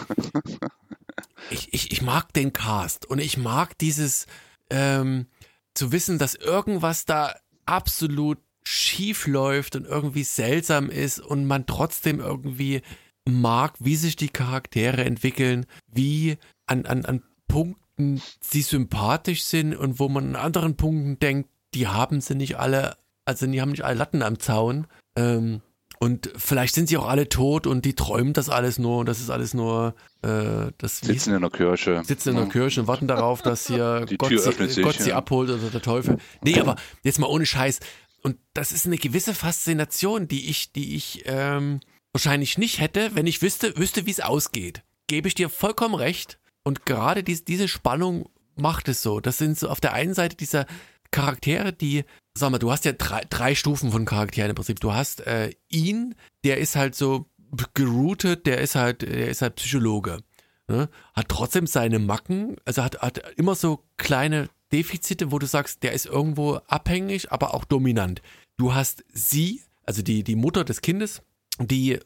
[1.51, 4.25] ich, ich, ich mag den Cast und ich mag dieses
[4.69, 5.27] ähm,
[5.73, 7.35] zu wissen, dass irgendwas da
[7.65, 12.81] absolut schief läuft und irgendwie seltsam ist und man trotzdem irgendwie
[13.25, 19.99] mag, wie sich die Charaktere entwickeln, wie an, an, an Punkten sie sympathisch sind und
[19.99, 23.83] wo man an anderen Punkten denkt, die haben sie nicht alle, also die haben nicht
[23.83, 24.87] alle Latten am Zaun.
[25.15, 25.61] Ähm,
[26.01, 29.19] und vielleicht sind sie auch alle tot und die träumen das alles nur und das
[29.19, 32.01] ist alles nur äh, das Sitzen in der Kirche.
[32.05, 35.09] sitzen in der Kirche und warten darauf, dass hier Die Gott, sie, sich, Gott sie
[35.09, 35.17] ja.
[35.17, 36.17] abholt oder der Teufel.
[36.41, 37.81] Nee, aber jetzt mal ohne Scheiß.
[38.21, 41.79] Und das ist eine gewisse Faszination, die ich, die ich ähm,
[42.13, 44.83] wahrscheinlich nicht hätte, wenn ich wüsste, wüsste, wie es ausgeht.
[45.07, 46.39] Gebe ich dir vollkommen recht.
[46.63, 49.19] und gerade dies, diese Spannung macht es so.
[49.19, 50.65] Das sind so auf der einen Seite diese
[51.11, 52.03] Charaktere, die,
[52.35, 54.79] sag mal, du hast ja drei, drei Stufen von Charakteren im Prinzip.
[54.79, 57.25] Du hast äh, ihn, der ist halt so
[57.73, 60.19] geroutet, der ist halt, der ist halt Psychologe.
[60.67, 60.89] Ne?
[61.15, 65.93] Hat trotzdem seine Macken, also hat, hat immer so kleine Defizite, wo du sagst, der
[65.93, 68.21] ist irgendwo abhängig, aber auch dominant.
[68.57, 71.21] Du hast sie, also die, die Mutter des Kindes,
[71.59, 71.99] die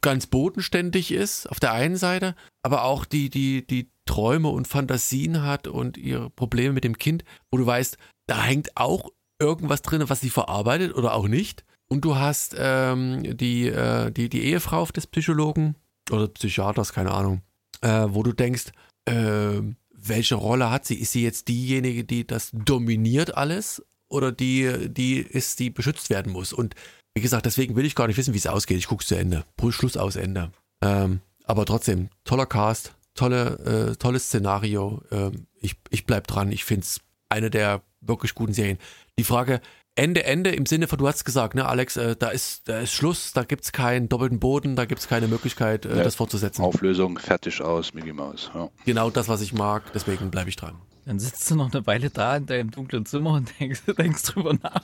[0.00, 5.42] ganz bodenständig ist auf der einen Seite, aber auch die, die, die Träume und Fantasien
[5.42, 9.10] hat und ihre Probleme mit dem Kind, wo du weißt, da hängt auch
[9.40, 11.64] irgendwas drin, was sie verarbeitet oder auch nicht.
[11.88, 15.76] Und du hast ähm, die, äh, die, die Ehefrau des Psychologen
[16.10, 17.42] oder Psychiaters, keine Ahnung,
[17.80, 18.66] äh, wo du denkst,
[19.06, 19.60] äh,
[20.08, 20.96] welche Rolle hat sie?
[20.96, 26.32] Ist sie jetzt diejenige, die das dominiert alles oder die, die ist, die beschützt werden
[26.32, 26.52] muss?
[26.52, 26.74] Und
[27.14, 28.78] wie gesagt, deswegen will ich gar nicht wissen, wie es ausgeht.
[28.78, 29.44] Ich gucke es zu Ende.
[29.70, 30.52] Schluss aus Ende.
[30.82, 35.02] Ähm, aber trotzdem, toller Cast, tolle, äh, tolles Szenario.
[35.10, 36.52] Ähm, ich, ich bleib dran.
[36.52, 38.78] Ich finde es eine der wirklich guten Serien.
[39.18, 39.60] Die Frage,
[39.96, 42.92] Ende, Ende im Sinne von, du hast gesagt, ne, Alex, äh, da, ist, da ist
[42.92, 46.16] Schluss, da gibt es keinen doppelten Boden, da gibt es keine Möglichkeit, äh, ja, das
[46.16, 46.62] fortzusetzen.
[46.62, 48.50] Auflösung, fertig aus, Mickey Mouse.
[48.54, 48.68] Ja.
[48.84, 50.74] Genau das, was ich mag, deswegen bleibe ich dran.
[51.06, 54.52] Dann sitzt du noch eine Weile da in deinem dunklen Zimmer und denkst, denkst drüber
[54.62, 54.82] nach.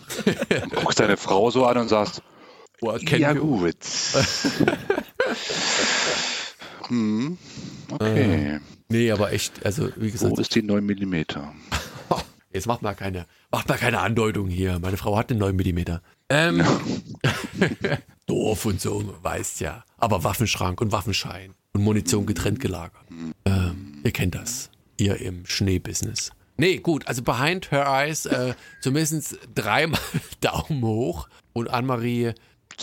[0.76, 2.22] guckst deine Frau so an und sagst,
[2.80, 3.76] oh, ja gut.
[6.89, 7.36] hm,
[7.90, 8.55] okay.
[8.55, 10.34] Äh, nee, aber echt, also wie gesagt.
[10.34, 11.24] Wo ist die 9 mm?
[12.53, 14.79] Jetzt macht mal keine, macht mal keine Andeutung hier.
[14.79, 15.99] Meine Frau hat einen 9 mm.
[16.29, 16.65] Ähm,
[18.27, 19.85] doof und so, weißt ja.
[19.99, 23.05] Aber Waffenschrank und Waffenschein und Munition getrennt gelagert.
[23.45, 24.70] Ähm, ihr kennt das.
[24.99, 26.31] Ihr im Schneebusiness.
[26.57, 29.99] Nee, gut, also Behind Her Eyes, äh, zumindest dreimal
[30.41, 32.33] Daumen hoch und Anne-Marie,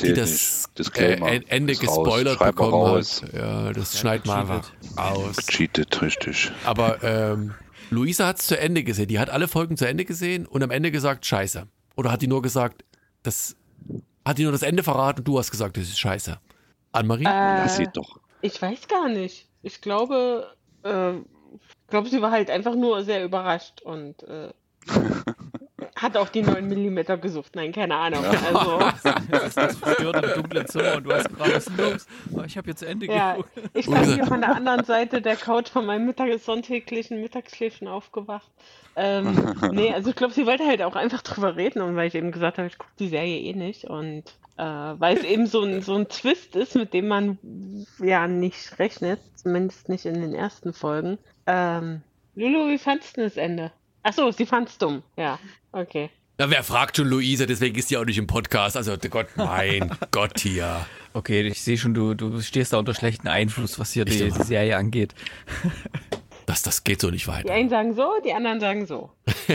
[0.02, 3.24] die das äh, Ende gespoilert bekommen hat.
[3.34, 4.62] Ja, das ja, schneidet mal
[4.96, 5.38] aus.
[5.48, 6.52] Cheatet, richtig.
[6.66, 7.54] Aber ähm,
[7.90, 9.07] Luisa hat es zu Ende gesehen.
[9.07, 11.68] Die hat alle Folgen zu Ende gesehen und am Ende gesagt, scheiße.
[11.95, 12.84] Oder hat die nur gesagt,
[13.24, 13.56] das
[14.26, 16.40] hat die nur das Ende verraten und du hast gesagt, das ist scheiße.
[16.91, 17.26] Anne-Marie?
[17.26, 18.20] Äh, Lass sie doch.
[18.41, 19.48] Ich weiß gar nicht.
[19.61, 24.49] Ich glaube, äh, ich glaube, sie war halt einfach nur sehr überrascht und äh,
[26.01, 27.55] hat auch die 9 mm gesucht.
[27.55, 28.23] Nein, keine Ahnung.
[28.26, 28.80] Also.
[29.30, 32.07] das ist das verstört im dunklen Zimmer und du hast gerade was los.
[32.34, 33.51] Aber ich habe jetzt Ende ja, geguckt.
[33.73, 38.49] Ich bin hier von der anderen Seite der Couch von meinem Mittag sonntäglichen Mittagsschläfchen aufgewacht.
[38.95, 42.15] Ähm, nee, also ich glaube, sie wollte halt auch einfach drüber reden und weil ich
[42.15, 44.23] eben gesagt habe, ich gucke die Serie eh nicht und
[44.57, 47.38] äh, weil es eben so ein, so ein Twist ist, mit dem man
[47.99, 51.17] ja nicht rechnet, zumindest nicht in den ersten Folgen.
[51.47, 52.01] Ähm,
[52.35, 53.71] Lulu, wie fandest du das Ende?
[54.03, 55.03] Achso, sie fand's dumm.
[55.17, 55.39] Ja,
[55.71, 56.09] okay.
[56.38, 58.77] Na, wer fragt schon Luisa, deswegen ist sie auch nicht im Podcast.
[58.77, 60.85] Also Gott, mein Gott hier.
[61.13, 64.43] Okay, ich sehe schon, du, du stehst da unter schlechten Einfluss, was hier die, die,
[64.43, 65.13] Serie angeht.
[66.45, 67.43] Das, das geht so nicht weiter.
[67.43, 69.11] Die einen sagen so, die anderen sagen so.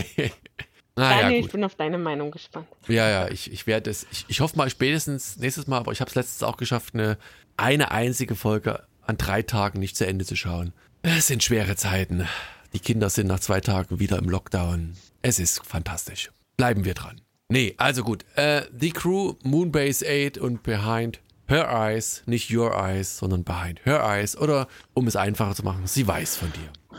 [0.96, 2.68] naja, Daniel, ich bin auf deine Meinung gespannt.
[2.86, 6.00] Ja, ja, ich, ich werde es, ich, ich hoffe mal spätestens nächstes Mal, aber ich
[6.00, 7.18] habe es letztens auch geschafft, eine,
[7.56, 10.72] eine einzige Folge an drei Tagen nicht zu Ende zu schauen.
[11.02, 12.28] Es sind schwere Zeiten.
[12.74, 14.96] Die Kinder sind nach zwei Tagen wieder im Lockdown.
[15.22, 16.30] Es ist fantastisch.
[16.56, 17.20] Bleiben wir dran.
[17.48, 18.24] Nee, also gut.
[18.34, 24.02] Äh, The Crew, Moonbase 8 und Behind Her Eyes, nicht Your Eyes, sondern Behind Her
[24.02, 24.36] Eyes.
[24.36, 26.98] Oder um es einfacher zu machen, sie weiß von dir.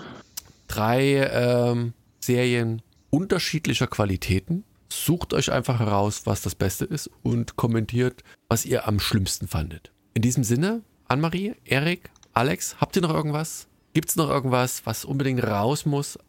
[0.70, 4.64] Drei ähm, Serien unterschiedlicher Qualitäten.
[4.90, 9.92] Sucht euch einfach heraus, was das Beste ist und kommentiert, was ihr am schlimmsten fandet.
[10.14, 13.68] In diesem Sinne, Anne-Marie, Erik, Alex, habt ihr noch irgendwas?
[13.96, 16.20] Gibt es noch irgendwas, was unbedingt raus muss?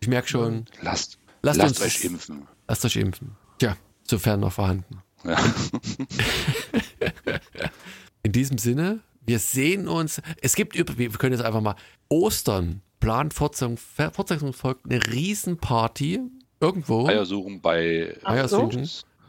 [0.00, 0.64] Ich merke schon.
[0.80, 2.48] Lasst, lasst, lasst uns, euch impfen.
[2.66, 3.36] Lasst euch impfen.
[3.58, 3.76] Tja,
[4.08, 5.02] sofern noch vorhanden.
[5.22, 5.36] Ja.
[8.22, 10.22] In diesem Sinne, wir sehen uns.
[10.40, 11.76] Es gibt, wir können jetzt einfach mal
[12.08, 13.76] Ostern, plant Fortsetzung,
[14.54, 16.18] folgt eine Riesenparty
[16.60, 17.08] irgendwo.
[17.08, 18.88] Eiersuchen bei Eiersuchen.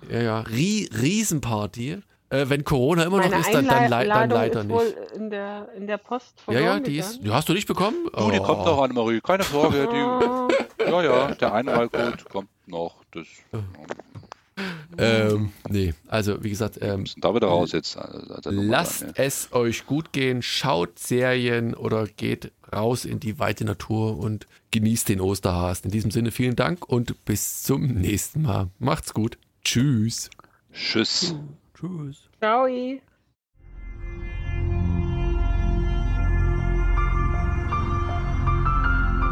[0.10, 1.99] Ja, ja, Riesenparty.
[2.34, 4.76] Äh, wenn Corona immer noch Meine ist, dann, dann, le dann leider ist nicht.
[4.76, 7.23] Wohl in der, in der Post Ja, ja, die ist.
[7.23, 8.10] Die hast du nicht bekommen?
[8.11, 9.88] Du, die kommt noch, Annemarie, keine Sorge.
[9.91, 12.95] Die, ja, ja, der Einmalcode kommt noch.
[13.11, 13.27] Das,
[14.97, 17.97] ähm, nee, also wie gesagt, ähm, da wieder raus jetzt.
[17.97, 19.23] Also, lasst dann, ja.
[19.23, 25.10] es euch gut gehen, schaut Serien oder geht raus in die weite Natur und genießt
[25.10, 25.85] den Osterhasen.
[25.85, 28.69] In diesem Sinne vielen Dank und bis zum nächsten Mal.
[28.80, 29.38] Macht's gut.
[29.64, 30.31] Tschüss.
[30.73, 31.35] Tschüss.
[31.84, 32.30] Tschüss.
[32.39, 32.65] Ciao.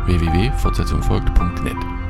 [0.05, 2.00] www.fortsetzungfolgt.net